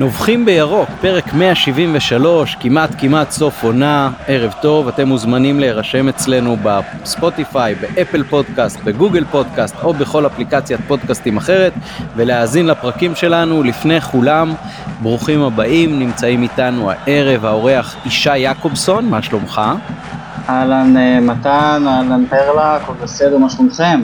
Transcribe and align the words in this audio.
נובחים 0.00 0.44
בירוק, 0.44 0.88
פרק 1.00 1.34
173, 1.34 2.56
כמעט 2.60 2.90
כמעט 2.98 3.30
סוף 3.30 3.62
עונה, 3.64 4.10
ערב 4.26 4.54
טוב, 4.62 4.88
אתם 4.88 5.08
מוזמנים 5.08 5.60
להירשם 5.60 6.08
אצלנו 6.08 6.56
בספוטיפיי, 6.62 7.74
באפל 7.74 8.22
פודקאסט, 8.22 8.80
בגוגל 8.84 9.24
פודקאסט 9.30 9.76
או 9.82 9.92
בכל 9.92 10.26
אפליקציית 10.26 10.80
פודקאסטים 10.88 11.36
אחרת 11.36 11.72
ולהאזין 12.16 12.66
לפרקים 12.66 13.14
שלנו 13.14 13.62
לפני 13.62 14.00
כולם. 14.00 14.54
ברוכים 15.02 15.42
הבאים, 15.42 15.98
נמצאים 15.98 16.42
איתנו 16.42 16.90
הערב 16.90 17.44
האורח 17.44 17.96
ישי 18.06 18.38
יעקובסון, 18.38 19.10
מה 19.10 19.22
שלומך? 19.22 19.60
אהלן 20.48 20.96
אה, 20.96 21.20
מתן, 21.20 21.84
אהלן 21.86 22.24
פרלה, 22.30 22.76
הכל 22.76 22.92
בסדר, 23.02 23.38
מה 23.38 23.50
שלומכם? 23.50 24.00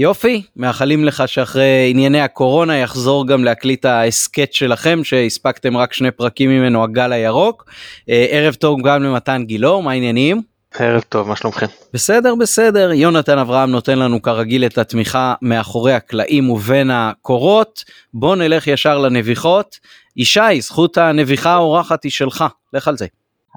יופי, 0.00 0.42
מאחלים 0.56 1.04
לך 1.04 1.22
שאחרי 1.26 1.88
ענייני 1.90 2.20
הקורונה 2.20 2.76
יחזור 2.76 3.26
גם 3.26 3.44
להקליט 3.44 3.84
ההסכת 3.84 4.52
שלכם 4.52 5.04
שהספקתם 5.04 5.76
רק 5.76 5.92
שני 5.92 6.10
פרקים 6.10 6.50
ממנו 6.50 6.84
הגל 6.84 7.12
הירוק. 7.12 7.64
אה, 8.08 8.26
ערב 8.30 8.54
טוב 8.54 8.82
גם 8.82 9.02
למתן 9.02 9.42
גילאור, 9.46 9.82
מה 9.82 9.90
העניינים? 9.90 10.42
ערב 10.78 11.00
טוב, 11.08 11.28
מה 11.28 11.36
שלומכם? 11.36 11.66
בסדר 11.94 12.34
בסדר, 12.34 12.92
יונתן 12.92 13.38
אברהם 13.38 13.70
נותן 13.70 13.98
לנו 13.98 14.22
כרגיל 14.22 14.66
את 14.66 14.78
התמיכה 14.78 15.34
מאחורי 15.42 15.92
הקלעים 15.92 16.50
ובין 16.50 16.90
הקורות. 16.90 17.84
בוא 18.14 18.36
נלך 18.36 18.66
ישר 18.66 18.98
לנביחות. 18.98 19.78
ישי, 20.16 20.60
זכות 20.60 20.98
הנביחה 20.98 21.50
האורחת 21.50 22.04
היא 22.04 22.12
שלך, 22.12 22.44
לך 22.72 22.88
על 22.88 22.96
זה. 22.96 23.06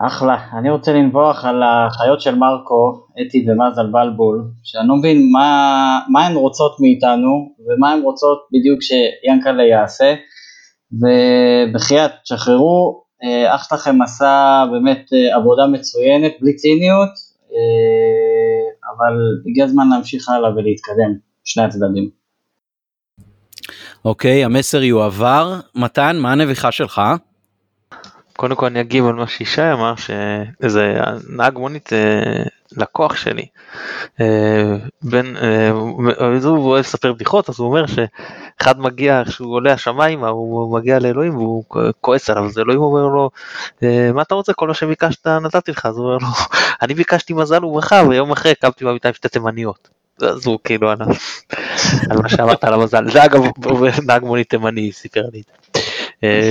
אחלה, 0.01 0.37
אני 0.59 0.69
רוצה 0.69 0.93
לנבוח 0.93 1.45
על 1.45 1.63
החיות 1.63 2.21
של 2.21 2.35
מרקו, 2.35 3.07
אתי 3.21 3.45
ומזל 3.47 3.87
בלבול, 3.91 4.43
שאני 4.63 4.87
לא 4.87 4.95
מבין 4.95 5.29
מה, 5.31 5.99
מה 6.09 6.27
הן 6.27 6.35
רוצות 6.35 6.79
מאיתנו 6.79 7.55
ומה 7.67 7.91
הן 7.91 8.01
רוצות 8.01 8.47
בדיוק 8.53 8.79
שיאנקלה 8.81 9.63
יעשה, 9.63 10.15
ובחייאת, 10.91 12.11
תשחררו, 12.23 13.03
אה, 13.23 13.55
אח 13.55 13.69
שלכם 13.69 14.01
עשה 14.01 14.63
באמת 14.71 15.09
אה, 15.13 15.35
עבודה 15.35 15.67
מצוינת, 15.67 16.31
בלי 16.41 16.55
ציניות, 16.55 17.09
אה, 17.53 18.93
אבל 18.97 19.13
הגיע 19.49 19.65
הזמן 19.65 19.89
להמשיך 19.89 20.29
הלאה 20.29 20.49
ולהתקדם, 20.49 21.13
שני 21.43 21.63
הצדדים. 21.63 22.09
אוקיי, 24.05 24.45
המסר 24.45 24.83
יועבר. 24.83 25.59
מתן, 25.75 26.17
מה 26.19 26.31
הנביחה 26.31 26.71
שלך? 26.71 27.01
קודם 28.37 28.55
כל 28.55 28.65
אני 28.65 28.81
אגיב 28.81 29.05
על 29.05 29.13
מה 29.13 29.27
שישי 29.27 29.71
אמר 29.73 29.93
שאיזה 29.95 30.95
נהג 31.29 31.57
מונית 31.57 31.93
אה, 31.93 32.43
לקוח 32.77 33.15
שלי. 33.15 33.45
אה, 34.21 34.75
בין 35.01 35.37
אה, 35.37 35.69
הוא 35.69 36.69
אוהב 36.69 36.85
לספר 36.85 37.13
בדיחות 37.13 37.49
אז 37.49 37.59
הוא 37.59 37.67
אומר 37.67 37.85
שאחד 37.85 38.79
מגיע 38.79 39.23
כשהוא 39.27 39.53
עולה 39.53 39.73
השמיימה 39.73 40.27
הוא 40.27 40.77
מגיע 40.77 40.99
לאלוהים 40.99 41.35
והוא 41.35 41.63
כועס 42.01 42.29
עליו 42.29 42.45
אז 42.45 42.59
אלוהים 42.59 42.81
אומר 42.81 43.07
לו 43.07 43.29
מה 44.13 44.21
אתה 44.21 44.35
רוצה? 44.35 44.53
כל 44.53 44.67
מה 44.67 44.73
שביקשת 44.73 45.27
נתתי 45.27 45.71
לך. 45.71 45.85
אז 45.85 45.97
הוא 45.97 46.05
אומר 46.05 46.17
לו 46.17 46.27
אני 46.81 46.93
ביקשתי 46.93 47.33
מזל 47.33 47.65
וברכה 47.65 48.03
ויום 48.09 48.31
אחרי 48.31 48.55
קמתי 48.55 48.85
במיטה 48.85 49.07
עם 49.07 49.13
שתי 49.13 49.29
תימניות. 49.29 49.89
אז 50.21 50.47
הוא 50.47 50.59
כאילו 50.63 50.89
על, 50.89 50.97
על 52.09 52.17
מה 52.21 52.29
שאמרת 52.29 52.63
על 52.63 52.73
המזל. 52.73 53.11
זה 53.11 53.25
אגב 53.25 53.41
נהג 54.07 54.23
מונית 54.23 54.49
תימני 54.49 54.91
סיפר 54.91 55.23
לי. 55.33 55.43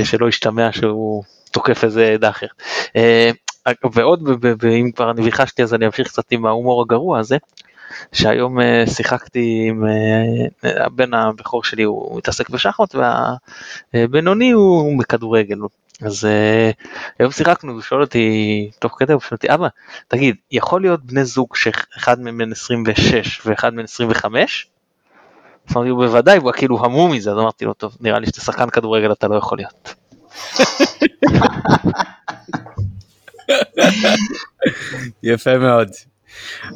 שלא 0.05 0.29
השתמע 0.29 0.73
שהוא 0.73 1.25
תוקף 1.53 1.85
איזה 1.85 2.07
עדה 2.07 2.31
אחרת. 2.31 2.63
אה, 2.97 3.31
ועוד, 3.93 4.29
ואם 4.61 4.91
כבר 4.97 5.11
אני 5.11 5.23
ויחשתי 5.23 5.63
אז 5.63 5.75
אני 5.75 5.87
אמשיך 5.87 6.09
קצת 6.09 6.25
עם 6.31 6.47
ההומור 6.47 6.83
הגרוע 6.83 7.19
הזה, 7.19 7.37
שהיום 8.13 8.61
אה, 8.61 8.85
שיחקתי 8.87 9.67
עם 9.69 9.85
אה, 10.65 10.85
הבן 10.85 11.15
הבכור 11.15 11.65
שלי, 11.65 11.83
הוא 11.83 12.19
מתעסק 12.19 12.51
בשחמט, 12.51 12.95
והבינוני 13.95 14.51
הוא 14.51 14.99
בכדורגל. 14.99 15.59
אז 16.03 16.29
היום 17.19 17.31
שיחקנו, 17.33 17.73
הוא 17.73 17.81
שואל 17.81 18.01
אותי, 18.01 18.71
תוך 18.79 18.97
כדי, 18.99 19.13
הוא 19.13 19.21
שואל 19.21 19.33
אותי, 19.33 19.55
אבא, 19.55 19.69
תגיד, 20.09 20.37
יכול 20.51 20.81
להיות 20.81 21.05
בני 21.05 21.25
זוג 21.25 21.57
שאחד 21.57 22.21
מהם 22.21 22.39
בן 22.39 22.53
26 22.53 23.47
ואחד 23.47 23.75
בן 23.75 23.85
25? 23.85 24.67
אמרתי 25.73 25.89
לו 25.89 25.97
בוודאי, 25.97 26.39
הוא 26.39 26.53
כאילו 26.53 26.85
המום 26.85 27.13
מזה, 27.13 27.31
אז 27.31 27.39
אמרתי 27.39 27.65
לו, 27.65 27.75
טוב, 27.75 27.97
נראה 28.01 28.19
לי 28.19 28.27
שאתה 28.27 28.41
שחקן 28.41 28.71
כדורגל 28.71 29.13
אתה 29.13 29.29
לא 29.29 29.37
יכול 29.37 29.59
להיות. 29.59 30.02
יפה 35.23 35.59
מאוד. 35.59 35.89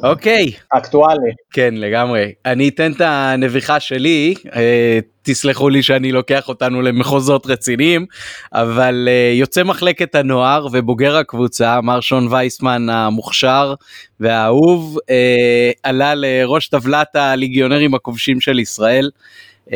אוקיי. 0.02 0.52
אקטואלי. 0.68 1.30
כן 1.50 1.74
לגמרי. 1.74 2.32
אני 2.46 2.68
אתן 2.68 2.92
את 2.92 3.00
הנביחה 3.00 3.80
שלי, 3.80 4.34
אה, 4.54 4.98
תסלחו 5.22 5.68
לי 5.68 5.82
שאני 5.82 6.12
לוקח 6.12 6.48
אותנו 6.48 6.82
למחוזות 6.82 7.46
רציניים, 7.46 8.06
אבל 8.52 9.08
אה, 9.10 9.32
יוצא 9.34 9.62
מחלקת 9.62 10.14
הנוער 10.14 10.66
ובוגר 10.72 11.16
הקבוצה, 11.16 11.80
מר 11.80 12.00
שון 12.00 12.28
וייסמן 12.30 12.88
המוכשר 12.90 13.74
והאהוב, 14.20 14.98
אה, 15.10 15.70
עלה 15.82 16.14
לראש 16.14 16.68
טבלת 16.68 17.16
הליגיונרים 17.16 17.94
הכובשים 17.94 18.40
של 18.40 18.58
ישראל. 18.58 19.10
Uh, 19.68 19.72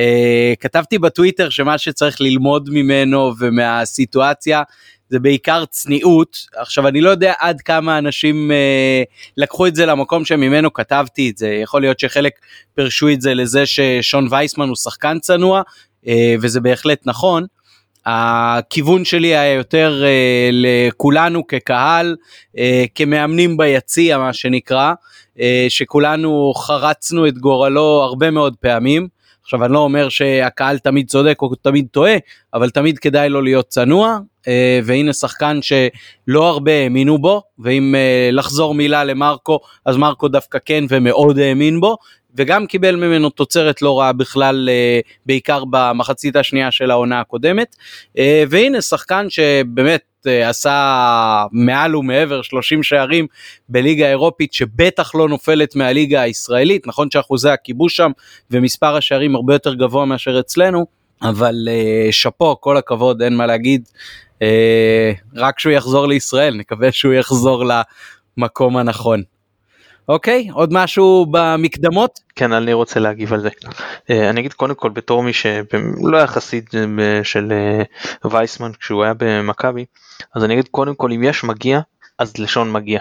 כתבתי 0.61 0.99
בטוויטר 0.99 1.51
שמה 1.51 1.79
שצריך 1.79 2.21
ללמוד 2.21 2.69
ממנו 2.73 3.33
ומהסיטואציה 3.39 4.63
זה 5.09 5.19
בעיקר 5.19 5.65
צניעות. 5.65 6.37
עכשיו 6.57 6.89
אני 6.89 7.01
לא 7.01 7.11
יודע 7.11 7.33
עד 7.39 7.61
כמה 7.61 7.99
אנשים 7.99 8.51
uh, 8.51 9.33
לקחו 9.37 9.67
את 9.67 9.75
זה 9.75 9.87
למקום 9.87 10.25
שממנו 10.25 10.73
כתבתי 10.73 11.31
את 11.31 11.37
זה, 11.37 11.49
יכול 11.49 11.81
להיות 11.81 12.01
שחלק 12.01 12.33
פירשו 12.75 13.09
את 13.09 13.21
זה 13.21 13.35
לזה 13.35 13.67
ששון 13.67 14.27
וייסמן 14.31 14.69
הוא 14.69 14.77
שחקן 14.77 15.19
צנוע, 15.19 15.63
uh, 16.05 16.09
וזה 16.41 16.61
בהחלט 16.61 17.01
נכון. 17.05 17.47
הכיוון 18.07 19.05
שלי 19.05 19.37
היה 19.37 19.55
יותר 19.55 20.03
uh, 20.03 20.53
לכולנו 20.53 21.47
כקהל, 21.47 22.17
uh, 22.57 22.59
כמאמנים 22.95 23.57
ביציע 23.57 24.19
מה 24.19 24.33
שנקרא, 24.33 24.93
uh, 25.37 25.41
שכולנו 25.69 26.53
חרצנו 26.57 27.29
את 27.29 27.39
גורלו 27.39 28.03
הרבה 28.05 28.31
מאוד 28.31 28.57
פעמים. 28.61 29.20
עכשיו 29.51 29.65
אני 29.65 29.73
לא 29.73 29.79
אומר 29.79 30.09
שהקהל 30.09 30.79
תמיד 30.79 31.09
צודק 31.09 31.43
או 31.43 31.55
תמיד 31.55 31.87
טועה, 31.91 32.17
אבל 32.55 32.71
תמיד 32.71 32.99
כדאי 32.99 33.29
לו 33.29 33.41
להיות 33.41 33.69
צנוע, 33.69 34.19
אה, 34.49 34.81
והנה 34.85 35.13
שחקן 35.13 35.59
שלא 35.63 36.49
הרבה 36.49 36.73
האמינו 36.73 37.19
בו, 37.19 37.43
ואם 37.59 37.95
אה, 37.95 38.29
לחזור 38.33 38.75
מילה 38.75 39.05
למרקו, 39.05 39.61
אז 39.85 39.97
מרקו 39.97 40.29
דווקא 40.29 40.59
כן 40.65 40.85
ומאוד 40.89 41.39
האמין 41.39 41.81
בו, 41.81 41.97
וגם 42.35 42.67
קיבל 42.67 42.97
ממנו 42.97 43.31
תוצרת 43.31 43.83
לא 43.83 44.01
רעה 44.01 44.13
בכלל, 44.13 44.69
אה, 44.73 45.01
בעיקר 45.27 45.65
במחצית 45.71 46.37
השנייה 46.37 46.71
של 46.71 46.91
העונה 46.91 47.21
הקודמת. 47.21 47.77
והנה 48.51 48.81
שחקן 48.81 49.27
שבאמת 49.31 50.03
עשה 50.27 51.45
מעל 51.53 51.97
ומעבר 51.97 52.43
30 52.43 52.83
שערים 52.83 53.27
בליגה 53.69 54.07
האירופית 54.07 54.53
שבטח 54.53 55.15
לא 55.15 55.29
נופלת 55.29 55.77
מהליגה 55.77 56.21
הישראלית, 56.21 56.87
נכון 56.87 57.11
שאחוזי 57.11 57.51
הכיבוש 57.51 57.97
שם 57.97 58.11
ומספר 58.51 58.97
השערים 58.97 59.35
הרבה 59.35 59.55
יותר 59.55 59.75
גבוה 59.75 60.05
מאשר 60.05 60.41
אצלנו, 60.41 60.87
אבל 61.23 61.69
שאפו, 62.11 62.61
כל 62.61 62.77
הכבוד, 62.77 63.23
אין 63.23 63.37
מה 63.37 63.47
להגיד. 63.47 63.89
רק 65.37 65.59
שהוא 65.59 65.73
יחזור 65.73 66.07
לישראל, 66.09 66.55
נקווה 66.55 66.93
שהוא 66.93 67.13
יחזור 67.13 67.65
למקום 68.37 68.77
הנכון. 68.77 69.23
אוקיי, 70.11 70.49
עוד 70.53 70.73
משהו 70.73 71.27
במקדמות? 71.31 72.21
כן, 72.37 72.53
אני 72.53 72.73
רוצה 72.73 73.01
להגיב 73.01 73.33
על 73.33 73.41
זה. 73.41 73.49
אה, 74.11 74.31
אני 74.31 74.41
אגיד 74.41 74.53
קודם 74.53 74.75
כל 74.75 74.91
בתור 74.91 75.23
מי 75.23 75.33
שלא 75.33 76.17
היה 76.17 76.27
חסיד 76.27 76.65
אה, 76.75 77.25
של 77.25 77.53
אה, 77.53 78.31
וייסמן 78.31 78.73
כשהוא 78.81 79.05
היה 79.05 79.13
במכבי, 79.19 79.85
אז 80.35 80.45
אני 80.45 80.55
אגיד 80.55 80.69
קודם 80.69 80.95
כל 80.95 81.13
אם 81.13 81.23
יש 81.23 81.45
מגיע, 81.45 81.81
אז 82.19 82.39
לשון 82.39 82.73
מגיע. 82.73 83.01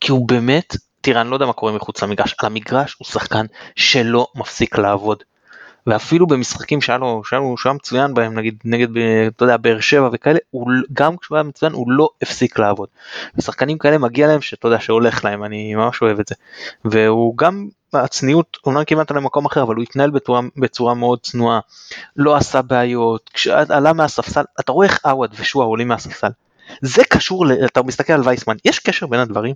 כי 0.00 0.12
הוא 0.12 0.28
באמת, 0.28 0.76
תראה 1.00 1.20
אני 1.20 1.30
לא 1.30 1.36
יודע 1.36 1.46
מה 1.46 1.52
קורה 1.52 1.72
מחוץ 1.72 2.02
למגרש, 2.02 2.34
על 2.38 2.46
המגרש 2.46 2.96
הוא 2.98 3.06
שחקן 3.06 3.46
שלא 3.76 4.26
מפסיק 4.34 4.78
לעבוד. 4.78 5.22
ואפילו 5.86 6.26
במשחקים 6.26 6.80
שהיה 6.80 6.98
לו, 6.98 7.22
שהיה 7.24 7.40
לו, 7.40 7.56
שהוא 7.56 7.72
מצוין 7.72 8.14
בהם, 8.14 8.38
נגיד 8.38 8.58
נגד, 8.64 8.88
אתה 9.26 9.44
יודע, 9.44 9.56
באר 9.56 9.80
שבע 9.80 10.08
וכאלה, 10.12 10.38
הוא, 10.50 10.66
גם 10.92 11.16
כשהוא 11.16 11.36
היה 11.36 11.42
מצוין 11.42 11.72
הוא 11.72 11.90
לא 11.90 12.08
הפסיק 12.22 12.58
לעבוד. 12.58 12.88
ושחקנים 13.36 13.78
כאלה 13.78 13.98
מגיע 13.98 14.26
להם 14.26 14.40
שאתה 14.40 14.68
יודע 14.68 14.80
שהולך 14.80 15.24
להם, 15.24 15.44
אני 15.44 15.74
ממש 15.74 16.02
אוהב 16.02 16.20
את 16.20 16.28
זה. 16.28 16.34
והוא 16.84 17.38
גם 17.38 17.68
הצניעות, 17.92 18.56
אומנם 18.66 18.84
כמעט 18.84 19.10
למקום 19.10 19.46
אחר, 19.46 19.62
אבל 19.62 19.74
הוא 19.74 19.82
התנהל 19.82 20.10
בצורה, 20.10 20.40
בצורה 20.56 20.94
מאוד 20.94 21.20
צנועה, 21.20 21.60
לא 22.16 22.36
עשה 22.36 22.62
בעיות, 22.62 23.30
כשעלה 23.34 23.92
מהספסל, 23.92 24.44
אתה 24.60 24.72
רואה 24.72 24.86
איך 24.86 24.98
עווד 25.04 25.34
ושועה 25.38 25.66
עולים 25.66 25.88
מהספסל. 25.88 26.28
זה 26.80 27.02
קשור, 27.10 27.44
אתה 27.64 27.82
מסתכל 27.82 28.12
על 28.12 28.20
וייסמן, 28.24 28.56
יש 28.64 28.78
קשר 28.78 29.06
בין 29.06 29.20
הדברים? 29.20 29.54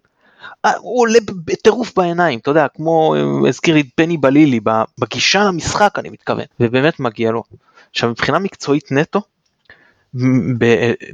אה, 0.65 0.73
הוא 0.79 1.01
עולה 1.01 1.19
בטירוף 1.45 1.93
בעיניים, 1.97 2.39
אתה 2.39 2.51
יודע, 2.51 2.67
כמו 2.69 3.15
אה, 3.15 3.49
הזכיר 3.49 3.75
לי 3.75 3.83
בני 3.99 4.17
בלילי, 4.17 4.61
בגישה 5.01 5.45
למשחק 5.45 5.95
אני 5.99 6.11
מתכוון, 6.11 6.45
ובאמת 6.61 7.01
מגיע 7.01 7.31
לו. 7.31 7.43
עכשיו 7.91 8.11
מבחינה 8.11 8.39
מקצועית 8.39 8.93
נטו, 8.93 9.21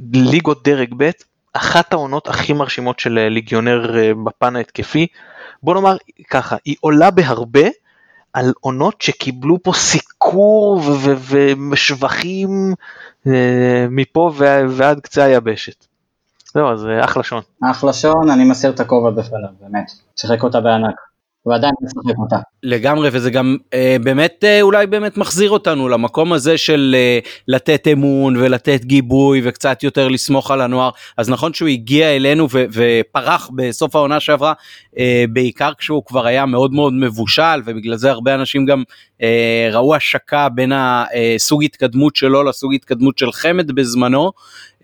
בליגות 0.01 0.63
דרג 0.63 0.93
ב', 0.97 1.09
אחת 1.53 1.93
העונות 1.93 2.27
הכי 2.27 2.53
מרשימות 2.53 2.99
של 2.99 3.27
ליגיונר 3.29 3.97
אה, 3.97 4.11
בפן 4.23 4.55
ההתקפי, 4.55 5.07
בוא 5.63 5.73
נאמר 5.73 5.97
ככה, 6.29 6.55
היא 6.65 6.75
עולה 6.79 7.11
בהרבה 7.11 7.67
על 8.33 8.53
עונות 8.59 9.01
שקיבלו 9.01 9.63
פה 9.63 9.73
סיקור 9.73 10.81
ושבחים 11.71 12.73
אה, 13.27 13.87
מפה 13.89 14.31
ועד 14.69 14.99
קצה 14.99 15.23
היבשת. 15.23 15.85
זהו, 16.55 16.71
אז 16.71 16.87
אחלה 17.03 17.23
שון. 17.23 17.41
אחלה 17.71 17.93
שון, 17.93 18.29
אני 18.29 18.43
מסיר 18.43 18.71
את 18.71 18.79
הכובע 18.79 19.09
בפניו, 19.09 19.49
באמת. 19.61 19.91
שיחק 20.15 20.43
אותה 20.43 20.61
בענק. 20.61 20.95
ועדיין 21.45 21.73
משחק 21.81 22.17
אותה. 22.17 22.37
לגמרי 22.63 23.09
וזה 23.11 23.31
גם 23.31 23.57
אה, 23.73 23.97
באמת 24.03 24.43
אה, 24.43 24.61
אולי 24.61 24.87
באמת 24.87 25.17
מחזיר 25.17 25.49
אותנו 25.49 25.89
למקום 25.89 26.33
הזה 26.33 26.57
של 26.57 26.95
אה, 26.97 27.19
לתת 27.47 27.87
אמון 27.87 28.37
ולתת 28.37 28.85
גיבוי 28.85 29.41
וקצת 29.43 29.83
יותר 29.83 30.07
לסמוך 30.07 30.51
על 30.51 30.61
הנוער 30.61 30.89
אז 31.17 31.29
נכון 31.29 31.53
שהוא 31.53 31.69
הגיע 31.69 32.15
אלינו 32.15 32.47
ו- 32.51 32.65
ופרח 32.71 33.49
בסוף 33.55 33.95
העונה 33.95 34.19
שעברה 34.19 34.53
אה, 34.97 35.25
בעיקר 35.29 35.71
כשהוא 35.77 36.03
כבר 36.05 36.25
היה 36.25 36.45
מאוד 36.45 36.73
מאוד 36.73 36.93
מבושל 36.93 37.61
ובגלל 37.65 37.95
זה 37.95 38.11
הרבה 38.11 38.35
אנשים 38.35 38.65
גם 38.65 38.83
אה, 39.21 39.69
ראו 39.71 39.95
השקה 39.95 40.49
בין 40.49 40.71
הסוג 40.75 41.63
התקדמות 41.63 42.15
שלו 42.15 42.43
לסוג 42.43 42.73
התקדמות 42.73 43.17
של 43.17 43.31
חמד 43.31 43.71
בזמנו. 43.71 44.31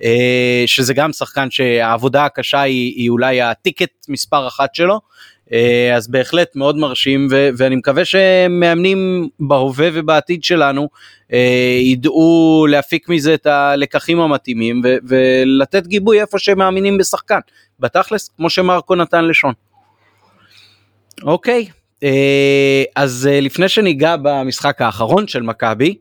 אה, 0.04 0.63
שזה 0.66 0.94
גם 0.94 1.13
שחקן 1.13 1.52
שהעבודה 1.52 2.25
הקשה 2.25 2.62
היא, 2.62 2.94
היא 2.96 3.10
אולי 3.10 3.42
הטיקט 3.42 4.06
מספר 4.10 4.48
אחת 4.48 4.75
שלו, 4.75 4.94
אה, 4.94 5.00
אז 5.95 6.07
בהחלט 6.07 6.56
מאוד 6.56 6.77
מרשים 6.77 7.27
ו- 7.31 7.50
ואני 7.57 7.75
מקווה 7.75 8.06
שמאמנים 8.06 9.30
בהווה 9.39 9.89
ובעתיד 9.94 10.44
שלנו 10.44 10.89
אה, 11.33 11.77
ידעו 11.81 12.65
להפיק 12.69 13.09
מזה 13.09 13.33
את 13.33 13.45
הלקחים 13.45 14.19
המתאימים 14.19 14.81
ו- 14.83 14.95
ולתת 15.07 15.88
גיבוי 15.88 16.21
איפה 16.21 16.39
שמאמינים 16.39 16.98
בשחקן, 16.98 17.39
בתכלס 17.80 18.30
כמו 18.38 18.50
שמרקו 18.50 18.95
נתן 18.95 19.25
לשון. 19.25 19.53
אוקיי, 21.24 21.68
אה, 22.03 22.83
אז 22.95 23.30
לפני 23.31 23.69
שניגע 23.69 24.15
במשחק 24.21 24.81
האחרון 24.81 25.27
של 25.27 25.42
מכבי, 25.42 25.95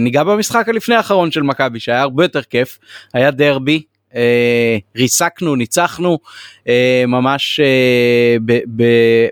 ניגע 0.00 0.24
במשחק 0.24 0.68
הלפני 0.68 0.94
האחרון 0.94 1.30
של 1.30 1.42
מכבי 1.42 1.80
שהיה 1.80 2.00
הרבה 2.00 2.24
יותר 2.24 2.42
כיף, 2.42 2.78
היה 3.14 3.30
דרבי 3.30 3.76
אה, 3.76 3.95
ריסקנו, 4.96 5.56
ניצחנו, 5.56 6.18
אה, 6.68 7.04
ממש 7.08 7.60
אה, 7.60 8.36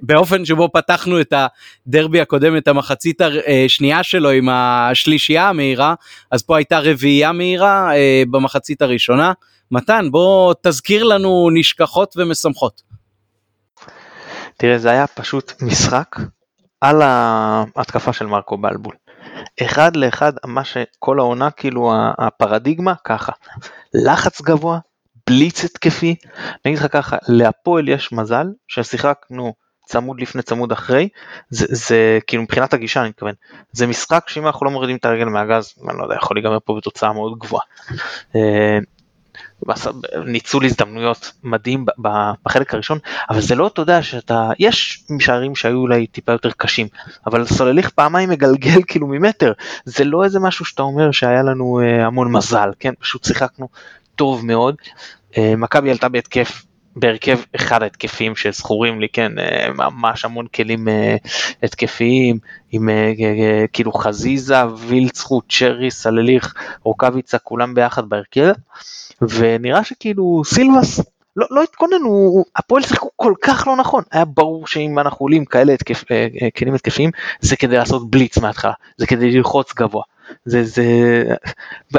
באופן 0.02 0.44
שבו 0.44 0.68
פתחנו 0.72 1.20
את 1.20 1.32
הדרבי 1.36 2.20
הקודם, 2.20 2.56
את 2.56 2.68
המחצית 2.68 3.20
השנייה 3.66 4.02
שלו 4.02 4.30
עם 4.30 4.48
השלישייה 4.48 5.48
המהירה, 5.48 5.94
אז 6.30 6.42
פה 6.42 6.56
הייתה 6.56 6.78
רביעייה 6.78 7.32
מהירה 7.32 7.90
במחצית 8.30 8.82
הראשונה. 8.82 9.32
מתן, 9.70 10.10
בוא 10.10 10.54
תזכיר 10.62 11.04
לנו 11.04 11.48
נשכחות 11.54 12.14
ומשמחות. 12.16 12.82
תראה, 14.56 14.78
זה 14.78 14.90
היה 14.90 15.06
פשוט 15.06 15.62
משחק 15.62 16.16
על 16.80 17.02
ההתקפה 17.02 18.12
של 18.12 18.26
מרקו 18.26 18.58
בלבול. 18.58 18.94
אחד 19.62 19.96
לאחד 19.96 20.32
מה 20.46 20.64
שכל 20.64 21.18
העונה 21.18 21.50
כאילו 21.50 21.92
הפרדיגמה 22.18 22.94
ככה. 23.04 23.32
לחץ 23.94 24.40
גבוה 24.40 24.78
בליץ 25.30 25.64
התקפי. 25.64 26.14
אני 26.34 26.74
אגיד 26.74 26.78
לך 26.78 26.92
ככה 26.92 27.16
להפועל 27.28 27.88
יש 27.88 28.12
מזל 28.12 28.46
ששיחקנו 28.68 29.54
צמוד 29.86 30.20
לפני 30.20 30.42
צמוד 30.42 30.72
אחרי. 30.72 31.08
זה, 31.50 31.66
זה 31.70 32.18
כאילו 32.26 32.42
מבחינת 32.42 32.74
הגישה 32.74 33.00
אני 33.00 33.08
מתכוון. 33.08 33.34
זה 33.72 33.86
משחק 33.86 34.28
שאם 34.28 34.46
אנחנו 34.46 34.66
לא 34.66 34.72
מורידים 34.72 34.96
את 34.96 35.04
הרגל 35.04 35.24
מהגז 35.24 35.74
אני 35.88 35.98
לא 35.98 36.02
יודע 36.02 36.14
יכול 36.14 36.36
להיגמר 36.36 36.58
פה 36.64 36.74
בתוצאה 36.76 37.12
מאוד 37.12 37.38
גבוהה. 37.38 37.64
ניצול 40.26 40.64
הזדמנויות 40.64 41.32
מדהים 41.44 41.86
בחלק 42.44 42.74
הראשון 42.74 42.98
אבל 43.30 43.40
זה 43.40 43.54
לא 43.54 43.66
אתה 43.66 43.82
יודע 43.82 44.02
שאתה 44.02 44.50
יש 44.58 45.04
משערים 45.10 45.56
שהיו 45.56 45.76
אולי 45.76 46.06
טיפה 46.06 46.32
יותר 46.32 46.50
קשים 46.56 46.88
אבל 47.26 47.46
סולליך 47.46 47.90
פעמיים 47.90 48.30
מגלגל 48.30 48.82
כאילו 48.88 49.06
ממטר 49.06 49.52
זה 49.84 50.04
לא 50.04 50.24
איזה 50.24 50.40
משהו 50.40 50.64
שאתה 50.64 50.82
אומר 50.82 51.10
שהיה 51.10 51.42
לנו 51.42 51.80
אה, 51.80 52.06
המון 52.06 52.32
מזל 52.32 52.70
כן? 52.78 52.92
פשוט 53.00 53.24
שיחקנו 53.24 53.68
טוב 54.16 54.46
מאוד. 54.46 54.74
אה, 55.38 55.56
מכבי 55.56 55.90
עלתה 55.90 56.08
בהתקף 56.08 56.62
בהרכב 56.96 57.38
אחד 57.56 57.82
ההתקפים 57.82 58.36
שזכורים 58.36 59.00
לי 59.00 59.08
כן 59.08 59.38
אה, 59.38 59.72
ממש 59.72 60.24
המון 60.24 60.46
כלים 60.46 60.88
התקפיים 61.62 62.38
עם 62.72 62.88
כאילו 63.72 63.92
חזיזה 63.92 64.66
וילצחוט 64.66 65.44
צ'רי 65.52 65.90
סלליך 65.90 66.54
רוקאביצה 66.82 67.38
כולם 67.38 67.74
ביחד 67.74 68.08
בהרכב. 68.08 68.52
ונראה 69.20 69.84
שכאילו 69.84 70.42
סילבס 70.44 71.00
לא, 71.36 71.46
לא 71.50 71.62
התכוננו, 71.62 72.44
הפועל 72.56 72.82
שיחקו 72.82 73.08
כל 73.16 73.34
כך 73.42 73.66
לא 73.66 73.76
נכון, 73.76 74.02
היה 74.10 74.24
ברור 74.24 74.66
שאם 74.66 74.98
אנחנו 74.98 75.24
עולים 75.24 75.44
כאלה 75.44 75.72
התקף, 75.72 76.04
אה, 76.10 76.26
אה, 76.42 76.48
כלים 76.50 76.74
התקפיים 76.74 77.10
זה 77.40 77.56
כדי 77.56 77.76
לעשות 77.76 78.10
בליץ 78.10 78.38
מההתחלה, 78.38 78.72
זה 78.96 79.06
כדי 79.06 79.30
ללחוץ 79.30 79.74
גבוה, 79.74 80.02
זה, 80.44 80.64
זה, 80.64 80.84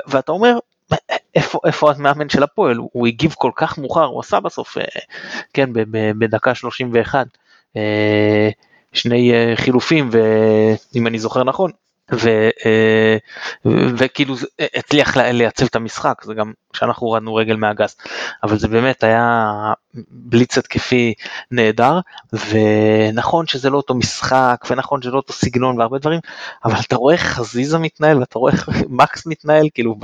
ואתה 0.08 0.32
אומר 0.32 0.58
איפה, 1.36 1.60
איפה 1.66 1.92
המאמן 1.92 2.30
של 2.30 2.44
הפועל, 2.44 2.78
הוא 2.78 3.08
הגיב 3.08 3.36
כל 3.38 3.52
כך 3.56 3.78
מאוחר, 3.78 4.06
הוא 4.06 4.20
עשה 4.20 4.40
בסוף, 4.40 4.78
אה, 4.78 4.84
כן, 5.54 5.70
בדקה 6.20 6.56
31, 6.56 7.28
שני 8.94 9.32
חילופים, 9.56 10.10
ואם 10.12 11.08
אני 11.08 11.20
זוכר 11.20 11.44
נכון, 11.44 11.72
ו, 12.12 12.50
אה, 12.66 13.18
וכאילו 13.98 14.36
הצליח 14.76 15.18
לייצב 15.18 15.66
את 15.66 15.76
המשחק 15.76 16.22
זה 16.24 16.34
גם 16.34 16.54
שאנחנו 16.74 17.08
הורדנו 17.08 17.36
רגל 17.36 17.56
מהגז 17.56 17.96
אבל 18.44 18.58
זה 18.58 18.68
באמת 18.68 19.04
היה 19.04 19.48
בליץ 20.10 20.58
התקפי 20.58 21.14
נהדר 21.52 22.00
ונכון 22.34 23.48
שזה 23.48 23.70
לא 23.70 23.78
אותו 23.78 23.96
משחק 23.96 24.66
ונכון 24.70 25.02
שזה 25.02 25.12
לא 25.12 25.18
אותו 25.18 25.34
סגנון 25.34 25.80
והרבה 25.80 25.98
דברים 25.98 26.20
אבל 26.66 26.76
אתה 26.88 26.96
רואה 26.96 27.14
איך 27.14 27.22
חזיזה 27.22 27.78
מתנהל 27.78 28.20
ואתה 28.20 28.40
רואה 28.40 28.52
איך 28.52 28.70
מקס 28.90 29.26
מתנהל 29.26 29.68
כאילו 29.74 29.96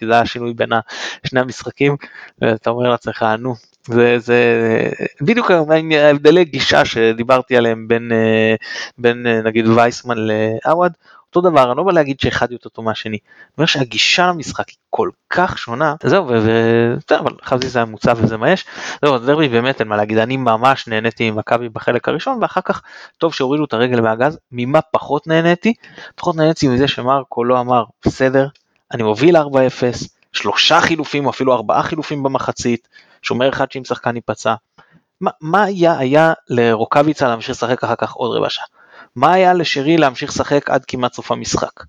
זה 0.00 0.12
היה 0.12 0.20
השינוי 0.20 0.54
בין 0.54 0.70
שני 1.26 1.40
המשחקים 1.40 1.96
ואתה 2.42 2.70
אומר 2.70 2.90
לעצמך 2.90 3.26
נו 3.38 3.54
זה, 3.88 4.18
זה 4.18 4.40
בדיוק 5.20 5.50
ההבדלי 5.50 6.44
גישה 6.44 6.84
שדיברתי 6.84 7.56
עליהם 7.56 7.88
בין, 7.88 8.12
אה, 8.12 8.54
בין 8.98 9.26
אה, 9.26 9.42
נגיד 9.42 9.66
וייסמן 9.66 10.16
לעווד 10.18 10.92
אותו 11.28 11.50
דבר, 11.50 11.70
אני 11.70 11.78
לא 11.78 11.82
בא 11.82 11.92
להגיד 11.92 12.20
שאחד 12.20 12.52
יותר 12.52 12.68
טוב 12.68 12.84
מהשני, 12.84 13.18
אני 13.18 13.48
אומר 13.58 13.66
שהגישה 13.66 14.26
למשחק 14.26 14.68
היא 14.68 14.76
כל 14.90 15.10
כך 15.30 15.58
שונה, 15.58 15.94
זהו, 16.02 16.26
וזהו, 16.26 17.18
אבל 17.18 17.32
חזי 17.42 17.68
זה 17.68 17.82
המוצע 17.82 18.12
וזה 18.16 18.36
מה 18.36 18.50
יש, 18.50 18.64
זהו, 19.02 19.14
אז 19.14 19.26
דרבי 19.26 19.48
באמת 19.48 19.80
אין 19.80 19.88
מה 19.88 19.96
להגיד, 19.96 20.18
אני 20.18 20.36
ממש 20.36 20.88
נהניתי 20.88 21.30
ממכבי 21.30 21.68
בחלק 21.68 22.08
הראשון, 22.08 22.38
ואחר 22.42 22.60
כך 22.60 22.82
טוב 23.18 23.34
שהורידו 23.34 23.64
את 23.64 23.72
הרגל 23.72 24.00
מהגז, 24.00 24.38
ממה 24.52 24.80
פחות 24.80 25.26
נהניתי? 25.26 25.74
פחות 26.14 26.36
נהניתי 26.36 26.68
מזה 26.68 26.88
שמרקו 26.88 27.44
לא 27.44 27.60
אמר, 27.60 27.84
בסדר, 28.06 28.48
אני 28.92 29.02
מוביל 29.02 29.36
4-0, 29.36 29.40
שלושה 30.32 30.80
חילופים 30.80 31.24
או 31.24 31.30
אפילו 31.30 31.54
ארבעה 31.54 31.82
חילופים 31.82 32.22
במחצית, 32.22 32.88
שומר 33.22 33.48
אחד 33.48 33.72
שאם 33.72 33.84
שחקן 33.84 34.16
ייפצע. 34.16 34.54
מה, 35.20 35.30
מה 35.40 35.62
היה, 35.62 35.98
היה 35.98 36.32
לרוקאביצה 36.48 37.28
להמשיך 37.28 37.50
לשחק 37.50 37.84
אחר 37.84 37.96
כך 37.96 38.12
עוד 38.12 38.36
רבע 38.36 38.50
שעה? 38.50 38.64
מה 39.16 39.32
היה 39.32 39.54
לשרי 39.54 39.96
להמשיך 39.96 40.30
לשחק 40.30 40.70
עד 40.70 40.84
כמעט 40.84 41.12
סוף 41.12 41.32
המשחק? 41.32 41.82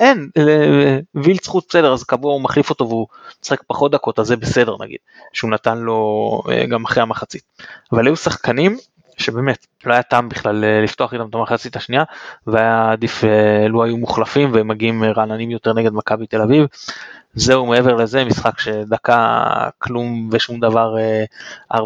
אין, 0.00 0.30
וילד 1.14 1.42
זכות 1.42 1.64
בסדר 1.68 1.92
אז 1.92 2.04
קבוע 2.04 2.32
הוא 2.32 2.40
מחליף 2.40 2.70
אותו 2.70 2.88
והוא 2.88 3.06
משחק 3.42 3.62
פחות 3.66 3.92
דקות 3.92 4.18
אז 4.18 4.26
זה 4.26 4.36
בסדר 4.36 4.76
נגיד 4.80 4.98
שהוא 5.32 5.50
נתן 5.50 5.78
לו 5.78 6.42
אה, 6.50 6.66
גם 6.66 6.84
אחרי 6.84 7.02
המחצית 7.02 7.42
אבל 7.92 8.06
היו 8.06 8.16
שחקנים 8.16 8.76
שבאמת 9.16 9.66
לא 9.86 9.92
היה 9.92 10.02
טעם 10.02 10.28
בכלל 10.28 10.64
אה, 10.64 10.80
לפתוח 10.80 11.14
איתם 11.14 11.28
את 11.28 11.34
המחצית 11.34 11.76
השנייה 11.76 12.04
והיה 12.46 12.92
עדיף 12.92 13.24
אה, 13.24 13.68
לו 13.68 13.84
היו 13.84 13.96
מוחלפים 13.96 14.50
ומגיעים 14.54 15.04
רעננים 15.04 15.50
יותר 15.50 15.72
נגד 15.72 15.92
מכבי 15.92 16.26
תל 16.26 16.42
אביב 16.42 16.66
זהו 17.34 17.66
מעבר 17.66 17.94
לזה 17.94 18.24
משחק 18.24 18.60
שדקה 18.60 19.44
כלום 19.78 20.28
ושום 20.32 20.60
דבר 20.60 20.94
4-0 21.74 21.76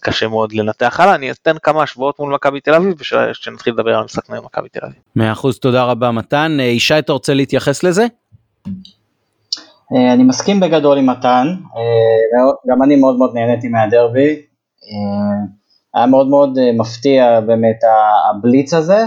קשה 0.00 0.28
מאוד 0.28 0.52
לנתח 0.52 1.00
הלאה 1.00 1.14
אני 1.14 1.30
אתן 1.30 1.56
כמה 1.62 1.82
השבועות 1.82 2.18
מול 2.18 2.34
מכבי 2.34 2.60
תל 2.60 2.74
אביב 2.74 2.94
ושנתחיל 2.98 3.72
לדבר 3.72 3.94
על 3.94 4.02
המשחק 4.02 4.30
נגד 4.30 4.40
מכבי 4.44 4.68
תל 4.68 4.80
אביב. 4.82 4.96
מאה 5.16 5.32
אחוז 5.32 5.58
תודה 5.58 5.84
רבה 5.84 6.10
מתן 6.10 6.56
אה, 6.60 6.64
ישי 6.64 6.98
אתה 6.98 7.12
רוצה 7.12 7.34
להתייחס 7.34 7.82
לזה? 7.82 8.06
אה, 9.96 10.12
אני 10.12 10.24
מסכים 10.24 10.60
בגדול 10.60 10.98
עם 10.98 11.10
מתן 11.10 11.46
אה, 11.76 12.52
גם 12.68 12.82
אני 12.82 12.96
מאוד 12.96 13.18
מאוד 13.18 13.34
נהניתי 13.34 13.68
מהדרבי 13.68 14.42
היה 15.94 16.06
מאוד 16.06 16.28
מאוד 16.28 16.58
מפתיע 16.78 17.40
באמת 17.40 17.78
הבליץ 18.30 18.74
הזה. 18.74 19.04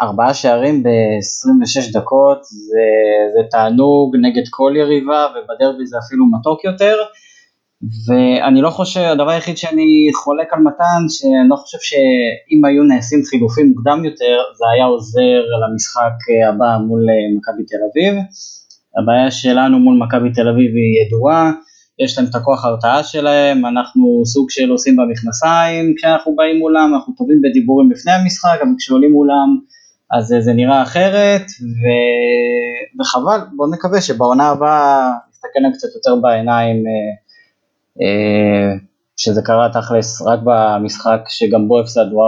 וארבעה 0.00 0.34
שערים 0.34 0.82
ב-26 0.82 1.92
דקות 1.92 2.44
זה, 2.44 2.86
זה 3.34 3.48
תענוג 3.50 4.16
נגד 4.16 4.42
כל 4.50 4.72
יריבה 4.76 5.26
ובדרבי 5.30 5.86
זה 5.86 5.96
אפילו 6.06 6.26
מתוק 6.26 6.64
יותר 6.64 6.96
ואני 8.06 8.60
לא 8.60 8.70
חושב, 8.70 9.00
הדבר 9.00 9.30
היחיד 9.30 9.56
שאני 9.56 10.10
חולק 10.14 10.52
על 10.52 10.60
מתן, 10.60 11.02
שאני 11.08 11.48
לא 11.48 11.56
חושב 11.56 11.78
שאם 11.80 12.64
היו 12.64 12.82
נעשים 12.82 13.22
חילופים 13.30 13.68
מוקדם 13.68 14.04
יותר 14.04 14.36
זה 14.58 14.64
היה 14.74 14.84
עוזר 14.84 15.42
למשחק 15.62 16.16
הבא 16.48 16.78
מול 16.86 17.06
מכבי 17.36 17.64
תל 17.64 17.76
אביב. 17.90 18.14
הבעיה 18.98 19.30
שלנו 19.30 19.78
מול 19.78 19.98
מכבי 20.06 20.32
תל 20.32 20.48
אביב 20.48 20.70
היא 20.76 21.06
ידועה, 21.06 21.52
יש 21.98 22.18
להם 22.18 22.26
את 22.30 22.34
הכוח 22.34 22.64
הרתעה 22.64 23.02
שלהם, 23.02 23.66
אנחנו 23.66 24.22
סוג 24.26 24.50
של 24.50 24.70
עושים 24.70 24.96
במכנסיים 24.96 25.94
כשאנחנו 25.96 26.36
באים 26.36 26.58
מולם, 26.58 26.92
אנחנו 26.94 27.14
טובים 27.14 27.40
בדיבורים 27.42 27.90
לפני 27.90 28.12
המשחק, 28.12 28.58
אבל 28.62 28.70
כשעולים 28.78 29.12
מולם 29.12 29.58
אז 30.12 30.34
זה 30.40 30.52
נראה 30.52 30.82
אחרת, 30.82 31.42
ו... 31.60 31.82
וחבל, 33.00 33.38
בואו 33.56 33.70
נקווה 33.70 34.00
שבעונה 34.00 34.48
הבאה 34.48 35.10
נסתכל 35.30 35.60
להם 35.62 35.72
קצת 35.72 35.88
יותר 35.94 36.20
בעיניים, 36.22 36.76
אה, 36.76 36.92
אה, 36.92 37.23
שזה 39.16 39.42
קרה 39.42 39.68
תכלס 39.72 40.22
רק 40.22 40.40
במשחק 40.44 41.20
שגם 41.28 41.68
בו 41.68 41.80
הפסדנו 41.80 42.20
4-3 42.20 42.24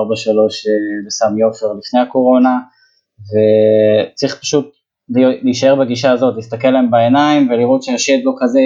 בסמי 1.07 1.43
עופר 1.43 1.67
לפני 1.79 2.01
הקורונה, 2.01 2.59
וצריך 3.21 4.41
פשוט 4.41 4.77
להישאר 5.43 5.75
בגישה 5.75 6.13
הזאת, 6.13 6.37
להסתכל 6.37 6.71
להם 6.71 6.91
בעיניים 6.91 7.49
ולראות 7.51 7.83
שהשד 7.83 8.19
לא 8.25 8.33
כזה 8.39 8.61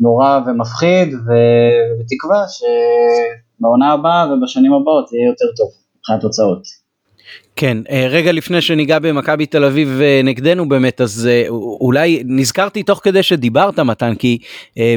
נורא 0.00 0.40
ומפחיד, 0.46 1.08
ובתקווה 1.14 2.42
שבעונה 2.48 3.92
הבאה 3.92 4.32
ובשנים 4.32 4.72
הבאות 4.72 5.12
יהיה 5.12 5.26
יותר 5.26 5.46
טוב 5.56 5.70
מבחינת 5.98 6.20
תוצאות. 6.20 6.79
כן, 7.56 7.78
אה, 7.90 8.06
רגע 8.10 8.32
לפני 8.32 8.60
שניגע 8.60 8.98
במכבי 8.98 9.46
תל 9.46 9.64
אביב 9.64 10.00
אה, 10.00 10.20
נגדנו 10.24 10.68
באמת, 10.68 11.00
אז 11.00 11.28
אה, 11.30 11.48
אולי 11.80 12.22
נזכרתי 12.24 12.82
תוך 12.82 13.00
כדי 13.02 13.22
שדיברת 13.22 13.78
מתן, 13.78 14.14
כי 14.14 14.38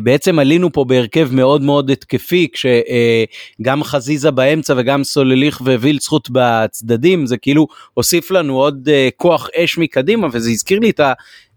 בעצם 0.03 0.39
עלינו 0.39 0.71
פה 0.71 0.83
בהרכב 0.83 1.29
מאוד 1.31 1.61
מאוד 1.61 1.89
התקפי, 1.89 2.47
כשגם 2.53 3.83
חזיזה 3.83 4.31
באמצע 4.31 4.73
וגם 4.77 5.03
סולליך 5.03 5.61
ווילד 5.61 6.01
זכות 6.01 6.29
בצדדים, 6.31 7.25
זה 7.25 7.37
כאילו 7.37 7.67
הוסיף 7.93 8.31
לנו 8.31 8.57
עוד 8.57 8.89
כוח 9.17 9.49
אש 9.55 9.77
מקדימה, 9.77 10.27
וזה 10.31 10.49
הזכיר 10.49 10.79
לי 10.79 10.89
את 10.89 10.99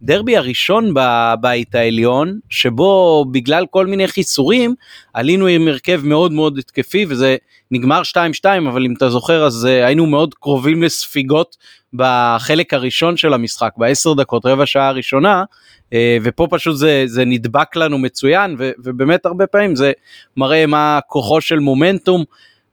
הדרבי 0.03 0.37
הראשון 0.37 0.95
בבית 0.95 1.75
העליון, 1.75 2.39
שבו 2.49 3.25
בגלל 3.31 3.67
כל 3.71 3.87
מיני 3.87 4.09
חיסורים, 4.09 4.75
עלינו 5.15 5.47
עם 5.47 5.69
הרכב 5.69 6.01
מאוד 6.05 6.33
מאוד 6.33 6.59
התקפי, 6.59 7.07
וזה... 7.09 7.37
נגמר 7.71 8.03
2-2 8.43 8.45
אבל 8.69 8.85
אם 8.85 8.95
אתה 8.97 9.11
זוכר 9.11 9.47
אז 9.47 9.65
uh, 9.65 9.87
היינו 9.87 10.07
מאוד 10.07 10.35
קרובים 10.35 10.83
לספיגות 10.83 11.57
בחלק 11.93 12.75
הראשון 12.75 13.17
של 13.17 13.35
המשחק 13.35 13.73
בעשר 13.77 14.15
דקות 14.15 14.47
רבע 14.47 14.67
שעה 14.67 14.89
הראשונה 14.89 15.45
uh, 15.91 15.95
ופה 16.23 16.47
פשוט 16.51 16.77
זה, 16.77 17.03
זה 17.07 17.25
נדבק 17.25 17.77
לנו 17.77 17.99
מצוין 17.99 18.57
ובאמת 18.59 19.27
הרבה 19.27 19.47
פעמים 19.47 19.77
זה 19.77 19.93
מראה 20.37 20.67
מה 20.67 20.99
כוחו 21.07 21.41
של 21.41 21.59
מומנטום. 21.59 22.25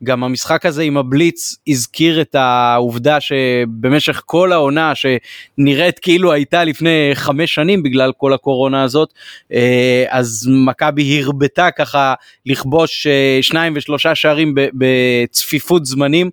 גם 0.03 0.23
המשחק 0.23 0.65
הזה 0.65 0.83
עם 0.83 0.97
הבליץ 0.97 1.55
הזכיר 1.67 2.21
את 2.21 2.35
העובדה 2.35 3.21
שבמשך 3.21 4.21
כל 4.25 4.51
העונה 4.51 4.93
שנראית 4.95 5.99
כאילו 5.99 6.31
הייתה 6.31 6.63
לפני 6.63 7.11
חמש 7.13 7.55
שנים 7.55 7.83
בגלל 7.83 8.11
כל 8.17 8.33
הקורונה 8.33 8.83
הזאת, 8.83 9.13
אה, 9.53 10.05
אז 10.09 10.49
מכבי 10.65 11.21
הרבתה 11.21 11.71
ככה 11.71 12.13
לכבוש 12.45 13.07
אה, 13.07 13.39
שניים 13.41 13.73
ושלושה 13.75 14.15
שערים 14.15 14.55
בצפיפות 14.73 15.85
זמנים, 15.85 16.29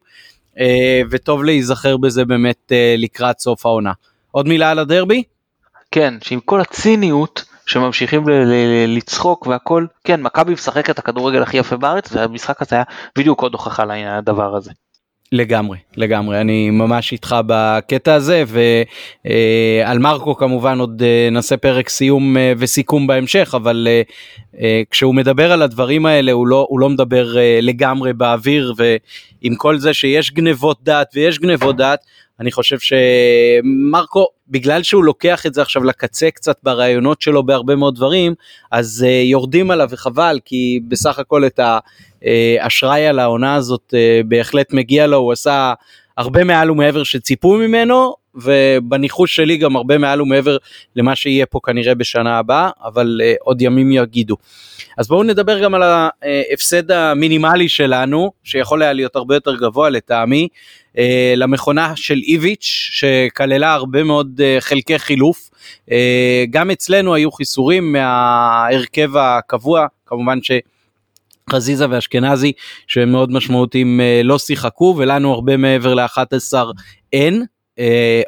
אה, 0.59 1.01
וטוב 1.11 1.45
להיזכר 1.45 1.97
בזה 1.97 2.25
באמת 2.25 2.73
לקראת 2.99 3.39
סוף 3.39 3.67
העונה. 3.67 3.93
עוד 4.31 4.49
מילה 4.49 4.71
על 4.71 4.79
הדרבי? 4.79 5.23
כן, 5.91 6.15
שעם 6.23 6.41
כל 6.41 6.61
הציניות 6.61 7.50
שממשיכים 7.71 8.25
לצחוק 8.89 9.47
והכל, 9.47 9.87
כן, 10.05 10.23
מכבי 10.23 10.53
משחקת 10.53 10.91
את 10.91 10.99
הכדורגל 10.99 11.43
הכי 11.43 11.57
יפה 11.57 11.77
בארץ, 11.77 12.13
והמשחק 12.13 12.63
הזה 12.63 12.77
היה 12.77 12.85
בדיוק 13.19 13.43
עוד 13.43 13.53
הוכחה 13.53 13.85
לדבר 13.85 14.57
הזה. 14.57 14.71
לגמרי 15.33 15.79
לגמרי 15.97 16.41
אני 16.41 16.71
ממש 16.71 17.13
איתך 17.13 17.37
בקטע 17.47 18.15
הזה 18.15 18.45
ועל 19.85 19.99
מרקו 19.99 20.37
כמובן 20.37 20.79
עוד 20.79 21.03
אה, 21.03 21.29
נעשה 21.33 21.57
פרק 21.57 21.89
סיום 21.89 22.37
אה, 22.37 22.53
וסיכום 22.59 23.07
בהמשך 23.07 23.53
אבל 23.57 23.89
אה, 24.61 24.83
כשהוא 24.91 25.15
מדבר 25.15 25.53
על 25.53 25.63
הדברים 25.63 26.07
האלה 26.07 26.33
הוא 26.33 26.47
לא 26.47 26.67
הוא 26.69 26.81
לא 26.81 26.89
מדבר 26.89 27.37
לגמרי 27.63 28.13
באוויר 28.13 28.75
ועם 28.77 29.55
כל 29.55 29.79
זה 29.79 29.95
שיש 29.95 30.33
גנבות 30.33 30.79
דעת 30.83 31.09
ויש 31.15 31.39
גנבות 31.39 31.77
דעת 31.77 32.01
אני 32.41 32.53
חושב 32.53 32.77
שמרקו 32.79 34.27
בגלל 34.49 34.83
שהוא 34.83 35.05
לוקח 35.05 35.47
את 35.47 35.55
זה 35.55 35.63
עכשיו 35.63 35.85
לקצה 35.85 36.31
קצת 36.31 36.57
ברעיונות 36.63 37.23
שלו 37.23 37.43
בהרבה 37.43 37.77
מאוד 37.77 37.95
דברים 37.95 38.35
אז 38.71 39.07
uh, 39.07 39.11
יורדים 39.31 39.71
עליו 39.71 39.89
וחבל 39.91 40.39
כי 40.45 40.81
בסך 40.89 41.19
הכל 41.19 41.47
את 41.47 41.61
האשראי 41.63 43.07
על 43.07 43.19
העונה 43.19 43.55
הזאת 43.55 43.95
uh, 43.95 44.27
בהחלט 44.27 44.73
מגיע 44.73 45.07
לו 45.07 45.17
הוא 45.17 45.33
עשה 45.33 45.73
הרבה 46.17 46.45
מעל 46.45 46.71
ומעבר 46.71 47.03
שציפו 47.03 47.57
ממנו 47.57 48.15
ובניחוש 48.35 49.37
שלי 49.37 49.57
גם 49.57 49.77
הרבה 49.77 49.99
מעל 49.99 50.23
ומעבר 50.23 50.57
למה 50.97 51.17
שיהיה 51.17 51.47
פה 51.47 51.61
כנראה 51.65 51.95
בשנה 51.95 52.39
הבאה 52.39 52.71
אבל 52.85 53.21
uh, 53.21 53.37
עוד 53.41 53.63
ימים 53.63 53.93
יגידו. 53.93 54.37
אז 54.99 55.09
בואו 55.09 55.23
נדבר 55.23 55.63
גם 55.63 55.75
על 55.75 55.83
ההפסד 55.83 56.91
המינימלי 56.91 57.69
שלנו 57.69 58.33
שיכול 58.45 58.83
היה 58.83 58.93
להיות 58.93 59.17
הרבה 59.17 59.35
יותר 59.35 59.57
גבוה 59.57 59.91
לטעמי 59.91 60.49
אה, 60.99 61.35
למכונה 61.37 61.93
של 61.97 62.21
איביץ' 62.23 62.89
שכללה 62.93 63.73
הרבה 63.75 64.03
מאוד 64.03 64.41
אה, 64.45 64.57
חלקי 64.61 64.99
חילוף. 64.99 65.51
אה, 65.91 66.45
גם 66.51 66.71
אצלנו 66.71 67.15
היו 67.15 67.33
חיסורים 67.33 67.93
מההרכב 67.93 69.17
הקבוע, 69.17 69.87
כמובן 70.07 70.43
ש... 70.43 70.51
חזיזה 71.51 71.87
ואשכנזי 71.91 72.53
שהם 72.87 73.13
מאוד 73.13 73.33
משמעותיים 73.33 74.01
לא 74.25 74.39
שיחקו 74.39 74.95
ולנו 74.99 75.33
הרבה 75.33 75.57
מעבר 75.57 75.95
ל-11 75.95 76.55
אין. 77.13 77.45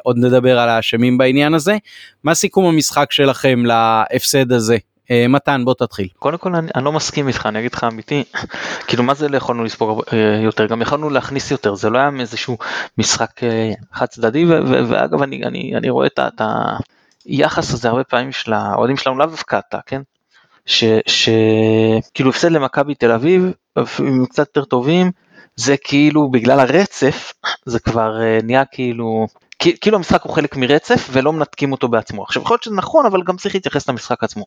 עוד 0.03 0.17
נדבר 0.17 0.59
על 0.59 0.69
האשמים 0.69 1.17
בעניין 1.17 1.53
הזה. 1.53 1.77
מה 2.23 2.35
סיכום 2.35 2.65
המשחק 2.65 3.11
שלכם 3.11 3.65
להפסד 3.65 4.51
הזה? 4.51 4.77
אה, 5.11 5.27
מתן 5.27 5.65
בוא 5.65 5.73
תתחיל. 5.73 6.07
קודם 6.19 6.37
כל 6.37 6.55
אני, 6.55 6.67
אני 6.75 6.85
לא 6.85 6.91
מסכים 6.91 7.27
איתך 7.27 7.45
אני 7.45 7.59
אגיד 7.59 7.73
לך 7.73 7.83
אמיתי 7.83 8.23
כאילו 8.87 9.03
מה 9.03 9.13
זה 9.13 9.29
לא 9.29 9.37
יכולנו 9.37 9.63
לספוג 9.63 10.01
אה, 10.13 10.39
יותר 10.43 10.65
גם 10.65 10.81
יכולנו 10.81 11.09
להכניס 11.09 11.51
יותר 11.51 11.75
זה 11.75 11.89
לא 11.89 11.97
היה 11.97 12.09
איזשהו 12.19 12.57
משחק 12.97 13.43
אה, 13.43 13.71
חד 13.93 14.05
צדדי 14.05 14.45
ואגב 14.89 15.21
אני, 15.21 15.43
אני, 15.43 15.73
אני 15.77 15.89
רואה 15.89 16.07
את 16.07 16.41
היחס 17.25 17.73
הזה 17.73 17.89
הרבה 17.89 18.03
פעמים 18.03 18.31
של 18.31 18.53
האוהדים 18.53 18.97
שלנו 18.97 19.17
לאו 19.17 19.25
דווקא 19.25 19.59
אתה 19.69 19.79
כן 19.85 20.01
שכאילו 20.65 22.29
הפסד 22.29 22.51
למכבי 22.51 22.95
תל 22.95 23.11
אביב 23.11 23.51
הם 23.75 24.25
קצת 24.25 24.47
יותר 24.47 24.65
טובים 24.65 25.11
זה 25.55 25.75
כאילו 25.83 26.31
בגלל 26.31 26.59
הרצף 26.59 27.33
זה 27.65 27.79
כבר 27.79 28.17
נהיה 28.43 28.65
כאילו 28.65 29.27
כאילו 29.81 29.97
המשחק 29.97 30.23
הוא 30.23 30.33
חלק 30.33 30.55
מרצף 30.55 31.09
ולא 31.11 31.33
מנתקים 31.33 31.71
אותו 31.71 31.87
בעצמו. 31.87 32.23
עכשיו 32.23 32.41
יכול 32.41 32.53
להיות 32.53 32.63
שזה 32.63 32.75
נכון 32.75 33.05
אבל 33.05 33.23
גם 33.23 33.37
צריך 33.37 33.55
להתייחס 33.55 33.89
למשחק 33.89 34.23
עצמו. 34.23 34.45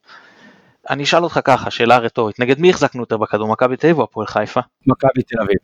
אני 0.90 1.02
אשאל 1.02 1.24
אותך 1.24 1.40
ככה, 1.44 1.70
שאלה 1.70 1.98
רטורית, 1.98 2.40
נגד 2.40 2.60
מי 2.60 2.70
החזקנו 2.70 3.02
יותר 3.02 3.16
בכדור, 3.16 3.48
מכבי 3.48 3.76
תל 3.76 3.86
אביב 3.86 3.98
או 3.98 4.04
הפועל 4.04 4.26
חיפה? 4.26 4.60
מכבי 4.86 5.22
תל 5.22 5.40
אביב. 5.40 5.56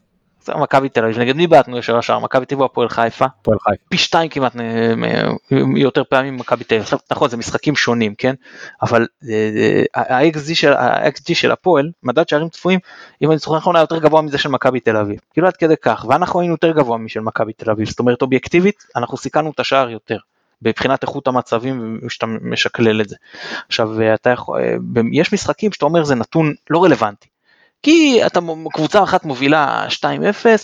מכבי 0.49 0.89
תל 0.89 1.05
אביב, 1.05 1.19
נגד 1.19 1.37
מי 1.37 1.47
בעטנו 1.47 1.79
ישר 1.79 1.99
השער, 1.99 2.19
מכבי 2.19 2.47
תל 2.47 2.55
אביב 2.55 2.61
או 2.61 2.67
הפועל 2.67 2.89
חיפה? 2.89 3.25
הפועל 3.25 3.59
חיפה. 3.59 3.85
פי 3.89 3.99
שתיים 3.99 4.29
כמעט 4.29 4.57
אה, 4.57 4.93
יותר 5.77 6.05
פעמים 6.05 6.37
מכבי 6.37 6.65
תל 6.65 6.75
אביב. 6.75 6.83
עכשיו 6.83 6.99
נכון 7.13 7.29
זה 7.29 7.37
משחקים 7.37 7.77
שונים 7.77 8.15
כן, 8.15 8.35
אבל 8.83 9.07
ה-XG 9.95 10.51
אה, 10.51 10.55
של, 10.55 11.35
של 11.35 11.53
הפועל, 11.53 11.91
מדד 12.03 12.29
שערים 12.29 12.49
צפויים, 12.49 12.81
אם 13.23 13.31
אני 13.31 13.39
זוכר 13.39 13.57
נכון 13.57 13.77
היה 13.77 13.83
יותר 13.83 13.99
גבוה 13.99 14.23
מזה 14.23 14.39
של 14.39 14.49
מכבי 14.49 14.81
תל 14.81 14.97
אביב. 14.97 15.21
כאילו 15.33 15.47
עד 15.47 15.57
כדי 15.57 15.75
כך, 15.83 16.07
ואנחנו 16.09 16.41
היינו 16.41 16.55
יותר 16.55 16.73
גבוה 16.73 16.99
משל 16.99 17.21
מכבי 17.21 17.53
תל 17.53 17.71
אביב, 17.71 17.89
זאת 17.89 17.99
אומרת 17.99 18.23
אובייקטיבית 18.23 18.85
אנחנו 18.97 19.17
סיכנו 19.17 19.51
את 19.51 19.61
השער 19.61 19.91
יותר. 19.91 20.19
מבחינת 20.65 21.03
איכות 21.03 21.29
המצבים 21.29 22.01
שאתה 22.09 22.27
משקלל 22.27 23.01
את 23.01 23.09
זה. 23.09 23.17
עכשיו 23.69 23.89
אתה 24.15 24.31
יכול, 24.31 24.61
יש 25.13 25.33
משחקים 25.33 25.73
שאתה 25.73 25.85
אומר 25.85 26.05
זה 26.05 26.15
נתון 26.15 26.55
לא 26.71 26.85
רלוונטי. 26.85 27.29
כי 27.83 28.27
אתה 28.27 28.41
קבוצה 28.73 29.03
אחת 29.03 29.25
מובילה 29.25 29.87
2-0 29.89 30.05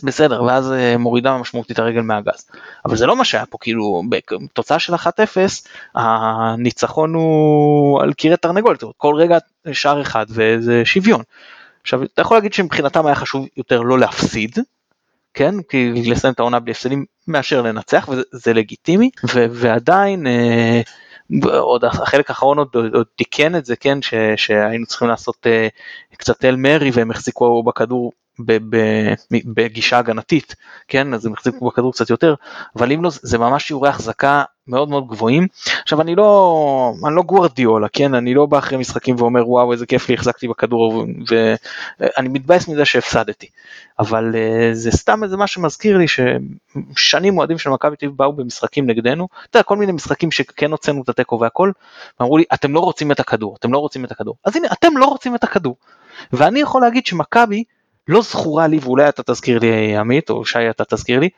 בסדר 0.03 0.43
ואז 0.43 0.73
אה, 0.73 0.99
מורידה 0.99 1.37
משמעותית 1.37 1.79
הרגל 1.79 2.01
מהגז. 2.01 2.47
אבל 2.85 2.97
זה 2.97 3.07
לא 3.07 3.17
מה 3.17 3.25
שהיה 3.25 3.47
פה 3.47 3.59
כאילו 3.61 4.03
בתוצאה 4.09 4.79
של 4.79 4.95
1-0 4.95 4.99
הניצחון 5.95 7.15
הוא 7.15 8.03
על 8.03 8.13
קירי 8.13 8.37
תרנגולת 8.37 8.85
כל 8.97 9.15
רגע 9.15 9.39
שער 9.73 10.03
אחד 10.03 10.27
וזה 10.29 10.85
שוויון. 10.85 11.23
עכשיו 11.83 12.03
אתה 12.03 12.23
יכול 12.23 12.37
להגיד 12.37 12.53
שמבחינתם 12.53 13.07
היה 13.07 13.15
חשוב 13.15 13.47
יותר 13.57 13.81
לא 13.81 13.99
להפסיד 13.99 14.59
כן 15.35 15.55
כי 15.69 15.93
לסיים 16.11 16.35
את 16.35 16.41
העונה 16.41 16.61
בלי 16.61 16.71
הפסדים 16.73 17.05
מאשר 17.29 17.63
לנצח 17.63 18.09
וזה 18.09 18.55
לגיטימי 18.55 19.11
ו- 19.35 19.47
ועדיין 19.51 20.27
אה, 20.27 20.81
עוד 21.59 21.85
החלק 21.85 22.31
האחרון 22.31 22.59
עוד, 22.59 22.69
עוד 22.95 23.07
תיקן 23.17 23.57
את 23.57 23.65
זה 23.65 23.77
כן 23.77 24.03
ש, 24.03 24.15
שהיינו 24.37 24.87
צריכים 24.87 25.09
לעשות 25.09 25.47
אה, 25.47 25.69
קצת 26.17 26.45
אל 26.45 26.57
מרי 26.57 26.91
והם 26.93 27.11
החזיקו 27.11 27.63
בכדור 27.63 28.13
בגישה 29.45 29.99
הגנתית, 29.99 30.55
כן, 30.89 31.15
אז 31.15 31.27
הם 31.27 31.33
החזיקו 31.33 31.67
בכדור 31.69 31.93
קצת 31.93 32.11
יותר, 32.11 32.35
אבל 32.77 32.93
אם 32.93 33.05
לא, 33.05 33.11
זה 33.13 33.39
ממש 33.39 33.67
שיעורי 33.67 33.89
החזקה 33.89 34.43
מאוד 34.69 34.89
מאוד 34.89 35.09
גבוהים. 35.09 35.47
עכשיו 35.83 36.01
אני 36.01 36.15
לא, 36.15 36.93
אני 37.07 37.17
לא 37.17 37.23
גוורדיולה, 37.23 37.89
כן, 37.89 38.15
אני 38.15 38.35
לא 38.35 38.47
בא 38.47 38.59
אחרי 38.59 38.79
משחקים 38.79 39.17
ואומר 39.19 39.51
וואו 39.51 39.73
איזה 39.73 39.87
כיף 39.87 40.09
לי 40.09 40.15
החזקתי 40.15 40.49
בכדור 40.49 41.05
ואני 41.29 42.29
מתבאס 42.29 42.69
מזה 42.69 42.85
שהפסדתי, 42.85 43.47
אבל 43.99 44.35
אה, 44.35 44.71
זה 44.73 44.91
סתם 44.91 45.25
איזה 45.25 45.37
משהו 45.37 45.63
שמזכיר 45.63 45.99
לי 45.99 46.07
ששנים 46.97 47.39
אוהדים 47.39 47.59
של 47.59 47.71
מכבי 47.71 47.97
תל 47.97 48.07
אביב 48.07 48.17
באו 48.19 48.33
במשחקים 48.33 48.87
נגדנו, 48.87 49.29
אתה 49.51 49.59
יודע, 49.59 49.63
כל 49.63 49.77
מיני 49.77 49.93
משחקים 49.93 50.31
שכן 50.31 50.71
הוצאנו 50.71 51.03
את 51.03 51.09
התיקו 51.09 51.41
והכל, 51.41 51.73
ואמרו 52.21 52.39
לי 52.39 52.45
אתם 52.55 52.75
לא 52.75 52.81
רוצים 52.81 53.13
את 53.13 53.21
הכדור, 53.21 53.57
אתם 53.61 53.73
לא 53.73 53.79
רוצים 53.79 54.05
את 54.05 54.13
הכדור, 54.13 54.35
אז 54.45 54.57
הנה 54.57 54.69
אתם 54.73 54.97
לא 54.97 55.05
רוצים 55.05 55.35
את 55.35 55.45
הכדור, 55.45 55.77
ואני 56.33 56.61
יכול 56.61 56.83
להגיד 56.83 57.07
שמכבי 57.07 57.65
לא 58.09 58.23
זכורה 58.23 58.67
לי 58.67 58.79
ואולי 58.83 59.09
אתה 59.09 59.23
תזכיר 59.23 59.59
לי 59.59 59.97
עמית 59.97 60.31
או 60.31 60.45
שי 60.45 60.71
אתה 60.71 60.85
תזכיר 60.85 61.21
לי, 61.21 61.29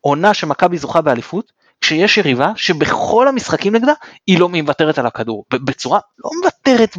עונה 0.00 0.34
שמכבי 0.34 0.78
זוכה 0.78 1.00
באליפות 1.00 1.52
כשיש 1.80 2.18
יריבה 2.18 2.52
שבכל 2.56 3.28
המשחקים 3.28 3.76
נגדה 3.76 3.92
היא 4.26 4.40
לא 4.40 4.48
מוותרת 4.48 4.98
על 4.98 5.06
הכדור 5.06 5.44
בצורה 5.50 6.00
לא 6.24 6.30
מוותרת 6.40 6.96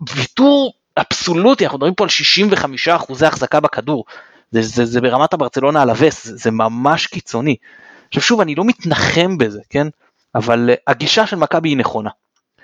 בוויתור 0.00 0.72
אבסולוטי 0.96 1.64
אנחנו 1.64 1.78
מדברים 1.78 1.94
פה 1.94 2.04
על 2.04 2.10
65 2.10 2.88
אחוזי 2.88 3.26
החזקה 3.26 3.60
בכדור 3.60 4.04
זה, 4.50 4.62
זה, 4.62 4.84
זה 4.84 5.00
ברמת 5.00 5.32
הברצלונה 5.32 5.82
על 5.82 5.90
הווסט 5.90 6.24
זה, 6.24 6.36
זה 6.36 6.50
ממש 6.50 7.06
קיצוני. 7.06 7.56
עכשיו 8.08 8.22
שוב 8.22 8.40
אני 8.40 8.54
לא 8.54 8.64
מתנחם 8.64 9.38
בזה 9.38 9.60
כן 9.70 9.86
אבל 10.34 10.70
uh, 10.72 10.76
הגישה 10.86 11.26
של 11.26 11.36
מכבי 11.36 11.68
היא 11.68 11.76
נכונה. 11.76 12.10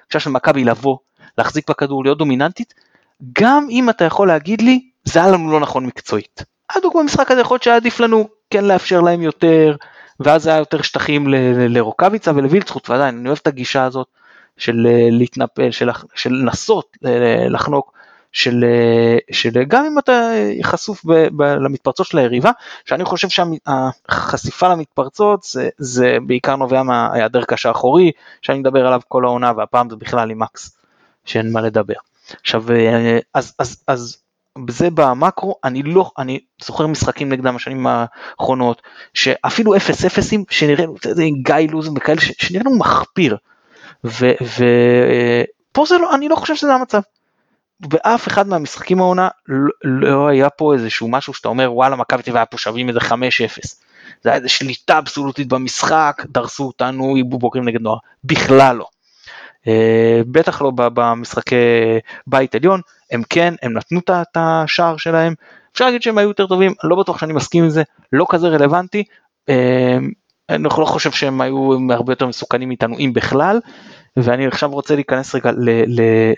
הגישה 0.04 0.20
של 0.20 0.30
מכבי 0.30 0.64
לבוא 0.64 0.96
להחזיק 1.38 1.70
בכדור 1.70 2.04
להיות 2.04 2.18
דומיננטית 2.18 2.74
גם 3.40 3.66
אם 3.70 3.90
אתה 3.90 4.04
יכול 4.04 4.28
להגיד 4.28 4.62
לי 4.62 4.89
זה 5.04 5.23
היה 5.23 5.33
לנו 5.33 5.52
לא 5.52 5.61
נכון 5.61 5.87
מקצועית. 5.87 6.42
הדוגמה 6.76 7.02
במשחק 7.02 7.30
הזה 7.30 7.40
יכול 7.40 7.54
להיות 7.54 7.62
שהיה 7.62 7.76
עדיף 7.76 8.00
לנו 8.00 8.28
כן 8.50 8.64
לאפשר 8.64 9.00
להם 9.00 9.23
יותר 9.23 9.76
ואז 10.21 10.47
היה 10.47 10.59
יותר 10.59 10.83
שטחים 10.83 11.26
לרוקאביצה 11.69 12.33
ולווילצחוט 12.35 12.90
ועדיין 12.90 13.19
אני 13.19 13.28
אוהב 13.28 13.38
את 13.42 13.47
הגישה 13.47 13.85
הזאת 13.85 14.07
של 14.57 14.87
אה, 14.90 15.09
להתנפל, 15.11 15.71
של, 15.71 15.90
של 16.14 16.30
לנסות 16.33 16.97
אה, 17.07 17.49
לחנוק, 17.49 17.92
של, 18.33 18.64
אה, 18.64 19.19
של 19.33 19.50
גם 19.69 19.85
אם 19.85 19.99
אתה 19.99 20.30
חשוף 20.62 21.04
ב, 21.04 21.12
ב, 21.37 21.42
למתפרצות 21.42 22.07
של 22.07 22.19
היריבה, 22.19 22.50
שאני 22.85 23.04
חושב 23.04 23.28
שהחשיפה 23.28 24.69
למתפרצות 24.69 25.42
זה, 25.42 25.69
זה 25.78 26.16
בעיקר 26.26 26.57
נובע 26.57 26.83
מהיעדר 26.83 27.45
קשה 27.45 27.71
אחורי, 27.71 28.12
שאני 28.42 28.59
מדבר 28.59 28.87
עליו 28.87 29.00
כל 29.09 29.25
העונה 29.25 29.52
והפעם 29.57 29.90
זה 29.90 29.97
בכלל 29.97 30.30
עם 30.30 30.38
מקס, 30.38 30.76
שאין 31.25 31.52
מה 31.52 31.61
לדבר. 31.61 31.95
עכשיו, 32.40 32.64
אז, 33.35 33.54
אז, 33.59 33.83
אז 33.87 34.16
זה 34.71 34.88
במקרו, 34.95 35.54
אני 35.64 35.83
לא, 35.83 36.11
אני 36.19 36.40
זוכר 36.62 36.87
משחקים 36.87 37.28
נגדם 37.28 37.54
בשנים 37.54 37.87
האחרונות, 37.87 38.83
שאפילו 39.14 39.76
אפס 39.76 40.04
אפסים 40.04 40.45
שנראינו, 40.50 40.95
גיא 41.42 41.54
לוז 41.71 41.88
וכאלה, 41.97 42.21
שנראינו 42.21 42.78
מחפיר. 42.78 43.37
ופה 44.04 45.87
זה 45.87 45.99
לא, 45.99 46.14
אני 46.14 46.28
לא 46.28 46.37
חושב 46.37 46.57
שזה 46.57 46.75
המצב. 46.75 47.00
באף 47.80 48.28
אחד 48.28 48.49
מהמשחקים 48.49 49.00
העונה 49.00 49.28
לא, 49.49 49.71
לא 49.85 50.28
היה 50.28 50.50
פה 50.50 50.75
איזשהו 50.75 51.09
משהו 51.09 51.35
שאתה 51.35 51.49
אומר 51.49 51.73
וואלה 51.73 51.97
מכבי 51.97 52.23
טבע 52.23 52.38
היה 52.38 52.47
פה 52.47 52.59
שווים 52.59 52.88
איזה 52.88 53.00
5-0. 53.00 53.12
זה 54.23 54.30
היה 54.30 54.37
איזה 54.37 54.49
שליטה 54.49 54.99
אבסולוטית 54.99 55.49
במשחק, 55.49 56.23
דרסו 56.28 56.66
אותנו, 56.66 57.16
היבו 57.16 57.38
בוגרים 57.38 57.64
נגד 57.64 57.80
נוער, 57.80 57.97
בכלל 58.25 58.76
לא. 58.76 58.87
אה, 59.69 60.21
בטח 60.30 60.62
לא 60.62 60.73
במשחקי 60.76 61.57
בית 62.26 62.54
עליון, 62.54 62.80
הם 63.10 63.22
כן, 63.30 63.54
הם 63.62 63.72
נתנו 63.72 64.00
את 64.08 64.36
השער 64.36 64.96
שלהם, 64.96 65.34
אפשר 65.72 65.84
להגיד 65.84 66.02
שהם 66.02 66.18
היו 66.18 66.28
יותר 66.28 66.46
טובים, 66.46 66.72
לא 66.84 66.96
בטוח 66.96 67.18
שאני 67.18 67.32
מסכים 67.32 67.64
עם 67.64 67.70
זה, 67.70 67.82
לא 68.12 68.26
כזה 68.28 68.48
רלוונטי, 68.48 69.04
אה, 69.48 69.98
אני 70.48 70.64
לא 70.64 70.84
חושב 70.84 71.10
שהם 71.10 71.40
היו 71.40 71.72
הרבה 71.90 72.12
יותר 72.12 72.26
מסוכנים 72.26 72.70
איתנו 72.70 72.98
אם 72.98 73.12
בכלל, 73.14 73.60
ואני 74.16 74.46
עכשיו 74.46 74.70
רוצה 74.70 74.94
להיכנס 74.94 75.34
רגע 75.34 75.50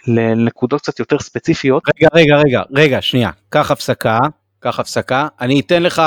לנקודות 0.07 0.81
קצת 0.81 0.99
יותר 0.99 1.19
ספציפיות. 1.19 1.83
רגע, 1.97 2.09
רגע, 2.15 2.37
רגע, 2.37 2.63
רגע, 2.73 3.03
שנייה, 3.03 3.31
קח 3.49 3.71
הפסקה, 3.71 4.19
קח 4.61 4.81
הפסקה. 4.81 5.29
אני 5.41 5.61
אתן 5.61 5.83
לך, 5.83 6.03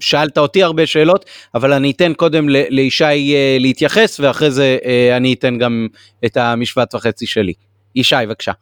שאלת 0.00 0.38
אותי 0.38 0.62
הרבה 0.62 0.86
שאלות, 0.86 1.24
אבל 1.54 1.72
אני 1.72 1.90
אתן 1.90 2.14
קודם 2.14 2.48
לישי 2.48 3.04
אה, 3.04 3.56
להתייחס, 3.60 4.20
ואחרי 4.20 4.50
זה 4.50 4.78
אה, 4.84 5.16
אני 5.16 5.32
אתן 5.32 5.58
גם 5.58 5.86
את 6.24 6.36
המשפט 6.36 6.94
וחצי 6.94 7.26
שלי. 7.26 7.52
ישי, 7.94 8.16
בבקשה. 8.26 8.52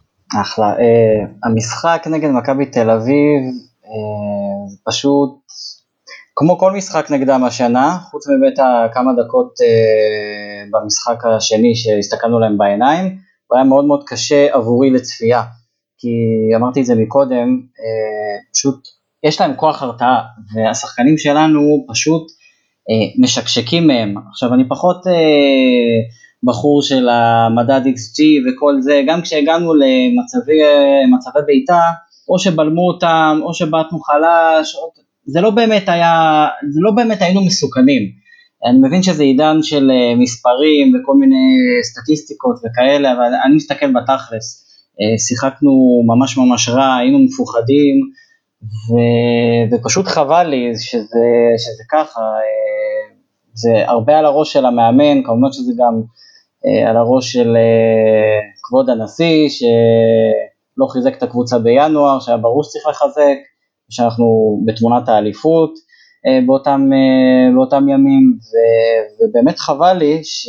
אחלה. 0.43 0.75
Uh, 0.76 1.49
המשחק 1.49 2.05
נגד 2.11 2.31
מכבי 2.31 2.67
תל 2.67 2.91
אביב, 2.91 3.43
uh, 3.85 3.88
פשוט 4.87 5.31
כמו 6.37 6.59
כל 6.59 6.73
משחק 6.73 7.11
נגדם 7.11 7.44
השנה, 7.44 7.99
חוץ 8.11 8.25
מבית 8.29 8.59
כמה 8.94 9.12
דקות 9.12 9.55
uh, 9.61 10.70
במשחק 10.73 11.25
השני 11.25 11.75
שהסתכלנו 11.75 12.40
להם 12.40 12.59
בעיניים, 12.59 13.18
הוא 13.47 13.57
היה 13.57 13.64
מאוד 13.64 13.85
מאוד 13.85 14.05
קשה 14.07 14.55
עבורי 14.55 14.90
לצפייה. 14.90 15.42
כי 15.99 16.09
אמרתי 16.57 16.81
את 16.81 16.87
זה 16.87 16.94
מקודם, 16.94 17.61
uh, 17.61 18.53
פשוט 18.53 18.88
יש 19.25 19.40
להם 19.40 19.55
כוח 19.57 19.83
הרתעה, 19.83 20.23
והשחקנים 20.55 21.18
שלנו 21.18 21.85
פשוט 21.88 22.27
אה, 22.90 23.23
משקשקים 23.23 23.87
מהם. 23.87 24.14
עכשיו 24.31 24.55
אני 24.55 24.68
פחות 24.68 25.07
אה, 25.07 25.99
בחור 26.44 26.83
של 26.83 27.09
המדד 27.09 27.80
XG 27.87 28.22
וכל 28.46 28.80
זה, 28.80 29.02
גם 29.07 29.22
כשהגענו 29.22 29.74
למצבי 29.74 30.59
בעיטה, 31.46 31.80
או 32.28 32.38
שבלמו 32.38 32.87
אותם, 32.88 33.40
או 33.42 33.54
שבעטנו 33.54 34.00
חלש, 34.00 34.74
או, 34.74 34.90
זה 35.26 35.40
לא 35.40 35.50
באמת 35.50 35.88
היה, 35.88 36.46
זה 36.70 36.80
לא 36.83 36.90
באמת 36.90 37.22
היינו 37.22 37.44
מסוכנים. 37.44 38.02
אני 38.66 38.78
מבין 38.88 39.02
שזה 39.02 39.22
עידן 39.22 39.62
של 39.62 39.90
אה, 39.90 40.14
מספרים 40.16 40.94
וכל 40.94 41.14
מיני 41.14 41.57
סטטיסטיקות 41.83 42.57
וכאלה, 42.64 43.12
אבל 43.12 43.33
אני 43.44 43.54
מסתכל 43.54 43.92
בתכלס. 43.92 44.64
אה, 45.00 45.18
שיחקנו 45.18 46.02
ממש 46.07 46.38
ממש 46.38 46.68
רע, 46.68 46.96
היינו 46.96 47.18
מפוחדים, 47.18 48.00
ו, 48.62 48.94
ופשוט 49.72 50.07
חבל 50.07 50.46
לי 50.46 50.72
שזה, 50.78 51.26
שזה 51.59 51.83
ככה, 51.90 52.20
אה, 52.20 53.14
זה 53.54 53.70
הרבה 53.87 54.18
על 54.18 54.26
הראש 54.26 54.52
של 54.52 54.66
המאמן, 54.66 55.22
כמובן 55.24 55.52
שזה 55.52 55.72
גם 55.78 56.02
על 56.88 56.96
הראש 56.96 57.33
של 57.33 57.57
אה, 57.57 58.40
כבוד 58.62 58.90
הנשיא, 58.90 59.48
שלא 59.48 60.87
חיזק 60.87 61.16
את 61.18 61.22
הקבוצה 61.22 61.59
בינואר, 61.59 62.20
שהיה 62.20 62.38
ברור 62.38 62.64
שצריך 62.64 62.87
לחזק, 62.88 63.37
שאנחנו 63.90 64.61
בתמונת 64.66 65.09
האליפות 65.09 65.74
באותם, 66.46 66.90
באותם 67.55 67.88
ימים, 67.88 68.38
ו, 68.38 68.55
ובאמת 69.24 69.59
חבל 69.59 69.92
לי 69.92 70.24
ש, 70.24 70.48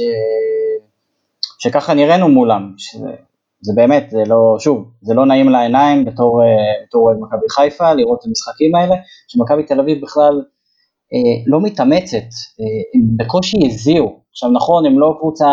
שככה 1.60 1.94
נראינו 1.94 2.30
מולם, 2.30 2.74
שזה 2.78 3.08
זה 3.66 3.74
באמת, 3.76 4.10
זה 4.10 4.24
לא, 4.28 4.56
שוב, 4.60 4.92
זה 5.02 5.14
לא 5.14 5.26
נעים 5.26 5.50
לעיניים 5.50 6.06
בתור, 6.06 6.44
אה, 6.44 6.48
בתור 6.88 7.08
אוהד 7.08 7.18
מכבי 7.20 7.50
חיפה 7.50 7.94
לראות 7.94 8.20
את 8.20 8.26
המשחקים 8.26 8.76
האלה, 8.76 8.96
שמכבי 9.28 9.64
תל 9.64 9.80
אביב 9.80 10.02
בכלל 10.02 10.42
אה, 11.14 11.44
לא 11.48 11.62
מתאמצת, 11.62 12.28
אה, 12.60 13.00
בקושי 13.18 13.58
הזיעו, 13.66 14.20
עכשיו 14.36 14.50
נכון, 14.52 14.86
הם 14.86 15.00
לא 15.00 15.16
קבוצה 15.20 15.50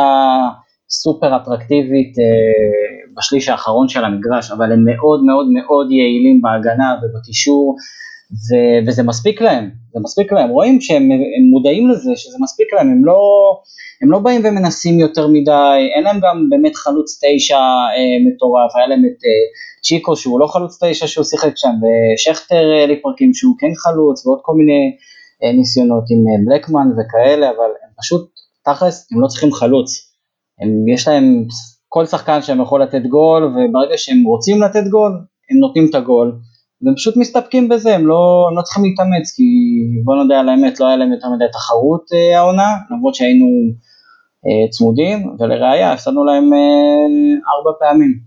סופר 0.91 1.37
אטרקטיבית 1.37 2.19
אה, 2.19 3.15
בשליש 3.17 3.49
האחרון 3.49 3.89
של 3.89 4.05
המגרש, 4.05 4.51
אבל 4.51 4.73
הם 4.73 4.85
מאוד 4.85 5.25
מאוד 5.25 5.47
מאוד 5.51 5.91
יעילים 5.91 6.43
בהגנה 6.43 6.95
ובקישור, 7.03 7.77
ו- 8.33 8.87
וזה 8.87 9.03
מספיק 9.03 9.41
להם, 9.41 9.71
זה 9.95 10.01
מספיק 10.03 10.33
להם, 10.33 10.51
רואים 10.51 10.81
שהם 10.81 11.09
מודעים 11.51 11.91
לזה, 11.91 12.11
שזה 12.17 12.37
מספיק 12.41 12.75
להם, 12.75 12.91
הם 12.91 13.05
לא... 13.05 13.21
הם 14.03 14.11
לא 14.11 14.19
באים 14.19 14.41
ומנסים 14.45 15.01
יותר 15.01 15.27
מדי, 15.27 15.79
אין 15.97 16.05
להם 16.05 16.21
גם 16.23 16.47
באמת 16.51 16.77
חלוץ 16.77 17.21
תשע 17.23 17.57
אה, 17.57 18.17
מטורף, 18.27 18.77
היה 18.77 18.87
להם 18.87 19.03
את 19.05 19.25
אה, 19.25 19.43
צ'יקו 19.83 20.17
שהוא 20.17 20.41
לא 20.41 20.47
חלוץ 20.47 20.79
תשע 20.85 21.07
שהוא 21.07 21.25
שיחק 21.25 21.53
שם, 21.57 21.75
ושכטר 21.83 22.73
אה, 22.73 22.87
לפרקים 22.87 23.35
שהוא 23.35 23.55
כן 23.59 23.75
חלוץ, 23.77 24.27
ועוד 24.27 24.39
כל 24.43 24.55
מיני 24.55 24.97
אה, 25.43 25.53
ניסיונות 25.53 26.05
עם 26.11 26.21
אה, 26.29 26.39
בלקמן 26.47 26.89
וכאלה, 26.93 27.51
אבל 27.51 27.71
הם 27.83 27.91
פשוט, 28.01 28.32
תכלס, 28.65 29.09
הם 29.13 29.21
לא 29.21 29.27
צריכים 29.27 29.53
חלוץ. 29.53 30.13
הם, 30.61 30.89
יש 30.89 31.09
להם 31.09 31.45
כל 31.89 32.07
שחקן 32.07 32.43
שהם 32.43 32.61
יכול 32.63 32.83
לתת 32.83 33.03
גול, 33.09 33.45
וברגע 33.45 33.99
שהם 33.99 34.25
רוצים 34.25 34.63
לתת 34.63 34.85
גול, 34.91 35.13
הם 35.51 35.59
נותנים 35.59 35.87
את 35.91 35.95
הגול. 35.95 36.39
והם 36.83 36.95
פשוט 36.95 37.17
מסתפקים 37.17 37.69
בזה, 37.69 37.95
הם 37.95 38.07
לא, 38.07 38.47
הם 38.51 38.57
לא 38.57 38.63
צריכים 38.63 38.85
להתאמץ, 38.85 39.35
כי 39.37 39.43
בוא 40.05 40.15
נודה 40.17 40.41
על 40.41 40.49
האמת, 40.49 40.81
לא 40.81 40.87
היה 40.87 40.97
להם 40.97 41.13
יותר 41.13 41.29
מדי 41.29 41.45
תחרות 41.53 42.05
אה, 42.13 42.39
העונה, 42.39 42.69
למרות 42.91 43.15
שהיינו 43.15 43.47
אה, 44.47 44.71
צמודים, 44.71 45.37
ולראיה 45.39 45.93
הפסדנו 45.93 46.25
להם 46.25 46.53
אה, 46.53 47.53
ארבע 47.55 47.71
פעמים, 47.81 48.21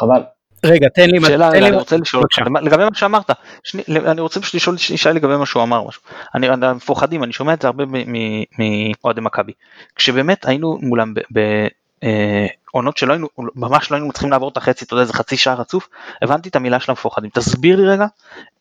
חבל. 0.00 0.22
רגע, 0.64 0.88
תן 0.88 1.10
לי, 1.10 1.20
שאלה, 1.20 1.50
תן 1.52 1.62
לי, 1.62 1.68
אני 1.68 1.76
רוצה 1.76 1.96
לשאול 1.96 2.22
אותך, 2.22 2.38
לגבי 2.62 2.84
מה 2.84 2.94
שאמרת, 2.94 3.30
שני, 3.64 3.82
אני 3.88 4.20
רוצה 4.20 4.40
לשאול 4.54 4.76
ישי 4.76 5.08
לגבי 5.08 5.36
מה 5.36 5.46
שהוא 5.46 5.62
אמר 5.62 5.88
משהו, 5.88 6.02
אני, 6.34 6.48
מפוחדים, 6.74 7.24
אני 7.24 7.32
שומע 7.32 7.52
את 7.52 7.62
זה 7.62 7.68
הרבה 7.68 7.84
מאוהדי 9.02 9.20
מכבי, 9.20 9.52
כשבאמת 9.96 10.46
היינו 10.46 10.78
מולם 10.82 11.14
אה, 12.04 12.46
עונות 12.72 12.96
שלא 12.96 13.12
היינו, 13.12 13.28
ממש 13.54 13.90
לא 13.90 13.96
היינו 13.96 14.08
מצליחים 14.08 14.30
לעבור 14.30 14.48
את 14.48 14.56
החצי, 14.56 14.84
אתה 14.84 14.94
יודע, 14.94 15.02
איזה 15.02 15.12
חצי 15.12 15.36
שעה 15.36 15.54
רצוף, 15.54 15.88
הבנתי 16.22 16.48
את 16.48 16.56
המילה 16.56 16.80
של 16.80 16.92
המפוחדים. 16.92 17.30
תסביר 17.30 17.76
לי 17.76 17.86
רגע, 17.86 18.06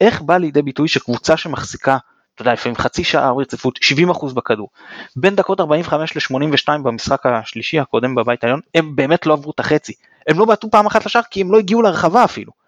איך 0.01 0.21
בא 0.21 0.37
לידי 0.37 0.61
ביטוי 0.61 0.87
שקבוצה 0.87 1.37
שמחזיקה, 1.37 1.97
אתה 2.35 2.41
יודע, 2.41 2.53
לפעמים 2.53 2.75
חצי 2.75 3.03
שעה 3.03 3.31
רציפות, 3.31 3.79
70% 4.09 4.33
בכדור, 4.33 4.69
בין 5.15 5.35
דקות 5.35 5.59
45 5.59 6.17
ל-82 6.17 6.77
במשחק 6.83 7.25
השלישי 7.25 7.79
הקודם 7.79 8.15
בבית 8.15 8.43
העליון, 8.43 8.59
הם 8.75 8.95
באמת 8.95 9.25
לא 9.25 9.33
עברו 9.33 9.51
את 9.51 9.59
החצי. 9.59 9.93
הם 10.27 10.39
לא 10.39 10.45
בעטו 10.45 10.69
פעם 10.71 10.85
אחת 10.85 11.05
לשער 11.05 11.21
כי 11.31 11.41
הם 11.41 11.51
לא 11.51 11.57
הגיעו 11.57 11.81
לרחבה 11.81 12.23
אפילו. 12.23 12.59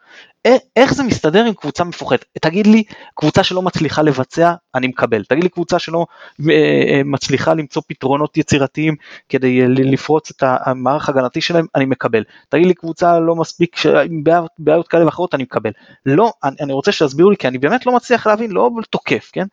איך 0.76 0.94
זה 0.94 1.04
מסתדר 1.04 1.46
עם 1.46 1.54
קבוצה 1.54 1.84
מפוחדת? 1.84 2.26
תגיד 2.42 2.68
לי, 2.68 2.84
קבוצה 3.16 3.44
שלא 3.44 3.62
מצליחה 3.62 4.02
לבצע, 4.02 4.54
אני 4.76 4.88
מקבל. 4.88 5.24
תגיד 5.24 5.44
לי 5.44 5.50
קבוצה 5.50 5.80
שלא 5.80 6.06
אה, 6.50 6.54
אה, 6.54 7.02
מצליחה 7.06 7.54
למצוא 7.54 7.82
פתרונות 7.88 8.38
יצירתיים 8.38 8.96
כדי 9.30 9.62
אה, 9.62 9.68
לפרוץ 9.68 10.30
את 10.30 10.44
המערך 10.66 11.10
הגנתי 11.10 11.42
שלהם, 11.42 11.66
אני 11.76 11.86
מקבל. 11.86 12.24
תגיד 12.50 12.66
לי 12.66 12.74
קבוצה 12.74 13.20
לא 13.20 13.36
מספיק, 13.36 13.76
עם 13.86 14.24
בעיות, 14.24 14.52
בעיות 14.60 14.88
כאלה 14.88 15.06
ואחרות, 15.06 15.36
אני 15.36 15.44
מקבל. 15.44 15.72
לא, 16.06 16.34
אני, 16.44 16.56
אני 16.62 16.74
רוצה 16.74 16.92
שתסבירו 16.92 17.30
לי, 17.30 17.38
כי 17.38 17.48
אני 17.48 17.58
באמת 17.58 17.86
לא 17.86 17.96
מצליח 17.96 18.28
להבין, 18.28 18.52
לא 18.52 18.70
תוקף, 18.90 19.30
כן? 19.34 19.46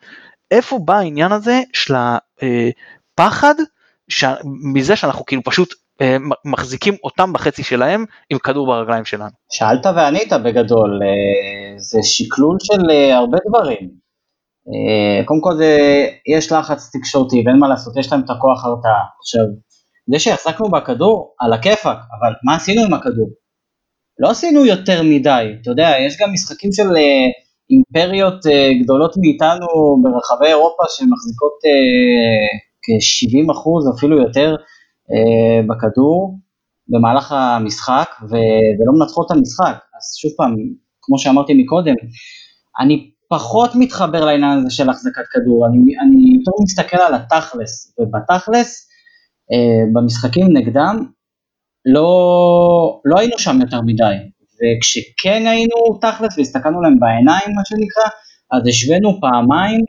איפה 0.50 0.78
בא 0.78 0.94
העניין 0.94 1.32
הזה 1.32 1.60
של 1.72 1.94
הפחד 1.94 3.54
מזה 4.44 4.96
שאנחנו 4.96 5.26
כאילו 5.26 5.42
פשוט 5.44 5.72
אה, 5.72 5.78
מחזיקים 6.44 6.94
אותם 7.04 7.32
בחצי 7.32 7.62
שלהם 7.62 8.04
עם 8.30 8.38
כדור 8.38 8.66
ברגליים 8.66 9.04
שלנו. 9.04 9.30
שאלת 9.50 9.86
וענית 9.86 10.32
בגדול, 10.32 11.00
אה, 11.02 11.78
זה 11.78 11.98
שקלול 12.02 12.56
של 12.60 12.90
אה, 12.90 13.16
הרבה 13.16 13.38
דברים. 13.48 14.08
קודם 15.24 15.40
כל 15.40 15.56
זה, 15.56 15.78
יש 16.36 16.52
לחץ 16.52 16.90
תקשורתי 16.96 17.42
ואין 17.46 17.58
מה 17.58 17.68
לעשות, 17.68 17.96
יש 17.96 18.12
להם 18.12 18.20
את 18.24 18.30
הכוח 18.30 18.64
הרתעה. 18.64 19.04
עכשיו, 19.20 19.44
זה 20.12 20.18
שהחזקנו 20.18 20.70
בכדור, 20.70 21.34
על 21.40 21.52
הכיפאק, 21.52 21.96
אבל 21.96 22.32
מה 22.44 22.56
עשינו 22.56 22.82
עם 22.84 22.94
הכדור? 22.94 23.28
לא 24.18 24.30
עשינו 24.30 24.66
יותר 24.66 25.02
מדי, 25.02 25.46
אתה 25.62 25.70
יודע, 25.70 25.88
יש 26.06 26.16
גם 26.20 26.32
משחקים 26.32 26.72
של 26.72 26.88
אימפריות 27.70 28.40
גדולות 28.82 29.14
מאיתנו 29.20 29.66
ברחבי 30.02 30.46
אירופה 30.46 30.82
שמחזיקות 30.88 31.58
כ-70 32.82 33.52
אחוז, 33.52 33.96
אפילו 33.96 34.18
יותר, 34.18 34.50
אה, 34.50 34.56
בכדור 35.68 36.38
במהלך 36.88 37.32
המשחק 37.32 38.08
ו, 38.22 38.34
ולא 38.78 38.92
מנצחות 38.98 39.26
את 39.26 39.36
המשחק. 39.36 39.74
אז 39.96 40.16
שוב 40.20 40.32
פעם, 40.36 40.54
כמו 41.02 41.18
שאמרתי 41.18 41.54
מקודם, 41.54 41.94
אני 42.80 43.10
פחות 43.28 43.70
מתחבר 43.74 44.24
לעניין 44.24 44.58
הזה 44.58 44.70
של 44.70 44.90
החזקת 44.90 45.24
כדור, 45.32 45.66
אני, 45.66 45.78
אני 45.78 46.36
יותר 46.38 46.52
מסתכל 46.62 46.96
על 46.96 47.14
התכלס, 47.14 47.94
ובתכלס, 47.98 48.88
אה, 49.52 49.84
במשחקים 49.92 50.46
נגדם, 50.56 50.96
לא, 51.84 53.00
לא 53.04 53.18
היינו 53.18 53.38
שם 53.38 53.60
יותר 53.60 53.80
מדי, 53.80 54.14
וכשכן 54.58 55.46
היינו 55.46 55.98
תכלס 56.00 56.38
והסתכלנו 56.38 56.82
להם 56.82 56.98
בעיניים, 57.00 57.56
מה 57.56 57.62
שנקרא, 57.64 58.08
אז 58.52 58.66
השווינו 58.68 59.20
פעמיים 59.20 59.80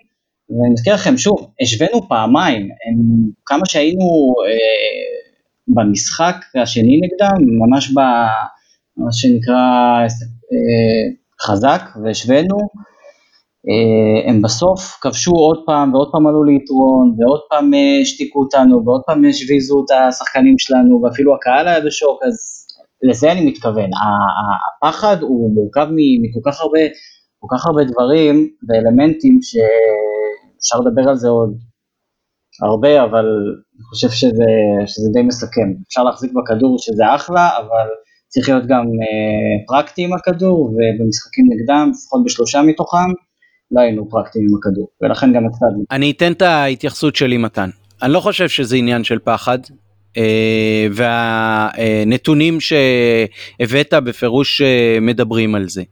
ואני 0.50 0.74
מזכיר 0.74 0.94
לכם 0.94 1.18
שוב, 1.18 1.52
השווינו 1.62 2.08
פעמיים, 2.10 2.62
הם, 2.62 3.30
כמה 3.46 3.66
שהיינו 3.66 4.34
אה, 4.48 5.20
במשחק 5.68 6.36
השני 6.62 7.00
נגדם, 7.02 7.60
ממש 7.60 7.92
במה 7.92 9.12
שנקרא 9.12 9.56
אה, 10.54 11.12
חזק 11.46 11.82
והשווינו, 12.04 12.58
אה, 13.70 14.30
הם 14.30 14.42
בסוף 14.42 14.98
כבשו 15.02 15.32
עוד 15.32 15.64
פעם 15.66 15.94
ועוד 15.94 16.10
פעם 16.12 16.28
עלו 16.28 16.44
ליתרון 16.44 17.16
ועוד 17.18 17.40
פעם 17.50 17.74
אה, 17.74 18.00
השתיקו 18.02 18.40
אותנו 18.40 18.86
ועוד 18.86 19.02
פעם 19.06 19.26
השוויזו 19.26 19.86
את 19.86 19.92
השחקנים 19.92 20.56
שלנו 20.58 21.02
ואפילו 21.02 21.36
הקהל 21.36 21.68
היה 21.68 21.82
בשוק, 21.82 22.20
אז 22.24 22.36
לזה 23.04 23.32
אני 23.32 23.46
מתכוון, 23.46 23.90
הפחד 24.78 25.22
הוא 25.22 25.54
מורכב 25.54 25.88
מכל 26.22 26.52
כך 26.52 26.62
הרבה, 26.62 26.80
כל 27.40 27.48
כך 27.56 27.66
הרבה 27.66 27.84
דברים 27.84 28.50
ואלמנטים 28.68 29.40
ש... 29.42 29.56
אפשר 30.60 30.80
לדבר 30.80 31.10
על 31.10 31.16
זה 31.16 31.28
עוד 31.28 31.58
הרבה, 32.62 33.04
אבל 33.04 33.26
אני 33.76 33.84
חושב 33.90 34.10
שזה, 34.10 34.52
שזה 34.88 35.10
די 35.14 35.22
מסכם. 35.22 35.70
אפשר 35.88 36.04
להחזיק 36.04 36.32
בכדור 36.34 36.80
שזה 36.80 37.16
אחלה, 37.16 37.50
אבל 37.58 37.88
צריך 38.28 38.50
להיות 38.50 38.66
גם 38.66 38.86
אה, 38.86 39.66
פרקטי 39.68 40.04
עם 40.04 40.14
הכדור, 40.14 40.60
ובמשחקים 40.74 41.46
נגדם, 41.50 41.92
לפחות 41.94 42.24
בשלושה 42.26 42.62
מתוכם, 42.62 43.10
לא 43.72 43.82
היינו 43.82 44.10
פרקטיים 44.10 44.46
עם 44.50 44.56
הכדור, 44.58 44.88
ולכן 45.02 45.34
גם 45.34 45.46
הפסדנו. 45.46 45.84
אני 45.92 46.12
אתן 46.12 46.32
את 46.32 46.42
ההתייחסות 46.42 47.16
שלי 47.16 47.38
מתן. 47.38 47.70
אני 48.02 48.14
לא 48.14 48.20
חושב 48.20 48.50
שזה 48.50 48.76
עניין 48.76 49.04
של 49.04 49.20
פחד, 49.20 49.60
אה, 50.18 50.88
והנתונים 50.92 52.58
שהבאת 52.60 53.94
בפירוש 53.94 54.62
אה, 54.62 54.98
מדברים 55.02 55.56
על 55.56 55.70
זה. 55.70 55.84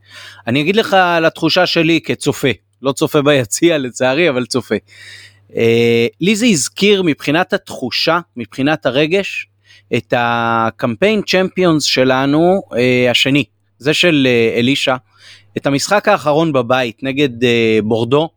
אני 0.47 0.62
אגיד 0.62 0.75
לך 0.75 0.93
על 0.93 1.25
התחושה 1.25 1.65
שלי 1.65 1.99
כצופה. 2.03 2.47
לא 2.81 2.91
צופה 2.91 3.21
ביציע 3.21 3.77
לצערי, 3.77 4.29
אבל 4.29 4.45
צופה. 4.45 4.75
אה, 5.55 6.07
לי 6.21 6.35
זה 6.35 6.45
הזכיר 6.45 7.03
מבחינת 7.03 7.53
התחושה, 7.53 8.19
מבחינת 8.37 8.85
הרגש, 8.85 9.47
את 9.97 10.13
הקמפיין 10.17 11.21
צ'מפיונס 11.21 11.83
שלנו 11.83 12.61
אה, 12.77 13.11
השני, 13.11 13.43
זה 13.79 13.93
של 13.93 14.27
אה, 14.29 14.59
אלישע, 14.59 14.95
את 15.57 15.65
המשחק 15.65 16.07
האחרון 16.07 16.53
בבית 16.53 17.03
נגד 17.03 17.29
בורדו, 17.83 18.29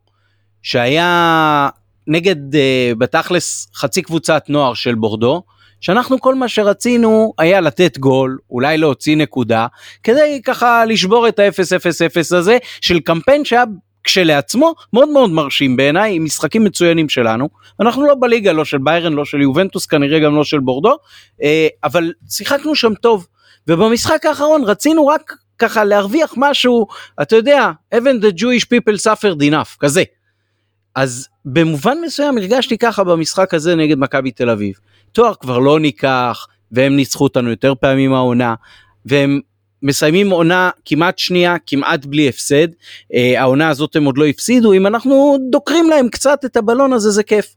שהיה 0.63 1.69
נגד 2.07 2.37
בתכלס 2.99 3.69
חצי 3.75 4.03
קבוצת 4.03 4.45
נוער 4.49 4.75
של 4.75 4.95
בורדו, 4.95 5.43
שאנחנו 5.81 6.21
כל 6.21 6.35
מה 6.35 6.49
שרצינו 6.49 7.33
היה 7.39 7.61
לתת 7.61 7.99
גול, 7.99 8.39
אולי 8.51 8.79
להוציא 8.79 9.17
נקודה, 9.17 9.67
כדי 10.03 10.41
ככה 10.45 10.85
לשבור 10.85 11.29
את 11.29 11.39
ה-0-0-0 11.39 12.37
הזה 12.37 12.59
של 12.81 13.01
קמפיין 13.01 13.45
שהיה 13.45 13.65
כשלעצמו 14.11 14.75
מאוד 14.93 15.09
מאוד 15.09 15.31
מרשים 15.31 15.77
בעיניי 15.77 16.15
עם 16.15 16.25
משחקים 16.25 16.65
מצוינים 16.65 17.09
שלנו 17.09 17.49
אנחנו 17.81 18.07
לא 18.07 18.15
בליגה 18.21 18.53
לא 18.53 18.65
של 18.65 18.79
ביירן 18.79 19.13
לא 19.13 19.25
של 19.25 19.41
יובנטוס 19.41 19.87
כנראה 19.87 20.19
גם 20.19 20.37
לא 20.37 20.45
של 20.45 20.59
בורדו 20.59 20.97
אה, 21.43 21.69
אבל 21.85 22.13
שיחקנו 22.31 22.75
שם 22.75 22.95
טוב 22.95 23.27
ובמשחק 23.69 24.27
האחרון 24.27 24.65
רצינו 24.65 25.07
רק 25.07 25.35
ככה 25.59 25.85
להרוויח 25.85 26.35
משהו 26.37 26.87
אתה 27.23 27.37
יודע 27.37 27.71
even 27.95 28.23
the 28.23 28.41
Jewish 28.41 28.65
people 28.65 28.97
suffered 28.97 29.43
enough 29.51 29.77
כזה. 29.81 30.03
אז 30.95 31.29
במובן 31.45 31.99
מסוים 32.05 32.39
הרגשתי 32.39 32.79
ככה 32.79 33.05
במשחק 33.05 33.55
הזה 33.55 33.75
נגד 33.75 33.99
מכבי 33.99 34.31
תל 34.31 34.51
אביב 34.51 34.75
תואר 35.13 35.35
כבר 35.35 35.59
לא 35.59 35.81
ניקח 35.81 36.47
והם 36.73 36.97
ניצחו 36.97 37.25
אותנו 37.25 37.51
יותר 37.51 37.75
פעמים 37.75 38.13
העונה 38.13 38.55
והם 39.07 39.41
מסיימים 39.83 40.31
עונה 40.31 40.71
כמעט 40.85 41.19
שנייה 41.19 41.57
כמעט 41.67 42.05
בלי 42.05 42.29
הפסד 42.29 42.69
אה, 43.15 43.41
העונה 43.41 43.69
הזאת 43.69 43.97
הם 43.97 44.05
עוד 44.05 44.19
לא 44.19 44.27
הפסידו 44.27 44.73
אם 44.73 44.87
אנחנו 44.87 45.37
דוקרים 45.51 45.91
להם 45.91 46.09
קצת 46.09 46.45
את 46.45 46.57
הבלון 46.57 46.93
הזה 46.93 47.11
זה 47.11 47.23
כיף. 47.23 47.55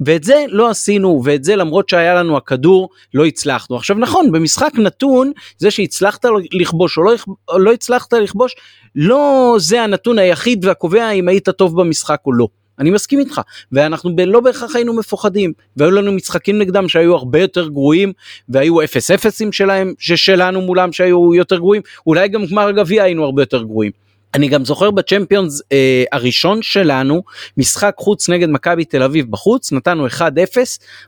ואת 0.00 0.24
זה 0.24 0.44
לא 0.48 0.70
עשינו 0.70 1.22
ואת 1.24 1.44
זה 1.44 1.56
למרות 1.56 1.88
שהיה 1.88 2.14
לנו 2.14 2.36
הכדור 2.36 2.88
לא 3.14 3.26
הצלחנו 3.26 3.76
עכשיו 3.76 3.96
נכון 3.96 4.32
במשחק 4.32 4.72
נתון 4.74 5.32
זה 5.58 5.70
שהצלחת 5.70 6.24
לכבוש 6.52 6.98
או 6.98 7.02
לא, 7.02 7.14
או 7.48 7.58
לא 7.58 7.72
הצלחת 7.72 8.12
לכבוש 8.12 8.54
לא 8.94 9.56
זה 9.58 9.82
הנתון 9.82 10.18
היחיד 10.18 10.64
והקובע 10.64 11.10
אם 11.10 11.28
היית 11.28 11.48
טוב 11.48 11.80
במשחק 11.80 12.20
או 12.26 12.32
לא. 12.32 12.48
אני 12.78 12.90
מסכים 12.90 13.18
איתך 13.18 13.40
ואנחנו 13.72 14.10
לא 14.26 14.40
בהכרח 14.40 14.76
היינו 14.76 14.92
מפוחדים 14.92 15.52
והיו 15.76 15.90
לנו 15.90 16.12
משחקים 16.12 16.58
נגדם 16.58 16.88
שהיו 16.88 17.14
הרבה 17.14 17.40
יותר 17.40 17.68
גרועים 17.68 18.12
והיו 18.48 18.84
אפס 18.84 19.10
אפסים 19.10 19.52
שלהם 19.52 19.92
ששלנו 19.98 20.60
מולם 20.60 20.92
שהיו 20.92 21.34
יותר 21.34 21.56
גרועים 21.56 21.82
אולי 22.06 22.28
גם 22.28 22.46
גמר 22.46 22.68
הגביע 22.68 23.02
היינו 23.02 23.24
הרבה 23.24 23.42
יותר 23.42 23.62
גרועים. 23.62 23.92
אני 24.34 24.48
גם 24.48 24.64
זוכר 24.64 24.90
בצ'מפיונס 24.90 25.62
אה, 25.72 26.04
הראשון 26.12 26.62
שלנו 26.62 27.22
משחק 27.56 27.94
חוץ 27.98 28.28
נגד 28.28 28.48
מכבי 28.48 28.84
תל 28.84 29.02
אביב 29.02 29.30
בחוץ 29.30 29.72
נתנו 29.72 30.06
1-0 30.06 30.20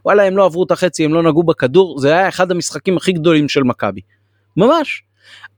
וואלה 0.04 0.22
הם 0.22 0.36
לא 0.36 0.44
עברו 0.44 0.64
את 0.64 0.70
החצי 0.70 1.04
הם 1.04 1.14
לא 1.14 1.22
נגעו 1.22 1.42
בכדור 1.42 1.98
זה 1.98 2.08
היה 2.12 2.28
אחד 2.28 2.50
המשחקים 2.50 2.96
הכי 2.96 3.12
גדולים 3.12 3.48
של 3.48 3.62
מכבי. 3.62 4.00
ממש. 4.56 5.02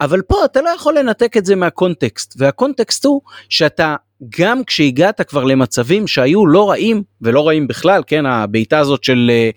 אבל 0.01 0.23
פה 0.23 0.45
אתה 0.45 0.63
לא 0.63 0.69
יכול 0.69 0.99
לנתק 0.99 1.37
את 1.37 1.45
זה 1.45 1.57
מהקונטקסט 1.57 2.35
והקונטקסט 2.37 3.05
הוא 3.05 3.21
שאתה 3.49 3.97
גם 4.39 4.65
כשהגעת 4.65 5.21
כבר 5.21 5.45
למצבים 5.45 6.07
שהיו 6.07 6.47
לא 6.47 6.71
רעים 6.71 7.03
ולא 7.21 7.49
רעים 7.49 7.67
בכלל 7.67 8.03
כן 8.07 8.27
הבעיטה 8.27 8.79
הזאת 8.79 9.05
של 9.05 9.31
אה, 9.31 9.51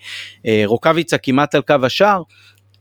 אה, 0.45 0.63
רוקאביצה 0.65 1.17
כמעט 1.17 1.55
על 1.55 1.61
קו 1.61 1.75
השער. 1.83 2.21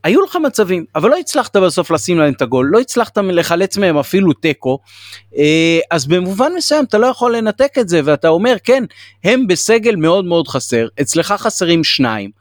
היו 0.05 0.21
לך 0.21 0.35
מצבים 0.35 0.85
אבל 0.95 1.09
לא 1.09 1.17
הצלחת 1.17 1.55
בסוף 1.55 1.91
לשים 1.91 2.19
להם 2.19 2.33
את 2.33 2.41
הגול 2.41 2.69
לא 2.71 2.79
הצלחת 2.79 3.17
לחלץ 3.17 3.77
מהם 3.77 3.97
אפילו 3.97 4.33
תיקו 4.33 4.79
אה, 5.37 5.79
אז 5.91 6.07
במובן 6.07 6.51
מסוים 6.57 6.85
אתה 6.85 6.97
לא 6.97 7.07
יכול 7.07 7.35
לנתק 7.35 7.77
את 7.79 7.89
זה 7.89 8.01
ואתה 8.03 8.27
אומר 8.27 8.55
כן 8.63 8.83
הם 9.23 9.47
בסגל 9.47 9.95
מאוד 9.95 10.25
מאוד 10.25 10.47
חסר 10.47 10.87
אצלך 11.01 11.35
חסרים 11.37 11.83
שניים 11.83 12.31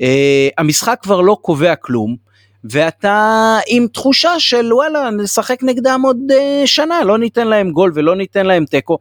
אה, 0.00 0.48
המשחק 0.58 0.98
כבר 1.02 1.20
לא 1.20 1.36
קובע 1.42 1.74
כלום 1.74 2.25
ואתה 2.70 3.58
עם 3.68 3.86
תחושה 3.92 4.40
של 4.40 4.72
וואלה 4.72 5.10
נשחק 5.10 5.58
נגדם 5.62 6.00
עוד 6.04 6.16
uh, 6.30 6.66
שנה 6.66 7.04
לא 7.04 7.18
ניתן 7.18 7.48
להם 7.48 7.70
גול 7.70 7.92
ולא 7.94 8.16
ניתן 8.16 8.46
להם 8.46 8.64
תיקו. 8.64 8.98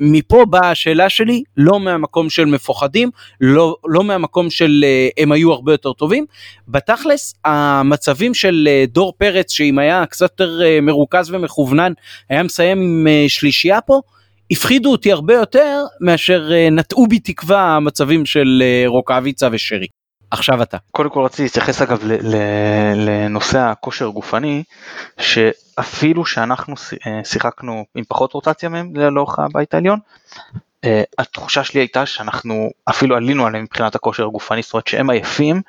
מפה 0.00 0.44
באה 0.44 0.70
השאלה 0.70 1.08
שלי, 1.08 1.42
לא 1.56 1.80
מהמקום 1.80 2.30
של 2.30 2.44
מפוחדים, 2.44 3.10
לא, 3.40 3.76
לא 3.86 4.04
מהמקום 4.04 4.50
של 4.50 4.84
uh, 4.84 5.22
הם 5.22 5.32
היו 5.32 5.52
הרבה 5.52 5.72
יותר 5.72 5.92
טובים. 5.92 6.26
בתכלס, 6.68 7.34
המצבים 7.44 8.34
של 8.34 8.68
uh, 8.68 8.90
דור 8.90 9.12
פרץ, 9.18 9.52
שאם 9.52 9.78
היה 9.78 10.06
קצת 10.06 10.22
יותר 10.22 10.60
uh, 10.60 10.80
מרוכז 10.80 11.30
ומכוונן, 11.30 11.92
היה 12.28 12.42
מסיים 12.42 12.80
עם 12.80 13.06
uh, 13.06 13.28
שלישייה 13.28 13.80
פה, 13.80 14.00
הפחידו 14.50 14.92
אותי 14.92 15.12
הרבה 15.12 15.34
יותר 15.34 15.84
מאשר 16.00 16.50
uh, 16.50 16.72
נטעו 16.72 17.06
בי 17.06 17.18
תקווה 17.18 17.76
המצבים 17.76 18.26
של 18.26 18.62
uh, 18.62 18.88
רוקאביצה 18.88 19.48
ושרי. 19.52 19.86
עכשיו 20.30 20.62
אתה. 20.62 20.76
קודם 20.90 21.10
כל 21.10 21.20
רציתי 21.20 21.42
להתייחס 21.42 21.82
אגב 21.82 22.02
לנושא 22.94 23.58
הכושר 23.58 24.08
הגופני, 24.08 24.62
שאפילו 25.20 26.26
שאנחנו 26.26 26.74
אה, 27.06 27.20
שיחקנו 27.24 27.84
עם 27.94 28.04
פחות 28.08 28.32
רוטציה 28.32 28.68
מהם 28.68 28.96
לאורך 28.96 29.38
הבית 29.38 29.74
העליון, 29.74 29.98
אה, 30.84 31.02
התחושה 31.18 31.64
שלי 31.64 31.80
הייתה 31.80 32.06
שאנחנו 32.06 32.70
אפילו 32.88 33.16
עלינו 33.16 33.46
עליהם 33.46 33.64
מבחינת 33.64 33.94
הכושר 33.94 34.24
הגופני, 34.26 34.62
זאת 34.62 34.72
אומרת 34.72 34.86
שהם 34.86 35.10
עייפים, 35.10 35.62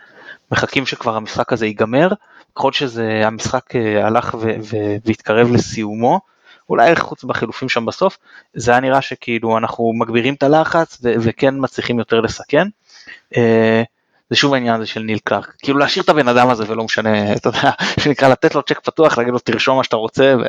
מחכים 0.52 0.86
שכבר 0.86 1.15
המשחק 1.15 1.54
הזה 1.54 1.65
ייגמר, 1.65 2.10
ככל 2.56 2.72
שזה 2.72 3.22
המשחק 3.24 3.76
אה, 3.76 4.08
הלך 4.08 4.38
והתקרב 5.06 5.52
לסיומו, 5.52 6.19
אולי 6.69 6.95
חוץ 6.95 7.24
בחילופים 7.24 7.69
שם 7.69 7.86
בסוף, 7.86 8.17
זה 8.54 8.72
היה 8.72 8.80
נראה 8.80 9.02
שכאילו 9.02 9.58
אנחנו 9.58 9.93
מגבירים 9.93 10.34
את 10.34 10.43
הלחץ 10.43 11.02
וכן 11.04 11.56
מצליחים 11.58 12.00
יותר 12.00 12.22
לסכן. 12.22 12.67
זה 14.30 14.36
שוב 14.36 14.54
העניין 14.54 14.76
הזה 14.76 14.86
של 14.86 15.00
ניל 15.00 15.20
קלארק, 15.24 15.54
כאילו 15.62 15.80
להשאיר 15.80 16.04
את 16.04 16.10
הבן 16.10 16.28
אדם 16.28 16.50
הזה 16.50 16.63
ולא 16.68 16.84
משנה, 16.84 17.34
אתה 17.34 17.50
יודע, 17.50 17.72
שנקרא 18.04 18.28
לתת 18.28 18.56
לו 18.56 18.63
צ'ק 18.63 18.80
פתוח, 18.80 19.18
להגיד 19.18 19.34
לו 19.34 19.39
תרשום 19.39 19.78
מה 19.78 19.84
שאתה 19.84 19.96
רוצה 19.96 20.34
ו... 20.39 20.44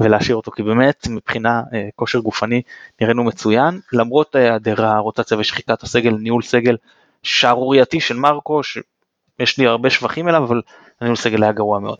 ולהשאיר 0.00 0.36
אותו, 0.36 0.50
כי 0.50 0.62
באמת 0.62 1.06
מבחינה 1.10 1.62
אה, 1.74 1.88
כושר 1.96 2.18
גופני 2.18 2.62
נראינו 3.00 3.24
מצוין, 3.24 3.80
למרות 3.92 4.34
היעדר 4.34 4.86
הרוטציה 4.86 5.38
ושחיקת 5.38 5.82
הסגל, 5.82 6.16
ניהול 6.20 6.42
סגל 6.42 6.76
שערורייתי 7.22 8.00
של 8.00 8.16
מרקו, 8.16 8.62
שיש 8.62 9.58
לי 9.58 9.66
הרבה 9.66 9.90
שבחים 9.90 10.28
אליו, 10.28 10.44
אבל 10.44 10.62
הניהול 11.00 11.16
סגל 11.16 11.42
היה 11.42 11.52
גרוע 11.52 11.78
מאוד. 11.80 11.98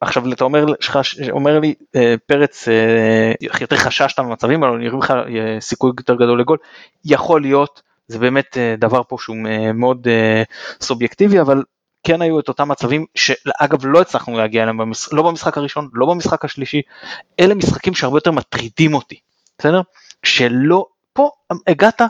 עכשיו 0.00 0.32
אתה 0.32 0.44
אומר, 0.44 0.64
אומר 1.30 1.60
לי 1.60 1.74
אה, 1.96 2.14
פרץ 2.26 2.68
אה, 2.68 3.32
יותר 3.60 3.76
חששת 3.76 4.20
במצבים 4.20 4.62
האלו, 4.62 4.76
נראה 4.76 4.98
לך 4.98 5.14
סיכוי 5.60 5.90
יותר 5.98 6.14
גדול 6.14 6.40
לגול, 6.40 6.58
יכול 7.04 7.40
להיות 7.40 7.82
זה 8.08 8.18
באמת 8.18 8.56
אה, 8.56 8.74
דבר 8.78 9.02
פה 9.08 9.16
שהוא 9.20 9.36
אה, 9.48 9.72
מאוד 9.72 10.08
אה, 10.08 10.42
סובייקטיבי, 10.80 11.40
אבל 11.40 11.62
כן 12.06 12.22
היו 12.22 12.40
את 12.40 12.48
אותם 12.48 12.68
מצבים 12.68 13.04
שאגב 13.14 13.86
לא 13.86 14.00
הצלחנו 14.00 14.38
להגיע 14.38 14.62
אליהם. 14.62 14.80
לא 15.12 15.22
במשחק 15.22 15.58
הראשון, 15.58 15.88
לא 15.92 16.06
במשחק 16.06 16.44
השלישי, 16.44 16.82
אלה 17.40 17.54
משחקים 17.54 17.94
שהרבה 17.94 18.16
יותר 18.16 18.30
מטרידים 18.30 18.94
אותי, 18.94 19.20
בסדר? 19.58 19.80
שלא, 20.22 20.86
פה 21.12 21.30
הגעת, 21.66 22.02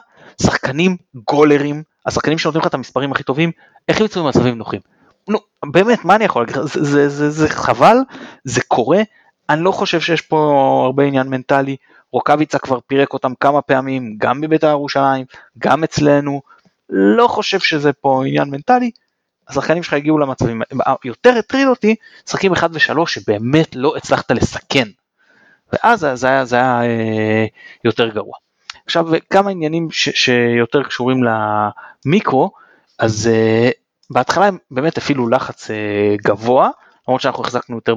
שחקנים 0.43 0.97
גולרים, 1.15 1.83
השחקנים 2.07 2.39
שנותנים 2.39 2.61
לך 2.61 2.67
את 2.67 2.75
המספרים 2.75 3.13
הכי 3.13 3.23
טובים, 3.23 3.51
איך 3.89 4.01
ימצאו 4.01 4.25
במצבים 4.25 4.59
נוחים? 4.59 4.81
נו, 5.29 5.39
באמת, 5.73 6.05
מה 6.05 6.17
אני 6.17 6.25
יכול 6.25 6.43
להגיד? 6.43 6.57
זה, 6.57 6.85
זה, 6.85 7.09
זה, 7.09 7.31
זה 7.31 7.49
חבל, 7.49 7.97
זה 8.45 8.61
קורה, 8.69 9.03
אני 9.51 9.63
לא 9.65 9.73
חושב 9.73 10.01
שיש 10.01 10.21
פה 10.21 10.37
הרבה 10.85 11.05
עניין 11.05 11.29
מנטלי, 11.29 11.77
רוקאביצה 12.17 12.59
כבר 12.59 12.79
פירק 12.87 13.13
אותם 13.13 13.33
כמה 13.41 13.63
פעמים, 13.63 14.15
גם 14.19 14.41
בבית"ר 14.41 14.67
ירושלים, 14.67 15.27
גם 15.59 15.85
אצלנו, 15.85 16.43
לא 16.91 17.29
חושב 17.29 17.61
שזה 17.61 17.93
פה 17.93 18.23
עניין 18.27 18.51
מנטלי, 18.51 18.91
השחקנים 19.49 19.83
שלך 19.83 19.93
הגיעו 19.93 20.19
למצבים, 20.19 20.63
יותר 21.05 21.35
הטריד 21.39 21.67
אותי, 21.69 21.95
שחקים 22.29 22.53
1 22.53 22.71
ו-3 22.73 23.07
שבאמת 23.07 23.77
לא 23.77 23.97
הצלחת 23.97 24.31
לסכן, 24.31 24.89
ואז 25.73 26.07
זה 26.15 26.29
היה, 26.29 26.45
זה 26.45 26.57
היה 26.57 26.83
אה, 26.83 27.47
יותר 27.85 28.09
גרוע. 28.09 28.35
עכשיו 28.87 29.07
כמה 29.31 29.51
עניינים 29.51 29.91
ש, 29.91 30.09
שיותר 30.09 30.83
קשורים 30.83 31.21
למיקרו, 31.25 32.51
אז 32.99 33.31
אה, 33.33 33.71
בהתחלה 34.11 34.47
הם 34.47 34.59
באמת 34.71 34.99
הפעילו 34.99 35.29
לחץ 35.29 35.71
אה, 35.71 36.17
גבוה, 36.23 36.71
למרות 37.09 37.21
שאנחנו 37.21 37.45
החזקנו 37.45 37.77
יותר 37.77 37.95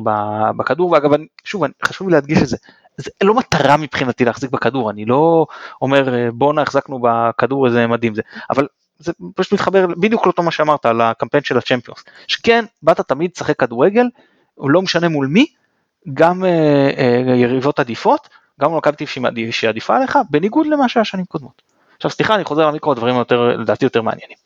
בכדור, 0.58 0.92
ואגב, 0.92 1.10
שוב, 1.44 1.64
חשוב 1.84 2.10
לי 2.10 2.14
להדגיש 2.14 2.42
את 2.42 2.48
זה, 2.48 2.58
זה 3.00 3.12
לא 3.24 3.34
מטרה 3.34 3.78
מבחינתי 3.78 4.26
להחזיק 4.26 4.52
בכדור, 4.52 4.90
אני 4.90 5.06
לא 5.06 5.46
אומר 5.82 6.14
אה, 6.16 6.32
בואנה 6.34 6.62
החזקנו 6.62 7.00
בכדור 7.02 7.68
איזה 7.68 7.88
מדהים 7.88 8.16
זה, 8.16 8.22
אבל 8.50 8.68
זה 9.00 9.12
פשוט 9.36 9.54
מתחבר 9.54 9.88
בדיוק 9.88 10.26
לאותו 10.26 10.44
מה 10.44 10.52
שאמרת 10.52 10.86
על 10.86 11.02
הקמפיין 11.02 11.44
של 11.44 11.58
הצ'מפיונס, 11.58 12.04
שכן 12.28 12.66
באת 12.84 13.00
תמיד 13.02 13.32
לשחק 13.36 13.60
כדורגל, 13.60 14.06
לא 14.58 14.82
משנה 14.82 15.10
מול 15.10 15.28
מי, 15.28 15.46
גם 16.14 16.46
אה, 16.46 16.50
אה, 16.98 17.36
יריבות 17.36 17.80
עדיפות, 17.80 18.30
גם 18.62 18.78
מכבי 18.78 19.06
שהיא 19.52 19.70
עדיפה 19.70 19.96
עליך, 19.96 20.20
בניגוד 20.30 20.68
למה 20.68 20.90
שהיה 20.90 21.04
שנים 21.04 21.26
קודמות. 21.26 21.62
עכשיו 21.96 22.12
סליחה 22.12 22.36
אני 22.36 22.44
חוזר 22.44 22.68
למיקרו, 22.68 22.92
הדברים 22.92 23.16
יותר, 23.16 23.42
לדעתי 23.42 23.86
יותר 23.86 24.02
מעניינים. 24.02 24.38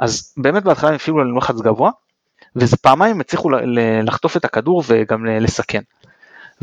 אז 0.00 0.34
באמת 0.36 0.62
בהתחלה 0.62 0.88
הם 0.88 0.94
הפעילו 0.96 1.20
עלינו 1.20 1.38
לחץ 1.38 1.56
גבוה, 1.56 1.90
וזה 2.56 2.76
פעמיים 2.76 3.20
הצליחו 3.20 3.50
לחטוף 4.02 4.36
את 4.36 4.44
הכדור 4.44 4.82
וגם 4.86 5.26
לסכן. 5.26 5.80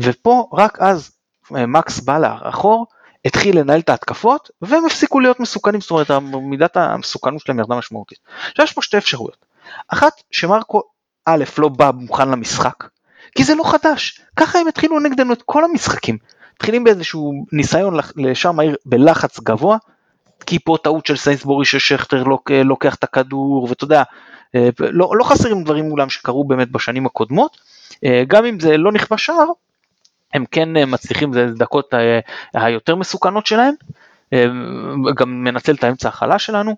ופה 0.00 0.48
רק 0.52 0.78
אז 0.80 1.10
מקס 1.50 2.00
בא 2.00 2.18
לאחור, 2.18 2.86
התחיל 3.24 3.60
לנהל 3.60 3.80
את 3.80 3.88
ההתקפות, 3.88 4.50
והם 4.62 4.84
הפסיקו 4.86 5.20
להיות 5.20 5.40
מסוכנים, 5.40 5.80
זאת 5.80 5.90
אומרת 5.90 6.10
מידת 6.42 6.76
המסוכנות 6.76 7.40
שלהם 7.40 7.58
ירדה 7.58 7.76
משמעותית. 7.76 8.18
עכשיו 8.50 8.64
יש 8.64 8.72
פה 8.72 8.82
שתי 8.82 8.98
אפשרויות. 8.98 9.36
אחת, 9.88 10.12
שמרקו 10.30 10.82
א' 11.26 11.44
לא 11.58 11.68
בא 11.68 11.90
מוכן 11.94 12.28
למשחק, 12.28 12.84
כי 13.34 13.44
זה 13.44 13.54
לא 13.54 13.70
חדש, 13.70 14.20
ככה 14.36 14.58
הם 14.58 14.68
התחילו 14.68 15.00
נגדנו 15.00 15.32
את 15.32 15.42
כל 15.42 15.64
המשחקים. 15.64 16.18
מתחילים 16.54 16.84
באיזשהו 16.84 17.44
ניסיון 17.52 17.96
לשער 18.16 18.52
מהיר 18.52 18.76
בלחץ 18.86 19.40
גבוה, 19.40 19.76
כי 20.46 20.58
פה 20.58 20.76
טעות 20.82 21.06
של 21.06 21.16
סיינסבורי 21.16 21.64
ששכטר 21.64 22.24
לוקח 22.64 22.94
את 22.94 23.04
הכדור, 23.04 23.66
ואתה 23.68 23.84
יודע, 23.84 24.02
אה, 24.54 24.68
לא, 24.80 25.10
לא 25.14 25.24
חסרים 25.24 25.64
דברים 25.64 25.88
מולם 25.88 26.10
שקרו 26.10 26.44
באמת 26.44 26.70
בשנים 26.70 27.06
הקודמות, 27.06 27.56
אה, 28.04 28.22
גם 28.28 28.44
אם 28.44 28.60
זה 28.60 28.76
לא 28.76 28.92
נכבש 28.92 29.26
שער, 29.26 29.46
הם 30.34 30.44
כן 30.50 30.76
אה, 30.76 30.86
מצליחים, 30.86 31.32
זה 31.32 31.46
דקות 31.56 31.94
אה, 31.94 32.20
היותר 32.54 32.96
מסוכנות 32.96 33.46
שלהם, 33.46 33.74
אה, 34.32 34.44
גם 35.16 35.44
מנצל 35.44 35.74
את 35.74 35.84
האמצע 35.84 36.08
החלש 36.08 36.46
שלנו. 36.46 36.76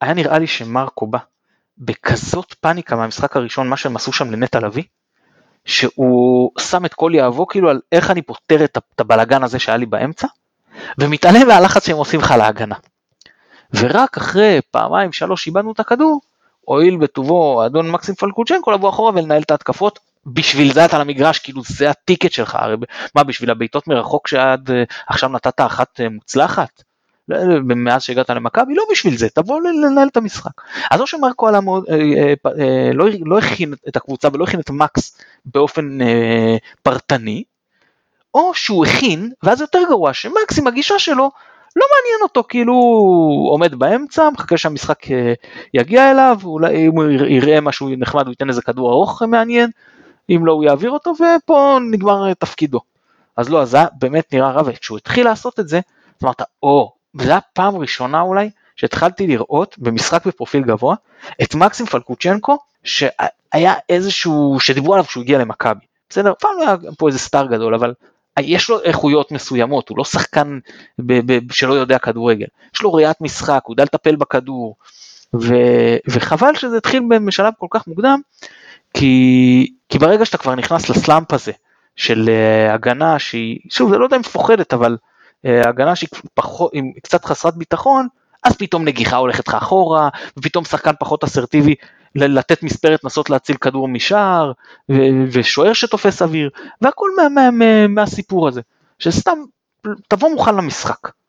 היה 0.00 0.14
נראה 0.14 0.38
לי 0.38 0.46
שמרקו 0.46 1.06
בא 1.06 1.18
בכזאת 1.78 2.54
פאניקה 2.60 2.96
מהמשחק 2.96 3.36
הראשון, 3.36 3.68
מה 3.68 3.76
שהם 3.76 3.96
עשו 3.96 4.12
שם 4.12 4.30
לנטע 4.30 4.60
לביא, 4.60 4.82
שהוא 5.64 6.50
שם 6.58 6.84
את 6.84 6.94
כל 6.94 7.12
יהבו 7.14 7.46
כאילו 7.46 7.70
על 7.70 7.80
איך 7.92 8.10
אני 8.10 8.22
פותר 8.22 8.64
את 8.64 8.78
הבלגן 9.00 9.42
הזה 9.42 9.58
שהיה 9.58 9.78
לי 9.78 9.86
באמצע, 9.86 10.26
ומתעלם 10.98 11.48
מהלחץ 11.48 11.86
שהם 11.86 11.96
עושים 11.96 12.20
לך 12.20 12.30
להגנה. 12.30 12.76
ורק 13.74 14.16
אחרי 14.16 14.60
פעמיים 14.70 15.12
שלוש 15.12 15.46
איבדנו 15.46 15.72
את 15.72 15.80
הכדור, 15.80 16.20
הואיל 16.60 16.96
בטובו 16.96 17.66
אדון 17.66 17.90
מקסים 17.90 18.14
פלקוצ'נקו 18.14 18.70
לבוא 18.70 18.88
אחורה 18.88 19.12
ולנהל 19.14 19.42
את 19.42 19.50
ההתקפות 19.50 19.98
בשביל 20.26 20.72
זה 20.72 20.84
אתה 20.84 20.96
על 20.96 21.02
המגרש, 21.02 21.38
כאילו 21.38 21.62
זה 21.66 21.90
הטיקט 21.90 22.32
שלך, 22.32 22.54
הרי 22.54 22.76
מה 23.14 23.24
בשביל 23.24 23.50
הבעיטות 23.50 23.88
מרחוק 23.88 24.28
שעד 24.28 24.70
אה, 24.70 24.82
עכשיו 25.06 25.28
נתת 25.28 25.60
אחת 25.60 26.00
אה, 26.00 26.08
מוצלחת? 26.08 26.82
לא, 27.28 27.38
מאז 27.62 28.02
שהגעת 28.02 28.30
למכבי, 28.30 28.74
לא 28.74 28.84
בשביל 28.92 29.16
זה, 29.16 29.28
תבוא 29.28 29.60
לנהל 29.60 30.08
את 30.08 30.16
המשחק. 30.16 30.50
אז 30.90 31.00
או 31.00 31.06
שמרקו 31.06 31.48
עלה 31.48 31.60
מאוד, 31.60 31.84
אה, 31.90 32.90
לא, 32.94 33.06
לא 33.24 33.38
הכין 33.38 33.74
את 33.88 33.96
הקבוצה 33.96 34.28
ולא 34.32 34.44
הכין 34.44 34.60
את 34.60 34.70
מקס 34.70 35.18
באופן 35.44 35.98
פרטני, 36.82 37.44
או 38.34 38.54
שהוא 38.54 38.86
הכין, 38.86 39.30
ואז 39.42 39.60
יותר 39.60 39.78
גרוע, 39.88 40.12
שמקס 40.12 40.58
עם 40.58 40.66
הגישה 40.66 40.98
שלו, 40.98 41.30
לא 41.76 41.86
מעניין 41.96 42.22
אותו, 42.22 42.44
כאילו 42.48 42.72
הוא 42.72 43.52
עומד 43.52 43.74
באמצע, 43.74 44.28
מחכה 44.30 44.56
שהמשחק 44.56 44.98
יגיע 45.74 46.10
אליו, 46.10 46.38
אולי 46.44 46.86
אם 46.86 46.92
הוא 46.92 47.04
יראה 47.28 47.60
משהו 47.60 47.88
נחמד 47.98 48.26
הוא 48.26 48.32
ייתן 48.32 48.48
איזה 48.48 48.62
כדור 48.62 48.90
ארוך 48.90 49.22
מעניין, 49.22 49.70
אם 50.30 50.46
לא 50.46 50.52
הוא 50.52 50.64
יעביר 50.64 50.90
אותו 50.90 51.12
ופה 51.14 51.78
נגמר 51.90 52.34
תפקידו. 52.34 52.80
אז 53.36 53.48
לא, 53.48 53.64
זה 53.64 53.78
באמת 53.98 54.34
נראה 54.34 54.50
רע, 54.50 54.62
וכשהוא 54.66 54.98
התחיל 54.98 55.24
לעשות 55.24 55.60
את 55.60 55.68
זה, 55.68 55.80
אמרת, 56.22 56.42
או, 56.62 56.92
וזו 57.14 57.30
הייתה 57.30 57.46
פעם 57.52 57.76
ראשונה 57.76 58.20
אולי 58.20 58.50
שהתחלתי 58.76 59.26
לראות 59.26 59.78
במשחק 59.78 60.26
בפרופיל 60.26 60.62
גבוה 60.62 60.94
את 61.42 61.54
מקסים 61.54 61.86
פלקוצ'נקו 61.86 62.58
שהיה 62.84 63.74
איזשהו, 63.88 64.56
שדיברו 64.60 64.92
עליו 64.94 65.04
כשהוא 65.04 65.22
הגיע 65.22 65.38
למכבי. 65.38 65.84
בסדר, 66.10 66.32
פעם 66.40 66.50
לא 66.58 66.62
היה 66.62 66.76
פה 66.98 67.08
איזה 67.08 67.18
סטאר 67.18 67.46
גדול, 67.46 67.74
אבל 67.74 67.94
יש 68.40 68.70
לו 68.70 68.82
איכויות 68.82 69.32
מסוימות, 69.32 69.88
הוא 69.88 69.98
לא 69.98 70.04
שחקן 70.04 70.58
ב- 70.98 71.32
ב- 71.32 71.52
שלא 71.52 71.74
יודע 71.74 71.98
כדורגל, 71.98 72.46
יש 72.74 72.82
לו 72.82 72.92
ראיית 72.92 73.20
משחק, 73.20 73.60
הוא 73.64 73.72
יודע 73.72 73.84
לטפל 73.84 74.16
בכדור, 74.16 74.76
ו- 75.34 75.96
וחבל 76.08 76.54
שזה 76.54 76.76
התחיל 76.76 77.02
בשלב 77.26 77.52
כל 77.58 77.66
כך 77.70 77.86
מוקדם, 77.86 78.20
כי, 78.94 79.72
כי 79.88 79.98
ברגע 79.98 80.24
שאתה 80.24 80.38
כבר 80.38 80.54
נכנס 80.54 80.88
לסלאמפ 80.88 81.32
הזה 81.32 81.52
של 81.96 82.28
uh, 82.28 82.72
הגנה 82.72 83.18
שהיא, 83.18 83.58
שוב, 83.70 83.90
זה 83.90 83.98
לא 83.98 84.04
יודע 84.04 84.16
אם 84.16 84.20
מפוחדת, 84.20 84.72
אבל 84.72 84.96
uh, 85.46 85.68
הגנה 85.68 85.96
שהיא 85.96 86.08
פחות, 86.34 86.70
עם 86.74 86.92
קצת 87.02 87.24
חסרת 87.24 87.56
ביטחון, 87.56 88.08
אז 88.44 88.56
פתאום 88.56 88.84
נגיחה 88.84 89.16
הולכת 89.16 89.48
לך 89.48 89.54
אחורה, 89.54 90.08
ופתאום 90.36 90.64
שחקן 90.64 90.92
פחות 91.00 91.24
אסרטיבי 91.24 91.74
לתת 92.14 92.62
מספרת, 92.62 93.04
לנסות 93.04 93.30
להציל 93.30 93.56
כדור 93.56 93.88
משער, 93.88 94.52
ושוער 95.32 95.72
שתופס 95.72 96.22
אוויר, 96.22 96.50
והכל 96.80 97.08
מה, 97.16 97.28
מה, 97.28 97.50
מה, 97.50 97.86
מהסיפור 97.86 98.48
הזה. 98.48 98.60
שסתם 98.98 99.38
תבוא 100.08 100.30
מוכן 100.30 100.54
למשחק. 100.54 101.19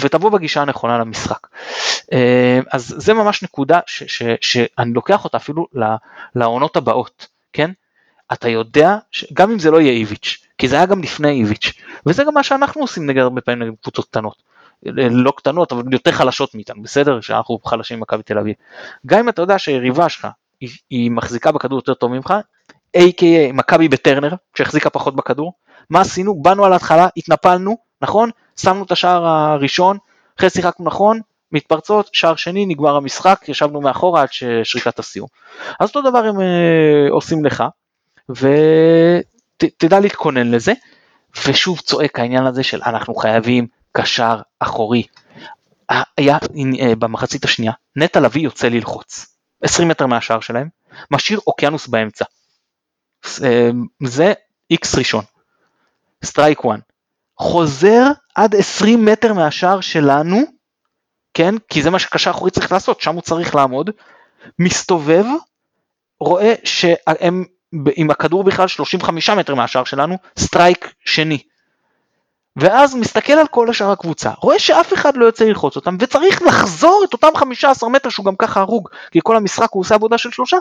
ותבוא 0.00 0.30
בגישה 0.30 0.62
הנכונה 0.62 0.98
למשחק. 0.98 1.46
אה, 2.12 2.60
אז 2.72 2.94
זה 2.96 3.14
ממש 3.14 3.42
נקודה 3.42 3.80
ש, 3.86 4.02
ש, 4.02 4.22
שאני 4.40 4.92
לוקח 4.92 5.24
אותה 5.24 5.36
אפילו 5.36 5.66
לעונות 6.34 6.76
הבאות, 6.76 7.26
כן? 7.52 7.70
אתה 8.32 8.48
יודע, 8.48 8.96
גם 9.32 9.50
אם 9.50 9.58
זה 9.58 9.70
לא 9.70 9.80
יהיה 9.80 9.92
איביץ', 9.92 10.38
כי 10.58 10.68
זה 10.68 10.76
היה 10.76 10.86
גם 10.86 11.02
לפני 11.02 11.30
איביץ', 11.30 11.72
וזה 12.06 12.24
גם 12.24 12.34
מה 12.34 12.42
שאנחנו 12.42 12.80
עושים 12.80 13.06
נגד 13.06 13.22
הרבה 13.22 13.40
פעמים 13.40 13.62
נגד 13.62 13.72
קבוצות 13.82 14.04
קטנות. 14.04 14.52
לא 15.10 15.32
קטנות 15.36 15.72
אבל 15.72 15.92
יותר 15.92 16.12
חלשות 16.12 16.54
מאיתנו 16.54 16.82
בסדר 16.82 17.20
שאנחנו 17.20 17.58
חלשים 17.64 17.98
ממכבי 17.98 18.22
תל 18.22 18.38
אביב. 18.38 18.54
גם 19.06 19.18
אם 19.18 19.28
אתה 19.28 19.42
יודע 19.42 19.58
שהיריבה 19.58 20.08
שלך 20.08 20.28
היא, 20.60 20.70
היא 20.90 21.10
מחזיקה 21.10 21.52
בכדור 21.52 21.78
יותר 21.78 21.94
טוב 21.94 22.12
ממך, 22.12 22.34
A.K.A 22.96 23.52
מכבי 23.52 23.88
בטרנר 23.88 24.34
שהחזיקה 24.54 24.90
פחות 24.90 25.16
בכדור, 25.16 25.52
מה 25.90 26.00
עשינו? 26.00 26.42
באנו 26.42 26.64
על 26.64 26.72
ההתחלה, 26.72 27.08
התנפלנו, 27.16 27.76
נכון? 28.02 28.30
שמנו 28.56 28.84
את 28.84 28.92
השער 28.92 29.26
הראשון, 29.26 29.98
אחרי 30.38 30.50
שיחקנו 30.50 30.86
נכון, 30.86 31.20
מתפרצות, 31.52 32.10
שער 32.12 32.36
שני, 32.36 32.66
נגמר 32.66 32.96
המשחק, 32.96 33.44
ישבנו 33.48 33.80
מאחורה 33.80 34.22
עד 34.22 34.28
שריקת 34.62 34.98
הסיום. 34.98 35.28
אז 35.80 35.88
אותו 35.88 36.10
דבר 36.10 36.18
הם 36.18 36.40
אה, 36.40 37.10
עושים 37.10 37.44
לך, 37.44 37.64
ותדע 38.28 39.96
ות, 39.96 40.02
להתכונן 40.02 40.50
לזה, 40.50 40.72
ושוב 41.46 41.80
צועק 41.80 42.18
העניין 42.18 42.46
הזה 42.46 42.62
של 42.62 42.80
אנחנו 42.86 43.14
חייבים 43.14 43.66
קשר 43.92 44.40
אחורי. 44.60 45.02
היה 46.16 46.38
אה, 46.80 46.94
במחצית 46.96 47.44
השנייה, 47.44 47.72
נטע 47.96 48.20
לביא 48.20 48.42
יוצא 48.42 48.68
ללחוץ, 48.68 49.36
20 49.62 49.88
מטר 49.88 50.06
מהשער 50.06 50.40
שלהם, 50.40 50.68
משאיר 51.10 51.40
אוקיינוס 51.46 51.86
באמצע. 51.86 52.24
אה, 53.44 53.70
זה 54.04 54.32
איקס 54.70 54.94
ראשון. 54.94 55.24
strike 56.24 56.58
1. 56.66 56.91
חוזר 57.42 58.04
עד 58.34 58.54
20 58.54 59.04
מטר 59.04 59.32
מהשער 59.32 59.80
שלנו, 59.80 60.42
כן? 61.34 61.54
כי 61.68 61.82
זה 61.82 61.90
מה 61.90 61.98
שקשר 61.98 62.30
אחורי 62.30 62.50
צריך 62.50 62.72
לעשות, 62.72 63.00
שם 63.00 63.14
הוא 63.14 63.22
צריך 63.22 63.54
לעמוד, 63.54 63.90
מסתובב, 64.58 65.24
רואה 66.20 66.54
שהם 66.64 67.44
עם 67.96 68.10
הכדור 68.10 68.44
בכלל 68.44 68.68
35 68.68 69.30
מטר 69.30 69.54
מהשער 69.54 69.84
שלנו, 69.84 70.16
strike 70.38 70.94
שני. 71.04 71.38
ואז 72.56 72.94
מסתכל 72.94 73.32
על 73.32 73.46
כל 73.46 73.70
השאר 73.70 73.90
הקבוצה, 73.90 74.30
רואה 74.38 74.58
שאף 74.58 74.94
אחד 74.94 75.16
לא 75.16 75.24
יוצא 75.24 75.44
ללחוץ 75.44 75.76
אותם, 75.76 75.96
וצריך 76.00 76.42
לחזור 76.42 77.04
את 77.08 77.12
אותם 77.12 77.28
15 77.34 77.90
מטר 77.90 78.08
שהוא 78.08 78.26
גם 78.26 78.36
ככה 78.36 78.60
הרוג, 78.60 78.88
כי 79.10 79.20
כל 79.22 79.36
המשחק 79.36 79.68
הוא 79.70 79.80
עושה 79.80 79.94
עבודה 79.94 80.18
של 80.18 80.30
שלושה, 80.30 80.56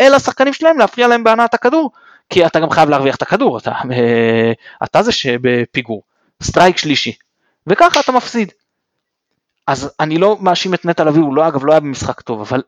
אל 0.00 0.14
השחקנים 0.14 0.52
שלהם 0.52 0.78
להפריע 0.78 1.08
להם 1.08 1.24
בהנעת 1.24 1.54
הכדור, 1.54 1.90
כי 2.30 2.46
אתה 2.46 2.60
גם 2.60 2.70
חייב 2.70 2.88
להרוויח 2.88 3.16
את 3.16 3.22
הכדור, 3.22 3.58
אתה, 3.58 3.70
אה, 3.70 4.52
אתה 4.84 5.02
זה 5.02 5.12
שבפיגור. 5.12 6.02
strike 6.42 6.76
שלישי, 6.76 7.12
וככה 7.66 8.00
אתה 8.00 8.12
מפסיד. 8.12 8.52
אז 9.66 9.90
אני 10.00 10.18
לא 10.18 10.36
מאשים 10.40 10.74
את 10.74 10.84
נטע 10.84 11.04
לביא, 11.04 11.22
הוא 11.22 11.36
לא 11.36 11.48
אגב 11.48 11.64
לא 11.64 11.72
היה 11.72 11.80
במשחק 11.80 12.20
טוב, 12.20 12.40
אבל 12.40 12.62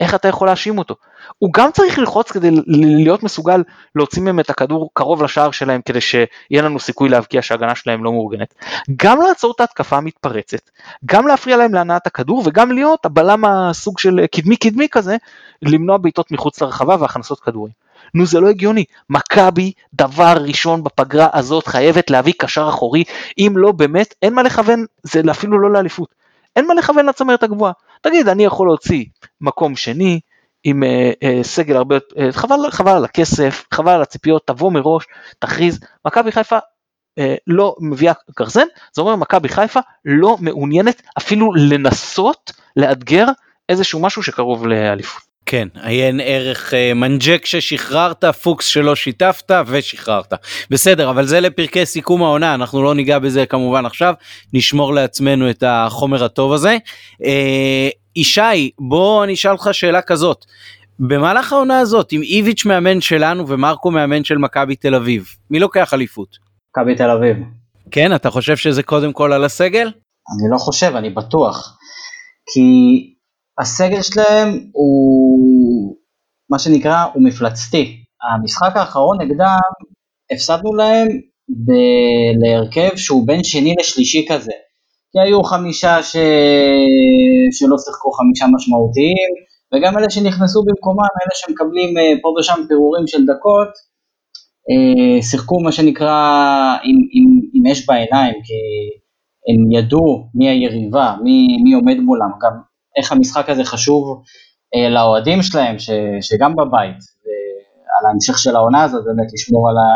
איך 0.00 0.14
אתה 0.14 0.28
יכול 0.28 0.48
להאשים 0.48 0.78
אותו? 0.78 0.94
הוא 1.38 1.52
גם 1.52 1.70
צריך 1.72 1.98
ללחוץ 1.98 2.30
כדי 2.32 2.50
להיות 2.66 3.22
מסוגל 3.22 3.62
להוציא 3.94 4.22
מהם 4.22 4.40
את 4.40 4.50
הכדור 4.50 4.90
קרוב 4.94 5.22
לשער 5.22 5.50
שלהם 5.50 5.80
כדי 5.84 6.00
שיהיה 6.00 6.62
לנו 6.62 6.80
סיכוי 6.80 7.08
להבקיע 7.08 7.42
שההגנה 7.42 7.74
שלהם 7.74 8.04
לא 8.04 8.12
מאורגנת. 8.12 8.54
גם 8.96 9.20
לעצור 9.20 9.52
את 9.56 9.60
ההתקפה 9.60 9.96
המתפרצת, 9.96 10.70
גם 11.04 11.26
להפריע 11.26 11.56
להם 11.56 11.74
להנעת 11.74 12.06
הכדור 12.06 12.42
וגם 12.46 12.72
להיות 12.72 13.06
הבלם 13.06 13.44
הסוג 13.44 13.98
של 13.98 14.26
קדמי 14.26 14.56
קדמי 14.56 14.88
כזה, 14.90 15.16
למנוע 15.62 15.96
בעיטות 15.96 16.32
מחוץ 16.32 16.62
לרחבה 16.62 16.96
והכנסות 17.00 17.40
כדורים. 17.40 17.72
נו 18.14 18.26
זה 18.26 18.40
לא 18.40 18.48
הגיוני, 18.48 18.84
מכבי 19.10 19.72
דבר 19.94 20.34
ראשון 20.40 20.84
בפגרה 20.84 21.28
הזאת 21.32 21.66
חייבת 21.66 22.10
להביא 22.10 22.32
קשר 22.38 22.68
אחורי, 22.68 23.04
אם 23.38 23.52
לא 23.56 23.72
באמת 23.72 24.14
אין 24.22 24.34
מה 24.34 24.42
לכוון, 24.42 24.84
זה 25.02 25.20
אפילו 25.30 25.58
לא 25.58 25.72
לאליפות, 25.72 26.14
אין 26.56 26.66
מה 26.66 26.74
לכוון 26.74 27.06
לצמרת 27.06 27.42
הגבוהה. 27.42 27.72
תגיד 28.00 28.28
אני 28.28 28.44
יכול 28.44 28.68
להוציא 28.68 29.04
מקום 29.40 29.76
שני 29.76 30.20
עם 30.64 30.82
אה, 30.82 31.12
אה, 31.22 31.38
סגל 31.42 31.76
הרבה 31.76 31.96
יותר, 31.96 32.20
אה, 32.20 32.32
חבל, 32.32 32.70
חבל 32.70 32.92
על 32.92 33.04
הכסף, 33.04 33.64
חבל 33.74 33.92
על 33.92 34.02
הציפיות, 34.02 34.46
תבוא 34.46 34.72
מראש, 34.72 35.04
תכריז, 35.38 35.80
מכבי 36.06 36.32
חיפה 36.32 36.58
אה, 37.18 37.34
לא 37.46 37.76
מביאה 37.80 38.12
גרזן, 38.38 38.66
זה 38.92 39.02
אומר 39.02 39.16
מכבי 39.16 39.48
חיפה 39.48 39.80
לא 40.04 40.36
מעוניינת 40.40 41.02
אפילו 41.18 41.52
לנסות 41.54 42.52
לאתגר 42.76 43.26
איזשהו 43.68 44.00
משהו 44.00 44.22
שקרוב 44.22 44.66
לאליפות. 44.66 45.29
כן, 45.50 45.68
עיין 45.82 46.20
ערך 46.24 46.72
אה, 46.72 46.94
מנג'ק 46.94 47.46
ששחררת, 47.46 48.24
פוקס 48.24 48.66
שלא 48.66 48.94
שיתפת 48.94 49.50
ושחררת. 49.66 50.32
בסדר, 50.70 51.10
אבל 51.10 51.26
זה 51.26 51.40
לפרקי 51.40 51.86
סיכום 51.86 52.22
העונה, 52.22 52.54
אנחנו 52.54 52.82
לא 52.82 52.94
ניגע 52.94 53.18
בזה 53.18 53.46
כמובן 53.46 53.86
עכשיו, 53.86 54.14
נשמור 54.52 54.94
לעצמנו 54.94 55.50
את 55.50 55.64
החומר 55.66 56.24
הטוב 56.24 56.52
הזה. 56.52 56.76
אה, 57.22 57.26
ישי, 58.16 58.70
בוא 58.78 59.24
אני 59.24 59.34
אשאל 59.34 59.52
אותך 59.52 59.68
שאלה 59.72 60.02
כזאת. 60.02 60.44
במהלך 60.98 61.52
העונה 61.52 61.78
הזאת, 61.78 62.12
עם 62.12 62.22
איביץ' 62.22 62.64
מאמן 62.64 63.00
שלנו 63.00 63.48
ומרקו 63.48 63.90
מאמן 63.90 64.24
של 64.24 64.38
מכבי 64.38 64.76
תל 64.76 64.94
אביב, 64.94 65.26
מי 65.50 65.58
לוקח 65.58 65.94
אליפות? 65.94 66.36
מכבי 66.70 66.94
תל 66.94 67.10
אביב. 67.10 67.36
כן, 67.90 68.14
אתה 68.14 68.30
חושב 68.30 68.56
שזה 68.56 68.82
קודם 68.82 69.12
כל 69.12 69.32
על 69.32 69.44
הסגל? 69.44 69.86
אני 69.86 70.50
לא 70.52 70.58
חושב, 70.58 70.96
אני 70.96 71.10
בטוח. 71.10 71.78
כי 72.52 72.60
הסגל 73.60 74.02
שלהם 74.02 74.48
הוא 74.72 75.96
מה 76.50 76.58
שנקרא, 76.58 77.04
הוא 77.14 77.24
מפלצתי. 77.24 77.96
המשחק 78.22 78.76
האחרון 78.76 79.22
נגדם, 79.22 79.58
הפסדנו 80.32 80.74
להם 80.74 81.08
ב- 81.66 82.32
להרכב 82.42 82.96
שהוא 82.96 83.26
בין 83.26 83.44
שני 83.44 83.74
לשלישי 83.80 84.26
כזה. 84.28 84.52
כי 85.12 85.20
היו 85.20 85.42
חמישה 85.42 86.02
ש... 86.02 86.16
שלא 87.52 87.76
שיחקו 87.78 88.12
חמישה 88.12 88.46
משמעותיים, 88.54 89.30
וגם 89.74 89.98
אלה 89.98 90.10
שנכנסו 90.10 90.62
במקומם, 90.66 90.98
אלה 91.22 91.34
שמקבלים 91.34 91.98
אה, 91.98 92.12
פה 92.22 92.28
ושם 92.38 92.60
פירורים 92.68 93.06
של 93.06 93.26
דקות, 93.26 93.68
אה, 94.70 95.22
שיחקו 95.22 95.60
מה 95.60 95.72
שנקרא 95.72 96.18
עם, 96.84 96.96
עם, 97.12 97.40
עם 97.54 97.72
אש 97.72 97.86
בעיניים, 97.86 98.34
כי 98.44 98.54
הם 99.48 99.72
ידעו 99.72 100.28
מי 100.34 100.48
היריבה, 100.48 101.14
מי, 101.22 101.46
מי 101.64 101.72
עומד 101.72 101.96
מולם, 101.96 102.30
גם 102.42 102.52
איך 102.98 103.12
המשחק 103.12 103.48
הזה 103.48 103.64
חשוב 103.64 104.22
אה, 104.74 104.88
לאוהדים 104.88 105.42
שלהם, 105.42 105.78
ש, 105.78 105.90
שגם 106.20 106.56
בבית, 106.56 106.98
על 108.00 108.06
ההמשך 108.06 108.38
של 108.38 108.56
העונה 108.56 108.84
הזאת, 108.84 109.04
באמת 109.04 109.32
לשמור 109.32 109.70
על, 109.70 109.76
ה, 109.76 109.90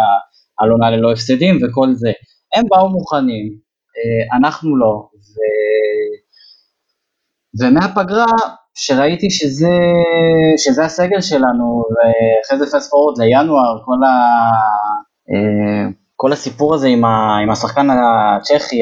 על 0.58 0.70
עונה 0.70 0.90
ללא 0.90 1.12
הפסדים 1.12 1.58
וכל 1.62 1.94
זה. 1.94 2.12
הם 2.54 2.64
באו 2.68 2.88
מוכנים, 2.88 3.46
אה, 3.96 4.36
אנחנו 4.38 4.76
לא, 4.76 5.08
ו... 5.14 5.36
ומהפגרה, 7.60 8.26
שראיתי 8.74 9.30
שזה, 9.30 9.76
שזה 10.56 10.84
הסגל 10.84 11.20
שלנו, 11.20 11.82
ואחרי 11.94 12.58
זה 12.58 12.76
פסט 12.76 12.90
פורוד 12.90 13.18
לינואר, 13.18 13.78
כל, 13.84 14.04
ה, 14.04 14.12
אה, 15.30 15.90
כל 16.16 16.32
הסיפור 16.32 16.74
הזה 16.74 16.88
עם, 16.88 17.04
ה, 17.04 17.38
עם 17.42 17.50
השחקן 17.50 17.86
הצ'כי, 17.90 18.80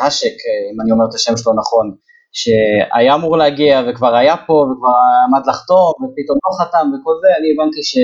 האשק, 0.00 0.34
אם 0.72 0.80
אני 0.80 0.92
אומר 0.92 1.04
את 1.08 1.14
השם 1.14 1.36
שלו 1.36 1.52
נכון, 1.52 1.94
שהיה 2.36 3.14
אמור 3.14 3.36
להגיע 3.36 3.82
וכבר 3.88 4.14
היה 4.14 4.36
פה 4.46 4.52
וכבר 4.52 4.92
עמד 5.28 5.46
לחתום 5.46 5.92
ופתאום 5.94 6.38
לא 6.44 6.58
חתם 6.58 6.86
וכל 6.94 7.12
זה, 7.22 7.28
אני 7.38 7.48
הבנתי 7.52 7.82
ש... 7.82 7.96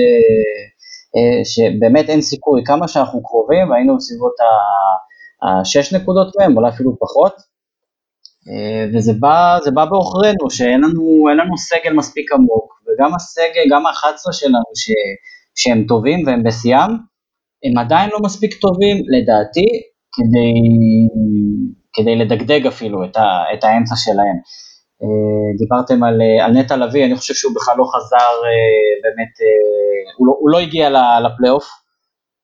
אה, 1.15 1.45
שבאמת 1.45 2.09
אין 2.09 2.21
סיכוי, 2.21 2.61
כמה 2.65 2.87
שאנחנו 2.87 3.23
קרובים, 3.23 3.73
היינו 3.73 3.97
בסביבות 3.97 4.33
השש 5.43 5.93
נקודות 5.93 6.35
מהם, 6.39 6.57
אולי 6.57 6.69
אפילו 6.69 6.99
פחות, 6.99 7.33
אה, 8.49 8.85
וזה 8.93 9.13
בא, 9.19 9.57
בא 9.73 9.85
בעוכרינו, 9.85 10.49
שאין 10.49 10.81
לנו, 10.81 11.27
לנו 11.39 11.57
סגל 11.57 11.93
מספיק 11.93 12.31
עמוק, 12.31 12.73
וגם 12.85 13.15
הסגל, 13.15 13.63
גם 13.71 13.85
ה-11 13.85 14.31
שלנו 14.31 14.71
ש, 14.75 14.91
שהם 15.55 15.85
טובים 15.87 16.27
והם 16.27 16.43
בשיאם, 16.43 16.91
הם 17.63 17.77
עדיין 17.77 18.09
לא 18.13 18.19
מספיק 18.25 18.53
טובים, 18.53 18.97
לדעתי, 18.97 19.67
כדי, 20.15 20.53
כדי 21.93 22.15
לדגדג 22.15 22.67
אפילו 22.67 23.03
את, 23.03 23.17
ה, 23.17 23.43
את 23.53 23.63
האמצע 23.63 23.95
שלהם. 23.95 24.37
אה, 25.03 25.57
דיברתם 25.57 26.03
על, 26.03 26.21
על 26.41 26.51
נטע 26.51 26.77
לביא, 26.77 27.05
אני 27.05 27.15
חושב 27.15 27.33
שהוא 27.33 27.55
בכלל 27.55 27.75
לא 27.77 27.85
חזר, 27.85 28.33
אה, 28.45 28.93
באמת, 29.03 29.33
הוא 30.17 30.27
לא, 30.27 30.33
הוא 30.39 30.49
לא 30.49 30.59
הגיע 30.59 30.89
לפלייאוף 31.19 31.65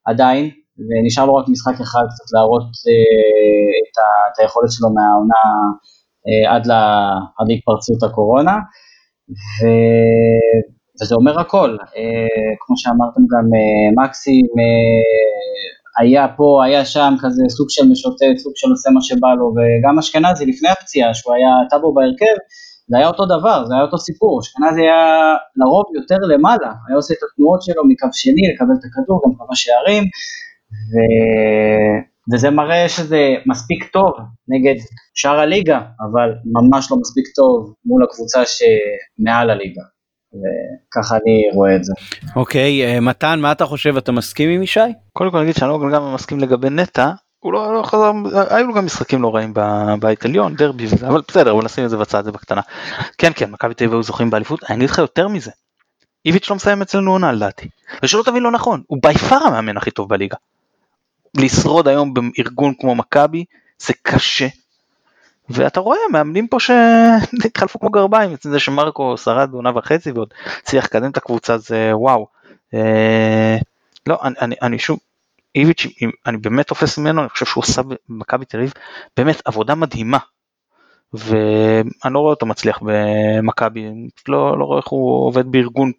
עדיין, 0.06 0.50
ונשאר 0.88 1.26
לו 1.26 1.34
רק 1.34 1.48
משחק 1.48 1.80
אחד 1.80 2.04
קצת 2.12 2.28
להראות 2.34 2.70
אה, 2.88 3.70
את, 3.82 3.98
ה, 3.98 4.08
את 4.32 4.38
היכולת 4.38 4.70
שלו 4.70 4.88
מהעונה 4.90 5.44
אה, 6.28 6.54
עד, 6.54 6.66
לה, 6.66 7.12
עד 7.38 7.48
להתפרצות 7.48 8.02
הקורונה, 8.02 8.56
ו, 9.30 9.66
וזה 11.02 11.14
אומר 11.14 11.40
הכל, 11.40 11.70
אה, 11.96 12.54
כמו 12.60 12.76
שאמרתם 12.78 13.20
גם 13.32 13.46
אה, 13.56 14.04
מקסים 14.04 14.46
אה, 14.58 15.02
היה 15.98 16.26
פה, 16.36 16.64
היה 16.64 16.84
שם, 16.84 17.14
כזה 17.20 17.42
סוג 17.48 17.66
של 17.70 17.82
משוטט, 17.92 18.36
סוג 18.38 18.52
של 18.56 18.70
עושה 18.70 18.90
מה 18.90 19.02
שבא 19.02 19.28
לו, 19.38 19.46
וגם 19.56 19.98
אשכנזי 19.98 20.46
לפני 20.46 20.68
הפציעה, 20.68 21.14
שהוא 21.14 21.34
היה 21.34 21.50
טאבו 21.70 21.94
בהרכב, 21.94 22.36
זה 22.90 22.96
היה 22.98 23.08
אותו 23.08 23.26
דבר, 23.26 23.64
זה 23.66 23.74
היה 23.74 23.82
אותו 23.82 23.98
סיפור, 23.98 24.40
אשכנזי 24.40 24.80
היה 24.80 25.34
לרוב 25.56 25.84
יותר 25.94 26.16
למעלה, 26.34 26.72
היה 26.88 26.96
עושה 26.96 27.14
את 27.14 27.22
התנועות 27.24 27.62
שלו 27.62 27.82
מקו 27.88 28.08
שני 28.12 28.42
לקבל 28.54 28.74
את 28.78 28.84
הכדור, 28.84 29.22
גם 29.24 29.32
כמה 29.38 29.54
שערים, 29.54 30.04
ו... 30.90 30.94
וזה 32.32 32.50
מראה 32.50 32.88
שזה 32.88 33.34
מספיק 33.46 33.84
טוב 33.92 34.12
נגד 34.48 34.74
שאר 35.14 35.38
הליגה, 35.40 35.78
אבל 35.78 36.28
ממש 36.44 36.90
לא 36.90 36.96
מספיק 37.00 37.24
טוב 37.36 37.74
מול 37.84 38.04
הקבוצה 38.04 38.42
שמעל 38.46 39.50
הליגה. 39.50 39.82
וככה 40.32 41.16
אני 41.16 41.50
רואה 41.54 41.76
את 41.76 41.84
זה. 41.84 41.92
אוקיי, 42.36 42.84
אה, 42.84 43.00
מתן, 43.00 43.40
מה 43.40 43.52
אתה 43.52 43.66
חושב? 43.66 43.96
אתה 43.96 44.12
מסכים 44.12 44.50
עם 44.50 44.62
ישי? 44.62 44.80
קודם 45.12 45.30
כל 45.30 45.42
נגיד 45.42 45.54
שאני 45.54 45.70
לא 45.70 45.78
גם 45.92 46.14
מסכים 46.14 46.40
לגבי 46.40 46.70
נטע, 46.70 47.10
הוא 47.40 47.52
לא, 47.52 47.74
לא 47.74 47.82
חזר, 47.82 48.12
היו 48.50 48.66
לו 48.66 48.74
גם 48.74 48.84
משחקים 48.86 49.22
לא 49.22 49.34
רעים 49.34 49.52
בבית 49.54 50.24
עליון, 50.24 50.54
דרבי 50.54 50.86
וזה, 50.86 51.08
אבל 51.08 51.20
בסדר, 51.28 51.54
בוא 51.54 51.62
נשים 51.62 51.84
את 51.84 51.90
זה 51.90 51.96
בצד, 51.96 52.24
זה 52.24 52.32
בקטנה. 52.32 52.60
כן, 53.18 53.32
כן, 53.34 53.50
מכבי 53.50 53.74
תל 53.74 53.84
אביב 53.84 53.94
היו 53.94 54.02
זוכים 54.02 54.30
באליפות, 54.30 54.64
אני 54.64 54.76
אגיד 54.76 54.90
לך 54.90 54.98
יותר 54.98 55.28
מזה. 55.28 55.50
איביץ' 56.26 56.50
לא 56.50 56.56
מסיים 56.56 56.82
אצלנו 56.82 57.10
עונה 57.10 57.32
לדעתי. 57.32 57.68
ושלא 58.02 58.22
תבין 58.22 58.42
לא 58.42 58.50
נכון, 58.50 58.82
הוא 58.86 58.98
בי 59.02 59.14
פאר 59.14 59.42
המאמן 59.46 59.76
הכי 59.76 59.90
טוב 59.90 60.08
בליגה. 60.08 60.36
לשרוד 61.34 61.88
היום 61.88 62.14
בארגון 62.14 62.74
כמו 62.80 62.94
מכבי 62.94 63.44
זה 63.78 63.92
קשה. 64.02 64.46
ואתה 65.50 65.80
רואה 65.80 65.98
מאמנים 66.12 66.48
פה 66.48 66.56
שהתחלפו 66.60 67.78
כמו 67.80 67.90
גרביים, 67.90 68.36
זה 68.40 68.58
שמרקו 68.58 69.16
שרד 69.16 69.50
בעונה 69.50 69.70
וחצי 69.76 70.12
ועוד 70.12 70.34
הצליח 70.62 70.84
לקדם 70.84 71.10
את 71.10 71.16
הקבוצה 71.16 71.58
זה 71.58 71.90
וואו. 71.92 72.26
אה, 72.74 73.56
לא, 74.06 74.18
אני, 74.22 74.56
אני, 74.62 74.78
שוב, 74.78 74.98
איביץ', 75.54 75.86
אני 76.26 76.36
באמת 76.36 76.66
תופס 76.66 76.98
ממנו, 76.98 77.20
אני 77.20 77.28
חושב 77.28 77.46
שהוא 77.46 77.62
עושה 77.62 77.82
במכבי 78.08 78.44
תל 78.44 78.58
אביב 78.58 78.72
באמת 79.16 79.42
עבודה 79.44 79.74
מדהימה. 79.74 80.18
ואני 81.12 82.14
לא 82.14 82.18
רואה 82.18 82.30
אותו 82.30 82.46
מצליח 82.46 82.78
במכבי, 82.82 83.88
לא, 84.28 84.58
לא 84.58 84.64
רואה 84.64 84.78
איך 84.78 84.88
הוא 84.88 85.26
עובד 85.26 85.46
בארגון 85.46 85.92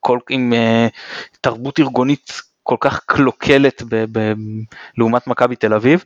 כל, 0.00 0.18
עם 0.30 0.52
uh, 0.52 0.92
תרבות 1.40 1.80
ארגונית 1.80 2.32
כל 2.62 2.76
כך 2.80 3.00
קלוקלת 3.06 3.82
לעומת 4.98 5.26
מכבי 5.26 5.56
תל 5.56 5.74
אביב. 5.74 6.04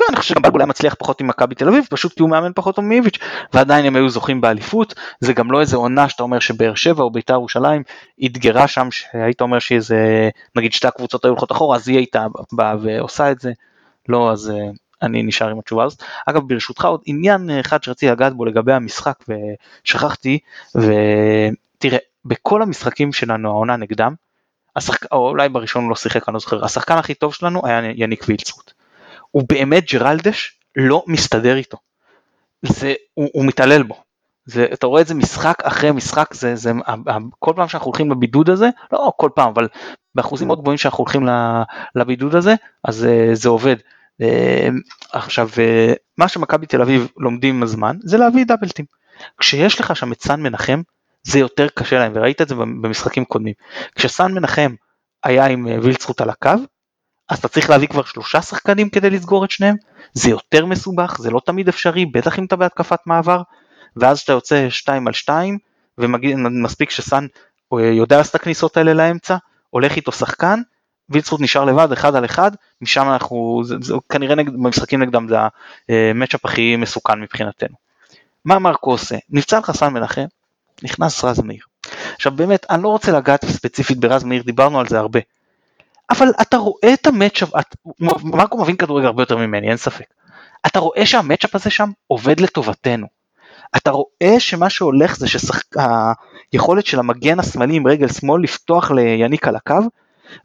לא, 0.00 0.06
אני 0.08 0.16
חושב 0.16 0.34
שגם 0.34 0.42
בלבול 0.42 0.60
היה 0.60 0.66
מצליח 0.66 0.94
פחות 0.98 1.20
עם 1.20 1.26
מכבי 1.26 1.54
תל 1.54 1.68
אביב, 1.68 1.86
פשוט 1.90 2.14
כי 2.14 2.22
הוא 2.22 2.30
מאמן 2.30 2.52
פחות 2.54 2.76
טוב 2.76 2.84
מאיביץ', 2.84 3.18
ועדיין 3.52 3.84
הם 3.84 3.96
היו 3.96 4.08
זוכים 4.08 4.40
באליפות, 4.40 4.94
זה 5.20 5.32
גם 5.32 5.50
לא 5.50 5.60
איזה 5.60 5.76
עונה 5.76 6.08
שאתה 6.08 6.22
אומר 6.22 6.38
שבאר 6.38 6.74
שבע 6.74 7.02
או 7.02 7.10
בית"ר 7.10 7.32
ירושלים 7.32 7.82
אתגרה 8.26 8.68
שם, 8.68 8.88
שהיית 8.90 9.40
אומר 9.40 9.58
שאיזה, 9.58 10.30
נגיד 10.56 10.72
שתי 10.72 10.88
הקבוצות 10.88 11.24
היו 11.24 11.30
הולכות 11.30 11.52
אחורה, 11.52 11.76
אז 11.76 11.88
היא 11.88 11.96
הייתה 11.96 12.26
באה 12.52 12.74
ועושה 12.82 13.30
את 13.30 13.40
זה, 13.40 13.52
לא, 14.08 14.32
אז 14.32 14.52
uh, 14.56 14.76
אני 15.02 15.22
נשאר 15.22 15.48
עם 15.48 15.58
התשובה 15.58 15.84
הזאת. 15.84 16.02
אגב, 16.26 16.42
ברשותך 16.48 16.84
עוד 16.84 17.00
עניין 17.06 17.50
אחד 17.60 17.82
שרציתי 17.82 18.12
לגעת 18.12 18.34
בו 18.34 18.44
לגבי 18.44 18.72
המשחק 18.72 19.24
ושכחתי, 19.84 20.38
ותראה, 20.74 21.98
בכל 22.24 22.62
המשחקים 22.62 23.12
שלנו 23.12 23.48
העונה 23.48 23.76
נגדם, 23.76 24.14
השחק... 24.76 25.12
או 25.12 25.28
אולי 25.28 25.48
בראשון 25.48 25.82
הוא 25.82 25.90
לא 25.90 25.96
שיחק, 25.96 26.28
אני 26.28 26.34
לא 26.34 26.40
זוכר, 26.40 26.64
השחקן 26.64 26.98
הכי 26.98 27.14
טוב 27.14 27.34
שלנו 27.34 27.66
היה 27.66 27.80
יניק 27.94 28.24
וילצרוט. 28.28 28.79
הוא 29.30 29.42
באמת 29.48 29.92
ג'רלדש 29.92 30.58
לא 30.76 31.04
מסתדר 31.06 31.56
איתו. 31.56 31.78
זה, 32.62 32.94
הוא, 33.14 33.28
הוא 33.32 33.44
מתעלל 33.44 33.82
בו. 33.82 34.02
זה, 34.44 34.66
אתה 34.72 34.86
רואה 34.86 35.02
את 35.02 35.06
זה 35.06 35.14
משחק 35.14 35.62
אחרי 35.62 35.92
משחק, 35.92 36.34
זה, 36.34 36.56
זה, 36.56 36.72
כל 37.38 37.52
פעם 37.56 37.68
שאנחנו 37.68 37.86
הולכים 37.86 38.10
לבידוד 38.10 38.50
הזה, 38.50 38.68
לא 38.92 39.12
כל 39.16 39.30
פעם, 39.34 39.48
אבל 39.52 39.68
באחוזים 40.14 40.46
מאוד 40.46 40.60
גבוהים 40.60 40.78
שאנחנו 40.78 41.04
הולכים 41.04 41.28
לבידוד 41.94 42.34
הזה, 42.34 42.54
אז 42.84 42.96
זה, 42.96 43.30
זה 43.32 43.48
עובד. 43.48 43.76
עכשיו, 45.12 45.48
מה 46.18 46.28
שמכבי 46.28 46.66
תל 46.66 46.82
אביב 46.82 47.08
לומדים 47.16 47.56
עם 47.56 47.62
הזמן, 47.62 47.96
זה 48.02 48.18
להביא 48.18 48.44
דאבלטים. 48.44 48.84
כשיש 49.38 49.80
לך 49.80 49.96
שם 49.96 50.12
את 50.12 50.22
סן 50.22 50.42
מנחם, 50.42 50.82
זה 51.22 51.38
יותר 51.38 51.68
קשה 51.74 51.98
להם, 51.98 52.12
וראית 52.14 52.42
את 52.42 52.48
זה 52.48 52.54
במשחקים 52.54 53.24
קודמים. 53.24 53.54
כשסן 53.94 54.32
מנחם 54.32 54.74
היה 55.24 55.46
עם 55.46 55.68
אה, 55.68 55.76
וילצרוט 55.82 56.20
על 56.20 56.30
הקו, 56.30 56.50
אז 57.30 57.38
אתה 57.38 57.48
צריך 57.48 57.70
להביא 57.70 57.88
כבר 57.88 58.04
שלושה 58.04 58.42
שחקנים 58.42 58.90
כדי 58.90 59.10
לסגור 59.10 59.44
את 59.44 59.50
שניהם, 59.50 59.76
זה 60.12 60.30
יותר 60.30 60.66
מסובך, 60.66 61.16
זה 61.18 61.30
לא 61.30 61.40
תמיד 61.46 61.68
אפשרי, 61.68 62.06
בטח 62.06 62.38
אם 62.38 62.44
אתה 62.44 62.56
בהתקפת 62.56 62.98
מעבר, 63.06 63.42
ואז 63.96 64.20
אתה 64.20 64.32
יוצא 64.32 64.70
2 64.70 65.06
על 65.06 65.12
2, 65.12 65.58
ומספיק 65.98 66.90
שסן 66.90 67.26
אה, 67.72 67.78
יודע 67.80 68.16
לעשות 68.16 68.30
את 68.30 68.40
הכניסות 68.40 68.76
האלה 68.76 68.94
לאמצע, 68.94 69.36
הולך 69.70 69.96
איתו 69.96 70.12
שחקן, 70.12 70.60
וילצרוט 71.08 71.40
נשאר 71.40 71.64
לבד, 71.64 71.92
אחד 71.92 72.14
על 72.16 72.24
אחד, 72.24 72.50
משם 72.80 73.08
אנחנו, 73.12 73.62
זה, 73.64 73.74
זה, 73.82 73.94
כנראה 74.08 74.34
נגד, 74.34 74.52
במשחקים 74.52 75.02
נגדם 75.02 75.28
זה 75.28 75.36
המצ'אפ 75.88 76.46
אה, 76.46 76.50
הכי 76.50 76.76
מסוכן 76.76 77.20
מבחינתנו. 77.20 77.76
מה 78.44 78.58
מרקו 78.58 78.90
עושה? 78.90 79.16
נפצע 79.30 79.58
לך 79.58 79.70
סן 79.70 79.92
מנחם, 79.92 80.26
נכנס 80.82 81.24
רז 81.24 81.40
מאיר. 81.40 81.62
עכשיו 82.14 82.32
באמת, 82.32 82.66
אני 82.70 82.82
לא 82.82 82.88
רוצה 82.88 83.12
לגעת 83.12 83.44
ספציפית 83.44 83.98
ברז 83.98 84.24
מאיר, 84.24 84.42
דיברנו 84.42 84.80
על 84.80 84.88
זה 84.88 84.98
הרבה. 84.98 85.20
אבל 86.10 86.28
אתה 86.40 86.56
רואה 86.56 86.94
את 86.94 87.06
המצ'אפ, 87.06 87.48
מרקו 88.24 88.62
מבין 88.62 88.76
כדורגל 88.76 89.06
הרבה 89.06 89.22
יותר 89.22 89.36
ממני, 89.36 89.68
אין 89.68 89.76
ספק. 89.76 90.04
אתה 90.66 90.78
רואה 90.78 91.06
שהמצ'אפ 91.06 91.54
הזה 91.54 91.70
שם 91.70 91.90
עובד 92.06 92.40
לטובתנו. 92.40 93.06
אתה 93.76 93.90
רואה 93.90 94.40
שמה 94.40 94.70
שהולך 94.70 95.16
זה 95.16 95.26
שהיכולת 95.28 96.86
של 96.86 96.98
המגן 96.98 97.40
השמאלי 97.40 97.76
עם 97.76 97.86
רגל 97.86 98.08
שמאל 98.08 98.42
לפתוח 98.42 98.90
ליניק 98.90 99.48
על 99.48 99.56
הקו, 99.56 99.74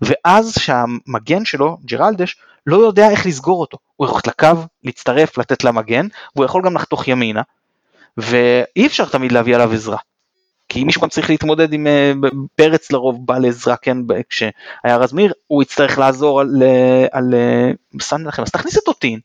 ואז 0.02 0.54
שהמגן 0.60 1.46
שלו, 1.46 1.78
ג'רלדש, 1.86 2.38
לא 2.66 2.78
יודע 2.78 3.10
איך 3.10 3.26
לסגור 3.26 3.62
אותו. 3.62 3.78
הוא 3.96 4.08
יכול 4.08 4.22
לקו, 4.28 4.48
להצטרף, 4.84 5.38
לתת 5.38 5.64
למגן, 5.64 6.08
והוא 6.36 6.46
יכול 6.46 6.62
גם 6.66 6.76
לחתוך 6.76 7.08
ימינה, 7.08 7.42
ואי 8.18 8.88
אפשר 8.88 9.06
תמיד 9.06 9.32
להביא 9.32 9.56
עליו 9.56 9.74
עזרה. 9.74 9.98
כי 10.76 10.84
מישהו 10.84 11.02
גם 11.02 11.10
צריך 11.10 11.30
להתמודד 11.30 11.74
עם 11.74 11.88
אה, 11.88 12.12
פרץ 12.56 12.92
לרוב 12.92 13.26
בא 13.26 13.38
לעזרה 13.38 13.78
כן 13.78 13.98
כשהיה 14.30 14.98
רז 14.98 15.14
מאיר 15.14 15.34
הוא 15.48 15.64
יצטרך 15.64 15.98
לעזור 15.98 16.42
על, 16.42 16.64
אה, 16.64 17.06
על 17.12 17.34
אה, 17.34 17.72
סן 18.02 18.24
מנחם 18.24 18.42
אז 18.42 18.52
תכניס 18.52 18.78
את 18.78 18.88
אותין 18.88 19.20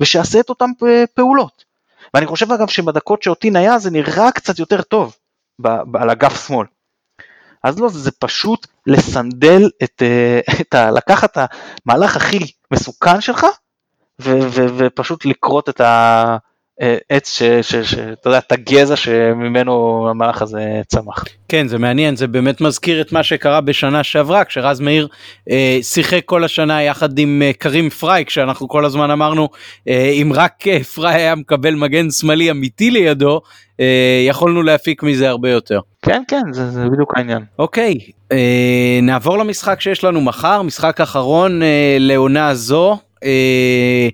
ושיעשה 0.00 0.40
את 0.40 0.48
אותן 0.48 0.70
פעולות. 1.14 1.64
ואני 2.14 2.26
חושב 2.26 2.52
אגב 2.52 2.68
שבדקות 2.68 3.22
שאותין 3.22 3.56
היה 3.56 3.78
זה 3.78 3.90
נראה 3.90 4.32
קצת 4.32 4.58
יותר 4.58 4.82
טוב 4.82 5.16
ב, 5.58 5.68
ב, 5.68 5.96
על 5.96 6.10
אגף 6.10 6.46
שמאל. 6.46 6.66
אז 7.62 7.78
לא 7.78 7.88
זה 7.88 8.10
פשוט 8.10 8.66
לסנדל 8.86 9.70
את, 9.84 10.02
את 10.60 10.74
ה... 10.74 10.90
לקחת 10.90 11.38
את 11.38 11.50
המהלך 11.86 12.16
הכי 12.16 12.38
מסוכן 12.70 13.20
שלך 13.20 13.46
ו, 14.20 14.38
ו, 14.50 14.66
ופשוט 14.76 15.24
לכרות 15.24 15.68
את 15.68 15.80
ה... 15.80 16.36
אה, 16.82 16.96
עץ 17.08 17.42
שאתה 17.82 18.28
יודע, 18.28 18.38
את 18.38 18.52
הגזע 18.52 18.96
שממנו 18.96 20.06
המהלך 20.10 20.42
הזה 20.42 20.80
צמח. 20.86 21.24
כן 21.48 21.68
זה 21.68 21.78
מעניין 21.78 22.16
זה 22.16 22.26
באמת 22.26 22.60
מזכיר 22.60 23.00
את 23.00 23.12
מה 23.12 23.22
שקרה 23.22 23.60
בשנה 23.60 24.04
שעברה 24.04 24.44
כשרז 24.44 24.80
מאיר 24.80 25.08
אה, 25.50 25.78
שיחק 25.82 26.20
כל 26.24 26.44
השנה 26.44 26.82
יחד 26.82 27.18
עם 27.18 27.42
אה, 27.44 27.52
קרים 27.52 27.90
פריי 27.90 28.24
כשאנחנו 28.24 28.68
כל 28.68 28.84
הזמן 28.84 29.10
אמרנו 29.10 29.48
אה, 29.88 30.10
אם 30.22 30.32
רק 30.34 30.68
אה, 30.68 30.84
פריי 30.84 31.14
היה 31.14 31.34
מקבל 31.34 31.74
מגן 31.74 32.10
שמאלי 32.10 32.50
אמיתי 32.50 32.90
לידו 32.90 33.40
אה, 33.80 34.24
יכולנו 34.28 34.62
להפיק 34.62 35.02
מזה 35.02 35.28
הרבה 35.28 35.50
יותר. 35.50 35.80
כן 36.02 36.22
כן 36.28 36.52
זה, 36.52 36.70
זה 36.70 36.84
בדיוק 36.92 37.12
העניין. 37.16 37.44
אוקיי 37.58 37.98
אה, 38.32 38.98
נעבור 39.02 39.38
למשחק 39.38 39.80
שיש 39.80 40.04
לנו 40.04 40.20
מחר 40.20 40.62
משחק 40.62 41.00
אחרון 41.00 41.62
אה, 41.62 41.96
לעונה 42.00 42.54
זו 42.54 42.98
אה, 43.24 44.08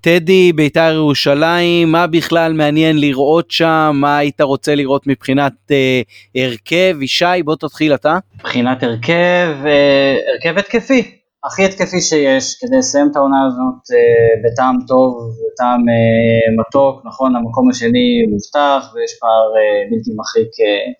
טדי 0.00 0.52
בית"ר 0.52 0.92
ירושלים 0.94 1.92
מה 1.92 2.06
בכלל 2.06 2.52
מעניין 2.52 3.00
לראות 3.00 3.50
שם 3.50 3.90
מה 3.94 4.18
היית 4.18 4.40
רוצה 4.40 4.74
לראות 4.74 5.06
מבחינת 5.06 5.52
אה, 5.70 6.00
הרכב 6.36 7.02
ישי 7.02 7.42
בוא 7.44 7.56
תתחיל 7.56 7.94
אתה. 7.94 8.18
מבחינת 8.38 8.82
הרכב 8.82 9.48
אה, 9.66 10.16
הרכב 10.32 10.58
התקפי 10.58 11.18
הכי 11.44 11.64
התקפי 11.64 12.00
שיש 12.00 12.56
כדי 12.60 12.78
לסיים 12.78 13.08
את 13.10 13.16
העונה 13.16 13.46
הזאת 13.46 13.90
אה, 13.94 14.42
בטעם 14.44 14.76
טוב 14.88 15.30
בטעם 15.52 15.80
אה, 15.88 16.54
מתוק 16.58 17.06
נכון 17.06 17.36
המקום 17.36 17.70
השני 17.70 18.26
מובטח 18.30 18.94
ויש 18.94 19.12
פער 19.20 19.46
אה, 19.56 19.90
בלתי 19.90 20.10
מרחיק. 20.16 20.50
אה, 20.60 20.92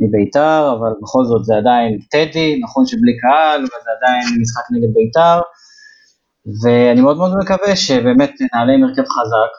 מביתר, 0.00 0.76
אבל 0.78 0.92
בכל 1.02 1.24
זאת 1.24 1.44
זה 1.44 1.54
עדיין 1.56 1.98
טדי, 2.10 2.60
נכון 2.64 2.86
שבלי 2.86 3.16
קהל, 3.22 3.60
אבל 3.60 3.80
זה 3.84 3.90
עדיין 3.98 4.24
משחק 4.40 4.64
נגד 4.74 4.94
ביתר, 4.94 5.38
ואני 6.62 7.00
מאוד 7.00 7.16
מאוד 7.16 7.30
מקווה 7.42 7.76
שבאמת 7.76 8.32
נעלה 8.54 8.72
עם 8.72 8.84
הרכב 8.84 9.02
חזק 9.02 9.52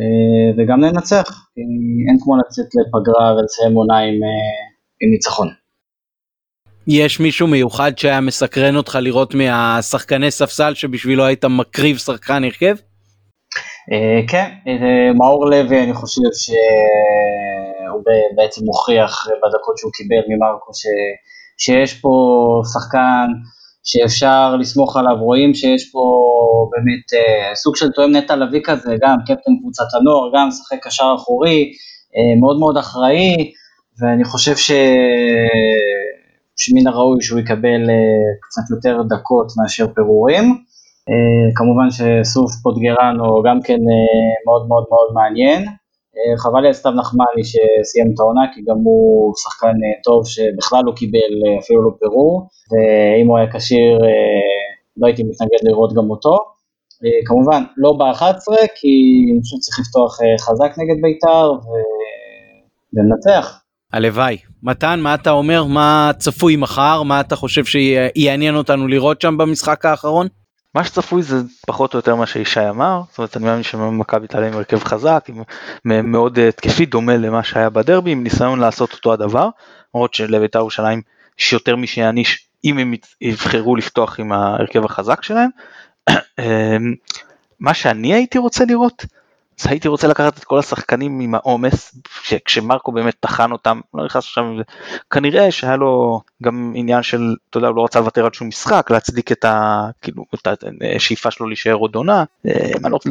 אה, 0.00 0.48
וגם 0.56 0.80
ננצח, 0.80 1.28
כי 1.54 1.60
אין 2.08 2.16
כמו 2.20 2.36
לצאת 2.36 2.66
לפגרה 2.66 3.34
ולסיים 3.34 3.74
עונה 3.74 3.98
עם, 3.98 4.22
אה, 4.22 4.54
עם 5.02 5.10
ניצחון. 5.10 5.48
יש 6.86 7.20
מישהו 7.20 7.46
מיוחד 7.46 7.98
שהיה 7.98 8.20
מסקרן 8.20 8.76
אותך 8.76 8.98
לראות 9.00 9.34
מהשחקני 9.34 10.30
ספסל 10.30 10.74
שבשבילו 10.74 11.24
היית 11.24 11.44
מקריב 11.44 11.96
שחקן 11.96 12.44
הרכב? 12.44 12.76
אה, 13.92 14.20
כן, 14.28 14.50
מאור 15.18 15.50
לוי 15.50 15.84
אני 15.84 15.94
חושב 15.94 16.20
שהוא 16.32 18.02
בעצם 18.36 18.64
מוכיח 18.64 19.26
בדקות 19.26 19.78
שהוא 19.78 19.92
קיבל 19.92 20.22
ממרקו 20.28 20.72
שיש 21.58 22.00
פה 22.00 22.10
שחקן 22.72 23.26
שאפשר 23.84 24.56
לסמוך 24.56 24.96
עליו, 24.96 25.16
רואים 25.20 25.54
שיש 25.54 25.90
פה 25.92 26.00
באמת 26.72 27.12
אה, 27.14 27.54
סוג 27.54 27.76
של 27.76 27.90
תואם 27.90 28.16
נטע 28.16 28.36
לביא 28.36 28.60
כזה, 28.64 28.96
גם 29.02 29.16
קפטן 29.26 29.52
קבוצת 29.60 29.84
הנוער, 29.94 30.30
גם 30.34 30.48
משחק 30.48 30.76
קשר 30.82 31.14
אחורי, 31.16 31.72
אה, 32.16 32.40
מאוד 32.40 32.58
מאוד 32.58 32.76
אחראי, 32.76 33.52
ואני 34.00 34.24
חושב 34.24 34.56
ש... 34.56 34.70
שמן 36.56 36.86
הראוי 36.86 37.22
שהוא 37.22 37.40
יקבל 37.40 37.90
אה, 37.90 38.26
קצת 38.40 38.62
יותר 38.70 39.02
דקות 39.02 39.46
מאשר 39.62 39.86
פירורים. 39.94 40.44
כמובן 41.56 41.88
שסוף 41.90 42.52
פוטגרנו 42.62 43.42
גם 43.46 43.58
כן 43.64 43.78
מאוד 44.46 44.68
מאוד 44.68 44.84
מאוד 44.90 45.08
מעניין. 45.14 45.64
חבל 46.38 46.60
לי 46.60 46.66
על 46.66 46.72
סתיו 46.72 46.92
נחמני 46.92 47.44
שסיים 47.44 48.10
את 48.14 48.20
העונה, 48.20 48.40
כי 48.54 48.60
גם 48.68 48.76
הוא 48.84 49.32
שחקן 49.36 49.76
טוב 50.04 50.26
שבכלל 50.26 50.82
לא 50.84 50.92
קיבל 50.96 51.32
אפילו 51.60 51.84
לא 51.84 51.90
פירור, 52.00 52.48
ואם 52.70 53.26
הוא 53.28 53.38
היה 53.38 53.46
כשיר 53.52 53.98
לא 54.96 55.06
הייתי 55.06 55.22
מתנגד 55.22 55.68
לראות 55.68 55.92
גם 55.92 56.10
אותו. 56.10 56.36
כמובן, 57.26 57.62
לא 57.76 57.92
ב-11, 57.92 58.22
כי 58.80 58.92
אני 59.32 59.40
חושב 59.42 59.56
שצריך 59.56 59.78
לפתוח 59.80 60.18
חזק 60.40 60.72
נגד 60.78 61.02
בית"ר 61.02 61.52
ולנצח. 62.92 63.60
הלוואי. 63.92 64.36
מתן, 64.62 65.00
מה 65.00 65.14
אתה 65.14 65.30
אומר? 65.30 65.64
מה 65.64 66.10
צפוי 66.18 66.56
מחר? 66.56 67.02
מה 67.02 67.20
אתה 67.20 67.36
חושב 67.36 67.64
שיעניין 67.64 68.56
אותנו 68.56 68.88
לראות 68.88 69.20
שם 69.20 69.36
במשחק 69.38 69.84
האחרון? 69.84 70.26
מה 70.74 70.84
שצפוי 70.84 71.22
זה 71.22 71.36
פחות 71.66 71.94
או 71.94 71.98
יותר 71.98 72.14
מה 72.14 72.26
שישי 72.26 72.68
אמר, 72.68 73.02
זאת 73.08 73.18
אומרת 73.18 73.36
אני 73.36 73.44
מאמין 73.44 73.62
שמכבי 73.62 74.26
תעלה 74.26 74.46
עם 74.46 74.52
הרכב 74.52 74.84
חזק, 74.84 75.26
עם 75.28 76.12
מאוד 76.12 76.38
התקפי 76.38 76.86
דומה 76.86 77.16
למה 77.16 77.44
שהיה 77.44 77.70
בדרבי, 77.70 78.10
עם 78.10 78.22
ניסיון 78.22 78.60
לעשות 78.60 78.92
אותו 78.92 79.12
הדבר, 79.12 79.48
למרות 79.94 80.14
שלבית"ר 80.14 80.58
ירושלים 80.58 81.02
יש 81.38 81.52
יותר 81.52 81.76
מי 81.76 81.86
שיעניש 81.86 82.46
אם 82.64 82.78
הם 82.78 82.94
יבחרו 83.20 83.76
לפתוח 83.76 84.20
עם 84.20 84.32
ההרכב 84.32 84.84
החזק 84.84 85.22
שלהם. 85.22 85.50
אמ, 86.38 86.94
מה 87.60 87.74
שאני 87.74 88.14
הייתי 88.14 88.38
רוצה 88.38 88.64
לראות 88.64 89.04
הייתי 89.64 89.88
רוצה 89.88 90.08
לקחת 90.08 90.38
את 90.38 90.44
כל 90.44 90.58
השחקנים 90.58 91.20
עם 91.20 91.34
העומס, 91.34 91.94
כשמרקו 92.44 92.92
באמת 92.92 93.14
טחן 93.20 93.52
אותם, 93.52 93.80
לא 93.94 94.04
נכנס 94.04 94.24
עכשיו, 94.24 94.44
כנראה 95.10 95.50
שהיה 95.50 95.76
לו 95.76 96.20
גם 96.42 96.72
עניין 96.76 97.02
של, 97.02 97.34
אתה 97.50 97.58
יודע, 97.58 97.68
הוא 97.68 97.76
לא 97.76 97.84
רצה 97.84 98.00
לוותר 98.00 98.24
על 98.24 98.32
שום 98.32 98.48
משחק, 98.48 98.90
להצדיק 98.90 99.32
את 99.32 99.44
ה... 99.44 99.86
כאילו, 100.02 100.24
את 100.34 100.64
השאיפה 100.96 101.30
שלו 101.30 101.46
להישאר 101.46 101.74
עוד 101.74 101.94
עונה, 101.94 102.24
אה, 102.46 102.70
לא 102.82 102.88
רוצה... 102.88 103.10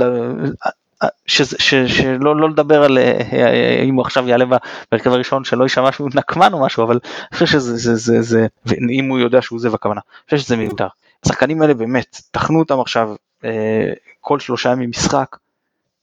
שלא 1.28 2.36
לא 2.36 2.50
לדבר 2.50 2.84
על 2.84 2.98
אה, 2.98 3.84
אם 3.84 3.96
הוא 3.96 4.02
עכשיו 4.02 4.30
יעלה 4.30 4.46
בהרכב 4.92 5.12
הראשון 5.12 5.44
שלא 5.44 5.64
יישמע 5.64 5.92
שהוא 5.92 6.10
נקמן 6.16 6.54
או 6.54 6.66
משהו 6.66 6.84
אבל 6.84 7.00
אני 7.04 7.34
חושב 7.34 7.46
שזה 7.46 7.78
זה 7.78 7.96
זה 7.96 8.22
זה 8.22 8.48
אם 8.90 9.10
הוא 9.10 9.20
יודע 9.20 9.42
שהוא 9.42 9.60
זה 9.60 9.70
בכוונה 9.70 10.02
אני 10.06 10.26
חושב 10.26 10.38
שזה 10.38 10.58
מיותר. 10.58 10.88
השחקנים 11.26 11.62
האלה 11.62 11.74
באמת 11.74 12.22
טחנו 12.32 12.60
אותם 12.60 12.80
עכשיו 12.80 13.16
אה, 13.46 13.94
כל 14.22 14.40
שלושה 14.40 14.72
ימים 14.72 14.90
משחק 14.90 15.36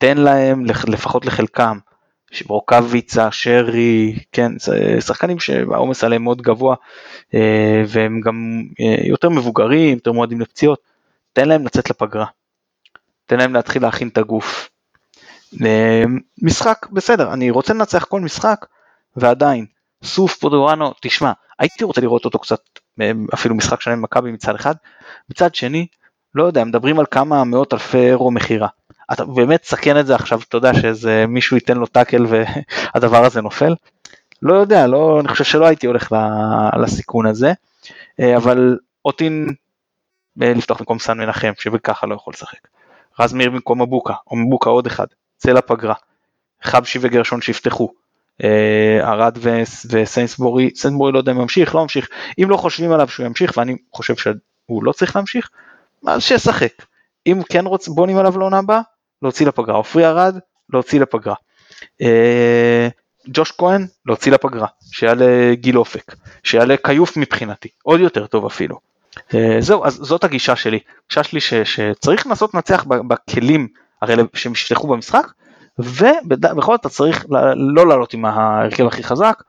תן 0.01 0.19
להם 0.19 0.65
לפחות 0.67 1.27
לחלקם, 1.27 1.79
רוקאביצה, 2.47 3.31
שרי, 3.31 4.19
כן, 4.33 4.53
שחקנים 5.01 5.41
שהעומס 5.41 6.05
עליהם 6.05 6.23
מאוד 6.23 6.43
גבוה 6.43 6.77
אה, 7.35 7.83
והם 7.89 8.21
גם 8.21 8.63
אה, 8.81 9.09
יותר 9.09 9.29
מבוגרים, 9.29 9.95
יותר 9.95 10.13
מועדים 10.13 10.41
לפציעות, 10.41 10.81
תן 11.33 11.49
להם 11.49 11.67
לצאת 11.67 11.91
לפגרה, 11.91 12.27
תן 13.27 13.39
להם 13.39 13.55
להתחיל 13.55 13.83
להכין 13.83 14.09
את 14.09 14.19
הגוף. 14.19 14.71
אה, 15.65 16.05
משחק, 16.43 16.87
בסדר, 16.93 17.33
אני 17.33 17.51
רוצה 17.51 17.75
לנצח 17.75 18.05
כל 18.05 18.21
משחק 18.21 18.67
ועדיין, 19.17 19.67
סוף 20.05 20.37
פודורנו, 20.37 20.93
תשמע, 21.01 21.33
הייתי 21.59 21.85
רוצה 21.85 22.01
לראות 22.01 22.25
אותו 22.25 22.39
קצת, 22.39 22.61
אפילו 23.35 23.55
משחק 23.55 23.81
שלם 23.81 23.99
במכבי 24.03 24.33
מצד 24.33 24.55
אחד, 24.55 24.75
מצד 25.31 25.55
שני, 25.55 25.87
לא 26.35 26.45
יודע, 26.45 26.65
מדברים 26.65 26.99
על 26.99 27.07
כמה 27.11 27.45
מאות 27.45 27.73
אלפי 27.73 27.99
אירו 27.99 28.31
מכירה. 28.31 28.69
אתה 29.13 29.25
באמת 29.25 29.63
תסכן 29.63 30.01
את 30.01 30.07
זה 30.07 30.15
עכשיו, 30.15 30.41
אתה 30.49 30.57
יודע 30.57 30.75
שאיזה 30.75 31.25
מישהו 31.29 31.57
ייתן 31.57 31.77
לו 31.77 31.87
טאקל 31.87 32.27
והדבר 32.29 33.25
הזה 33.25 33.41
נופל? 33.41 33.75
לא 34.43 34.55
יודע, 34.55 34.87
לא, 34.87 35.21
אני 35.21 35.29
חושב 35.29 35.45
שלא 35.45 35.67
הייתי 35.67 35.87
הולך 35.87 36.13
לסיכון 36.83 37.27
הזה, 37.27 37.53
אה, 38.21 38.37
אבל 38.37 38.79
אותין 39.05 39.55
אה, 40.43 40.53
לפתוח 40.55 40.79
במקום 40.79 40.99
סן 40.99 41.19
מנחם, 41.19 41.53
שבככה 41.59 42.07
לא 42.07 42.15
יכול 42.15 42.33
לשחק. 42.35 42.69
רז 43.21 43.33
מאיר 43.33 43.51
במקום 43.51 43.83
מבוקה, 43.83 44.15
או 44.31 44.37
מבוקה 44.37 44.71
עוד 44.71 44.87
אחד, 44.87 45.07
צא 45.37 45.53
לפגרה. 45.53 45.95
חבשי 46.63 46.99
וגרשון 47.03 47.41
שיפתחו. 47.41 47.93
אה, 48.45 49.01
ארד 49.03 49.39
וסיינסבורי, 49.91 50.71
סיינסבורי 50.75 51.13
לא 51.13 51.19
יודע 51.19 51.33
אם 51.33 51.39
ממשיך, 51.39 51.75
לא 51.75 51.83
ממשיך. 51.83 52.09
אם 52.43 52.51
לא 52.51 52.57
חושבים 52.57 52.93
עליו 52.93 53.09
שהוא 53.09 53.27
ימשיך, 53.27 53.53
ואני 53.57 53.77
חושב 53.93 54.17
שהוא 54.17 54.85
לא 54.85 54.93
צריך 54.93 55.17
להמשיך, 55.17 55.51
אז 56.07 56.23
שישחק. 56.23 56.73
אם 57.27 57.43
כן 57.49 57.67
רוצ, 57.67 57.89
בונים 57.89 58.17
עליו 58.17 58.39
לעונה 58.39 58.59
הבאה, 58.59 58.81
להוציא 59.23 59.47
לפגרה, 59.47 59.77
עופרי 59.77 60.07
ארד, 60.07 60.39
להוציא 60.73 61.01
לפגרה. 61.01 61.35
אה, 62.03 62.89
ג'וש 63.29 63.53
כהן, 63.53 63.87
להוציא 64.07 64.33
לפגרה, 64.33 64.67
שיעלה 64.93 65.55
גיל 65.55 65.79
אופק, 65.79 66.15
שיעלה 66.45 66.75
כיוף 66.87 67.17
מבחינתי, 67.17 67.69
עוד 67.83 68.01
יותר 68.01 68.27
טוב 68.27 68.47
אפילו. 68.47 68.79
אה, 69.35 69.57
זהו, 69.61 69.85
אז 69.85 69.95
זאת 69.95 70.25
הגישה 70.25 70.57
שלי. 70.57 70.79
הגישה 71.07 71.23
שלי 71.23 71.41
ש, 71.41 71.55
שצריך 71.55 72.27
לנסות 72.27 72.55
לנצח 72.55 72.85
בכלים 72.85 73.69
הרלו... 74.03 74.25
שהם 74.35 74.53
ישלחו 74.53 74.89
במשחק, 74.89 75.27
ובכל 75.79 76.73
זאת 76.73 76.81
אתה 76.81 76.89
צריך 76.89 77.27
לא 77.57 77.87
לעלות 77.87 78.15
עם 78.15 78.25
ההרכב 78.25 78.87
הכי 78.87 79.03
חזק, 79.03 79.43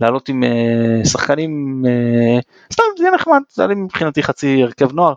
לעלות 0.00 0.28
עם 0.28 0.42
uh, 0.42 1.08
שחקנים, 1.08 1.82
סתם 2.72 2.82
זה 2.98 3.04
יהיה 3.04 3.14
נחמד, 3.14 3.40
זה 3.52 3.62
היה 3.62 3.68
לי 3.68 3.74
מבחינתי 3.74 4.22
חצי 4.22 4.62
הרכב 4.62 4.92
נוער. 4.92 5.14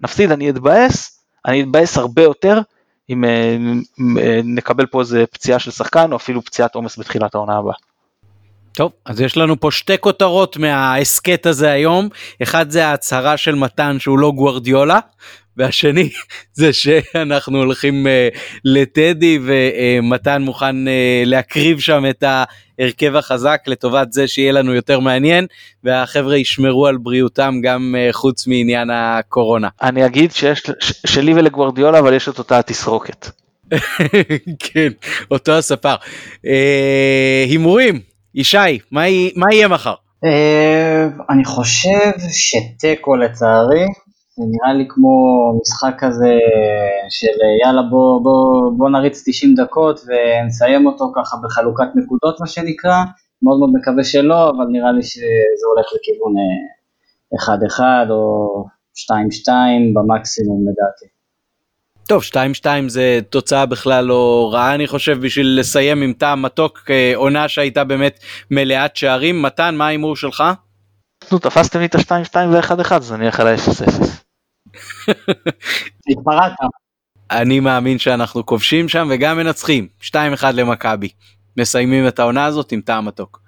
נפסיד 0.00 0.32
אני 0.32 0.50
אתבאס, 0.50 1.24
אני 1.46 1.62
אתבאס 1.62 1.96
הרבה 1.96 2.22
יותר 2.22 2.60
אם 3.10 3.24
אה, 3.24 3.56
אה, 4.18 4.40
נקבל 4.44 4.86
פה 4.86 5.00
איזה 5.00 5.24
פציעה 5.26 5.58
של 5.58 5.70
שחקן 5.70 6.12
או 6.12 6.16
אפילו 6.16 6.42
פציעת 6.42 6.74
עומס 6.74 6.98
בתחילת 6.98 7.34
העונה 7.34 7.56
הבאה. 7.56 7.74
טוב, 8.72 8.92
אז 9.04 9.20
יש 9.20 9.36
לנו 9.36 9.60
פה 9.60 9.70
שתי 9.70 9.98
כותרות 10.00 10.56
מההסכת 10.56 11.46
הזה 11.46 11.70
היום, 11.70 12.08
אחד 12.42 12.70
זה 12.70 12.86
ההצהרה 12.86 13.36
של 13.36 13.54
מתן 13.54 13.98
שהוא 13.98 14.18
לא 14.18 14.32
גוורדיולה, 14.32 14.98
והשני 15.56 16.10
זה 16.52 16.72
שאנחנו 16.72 17.58
הולכים 17.58 18.06
uh, 18.06 18.38
לטדי 18.64 19.38
ומתן 19.42 20.42
מוכן 20.42 20.76
להקריב 21.24 21.78
שם 21.78 22.04
את 22.10 22.24
ההרכב 22.78 23.16
החזק 23.16 23.60
לטובת 23.66 24.12
זה 24.12 24.28
שיהיה 24.28 24.52
לנו 24.52 24.74
יותר 24.74 25.00
מעניין 25.00 25.46
והחבר'ה 25.84 26.36
ישמרו 26.36 26.86
על 26.86 26.96
בריאותם 26.96 27.54
גם 27.62 27.94
uh, 27.94 28.12
חוץ 28.12 28.46
מעניין 28.46 28.90
הקורונה. 28.90 29.68
אני 29.82 30.06
אגיד 30.06 30.32
שיש 30.32 30.62
שלי 31.06 31.34
ולגוורדיולה 31.34 31.98
אבל 31.98 32.14
יש 32.14 32.28
את 32.28 32.38
אותה 32.38 32.58
התסרוקת. 32.58 33.30
כן, 34.58 34.88
אותו 35.30 35.52
הספר. 35.52 35.94
הימורים, 37.48 38.00
ישי, 38.34 38.78
מה, 38.90 39.02
מה 39.36 39.54
יהיה 39.54 39.68
מחר? 39.68 39.94
אני 41.30 41.44
חושב 41.44 42.10
שתיקו 42.32 43.16
לצערי, 43.16 43.84
זה 44.38 44.44
נראה 44.46 44.72
לי 44.74 44.84
כמו 44.88 45.12
משחק 45.60 45.94
כזה 45.98 46.32
של 47.08 47.36
יאללה 47.64 47.82
בוא, 47.82 48.22
בוא, 48.22 48.72
בוא 48.76 48.90
נריץ 48.90 49.22
90 49.26 49.54
דקות 49.54 50.00
ונסיים 50.06 50.86
אותו 50.86 51.12
ככה 51.16 51.36
בחלוקת 51.42 51.88
נקודות 51.94 52.40
מה 52.40 52.46
שנקרא, 52.46 52.96
מאוד 53.42 53.58
מאוד 53.58 53.70
מקווה 53.74 54.04
שלא, 54.04 54.50
אבל 54.50 54.64
נראה 54.72 54.92
לי 54.92 55.02
שזה 55.02 55.64
הולך 55.74 55.86
לכיוון 55.94 56.32
1-1 57.78 57.80
אה, 57.80 58.10
או 58.10 58.64
2-2 58.96 59.50
במקסימום 59.94 60.64
לדעתי. 60.68 61.06
טוב 62.08 62.22
2-2 62.62 62.66
זה 62.88 63.20
תוצאה 63.30 63.66
בכלל 63.66 64.04
לא 64.04 64.50
רעה 64.52 64.74
אני 64.74 64.86
חושב 64.86 65.20
בשביל 65.20 65.56
לסיים 65.60 66.02
עם 66.02 66.12
טעם 66.12 66.42
מתוק 66.42 66.80
אה, 66.90 67.12
עונה 67.16 67.48
שהייתה 67.48 67.84
באמת 67.84 68.18
מלאת 68.50 68.96
שערים 68.96 69.42
מתן 69.42 69.74
מה 69.74 69.86
ההימור 69.86 70.16
שלך? 70.16 70.44
נו 71.32 71.38
תפסתם 71.38 71.78
לי 71.80 71.86
את 71.86 71.94
ה-2-2 71.94 72.36
ו-1-1 72.50 72.94
אז 72.94 73.12
אני 73.12 73.26
אלך 73.26 73.40
על 73.40 73.46
ה-0-0. 73.46 74.27
התפרעת. 76.10 76.52
אני 77.30 77.60
מאמין 77.60 77.98
שאנחנו 77.98 78.46
כובשים 78.46 78.88
שם 78.88 79.08
וגם 79.10 79.36
מנצחים 79.36 79.86
2-1 80.02 80.14
למכבי. 80.54 81.08
מסיימים 81.56 82.08
את 82.08 82.18
העונה 82.18 82.44
הזאת 82.44 82.72
עם 82.72 82.80
טעם 82.80 83.06
מתוק. 83.06 83.40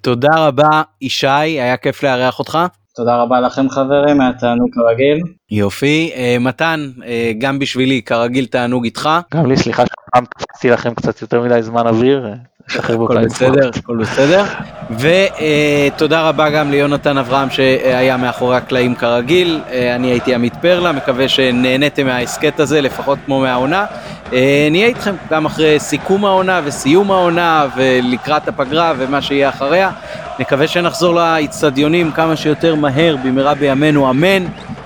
תודה 0.00 0.36
רבה 0.36 0.82
ישי 1.00 1.26
היה 1.26 1.76
כיף 1.76 2.02
לארח 2.02 2.38
אותך. 2.38 2.58
תודה 2.96 3.16
רבה 3.16 3.40
לכם 3.40 3.70
חברים 3.70 4.20
היה 4.20 4.32
תענוג 4.32 4.68
כרגיל. 4.72 5.18
יופי 5.50 6.10
uh, 6.14 6.42
מתן 6.42 6.90
uh, 6.98 7.02
גם 7.38 7.58
בשבילי 7.58 8.02
כרגיל 8.02 8.46
תענוג 8.46 8.84
איתך. 8.84 9.08
גם 9.34 9.46
לי 9.46 9.56
סליחה 9.56 9.82
שפעם 9.86 10.24
תפסתי 10.24 10.70
לכם 10.70 10.94
קצת 10.94 11.22
יותר 11.22 11.42
מדי 11.42 11.62
זמן 11.62 11.86
אוויר. 11.86 12.26
הכל 12.74 13.24
בסדר, 13.24 13.70
הכל 13.78 13.96
בסדר. 13.96 14.44
ותודה 14.90 16.28
רבה 16.28 16.50
גם 16.50 16.70
ליונתן 16.70 17.18
אברהם 17.18 17.50
שהיה 17.50 18.16
מאחורי 18.16 18.56
הקלעים 18.56 18.94
כרגיל. 18.94 19.60
אה, 19.70 19.94
אני 19.94 20.06
הייתי 20.06 20.34
עמית 20.34 20.54
פרלה, 20.60 20.92
מקווה 20.92 21.28
שנהניתם 21.28 22.06
מההסכת 22.06 22.60
הזה, 22.60 22.80
לפחות 22.80 23.18
כמו 23.26 23.40
מהעונה. 23.40 23.86
אה, 24.32 24.68
נהיה 24.70 24.86
איתכם 24.86 25.14
גם 25.30 25.46
אחרי 25.46 25.80
סיכום 25.80 26.24
העונה 26.24 26.60
וסיום 26.64 27.10
העונה 27.10 27.66
ולקראת 27.76 28.48
הפגרה 28.48 28.92
ומה 28.98 29.22
שיהיה 29.22 29.48
אחריה. 29.48 29.90
נקווה 30.38 30.66
שנחזור 30.66 31.14
לאיצטדיונים 31.14 32.12
כמה 32.12 32.36
שיותר 32.36 32.74
מהר 32.74 33.16
במהרה 33.24 33.54
בימינו, 33.54 34.10
אמן. 34.10 34.44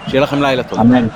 שיהיה 0.09 0.23
לכם 0.23 0.43
לילה 0.43 0.63
טוב. 0.63 0.81
אמן. 0.81 1.07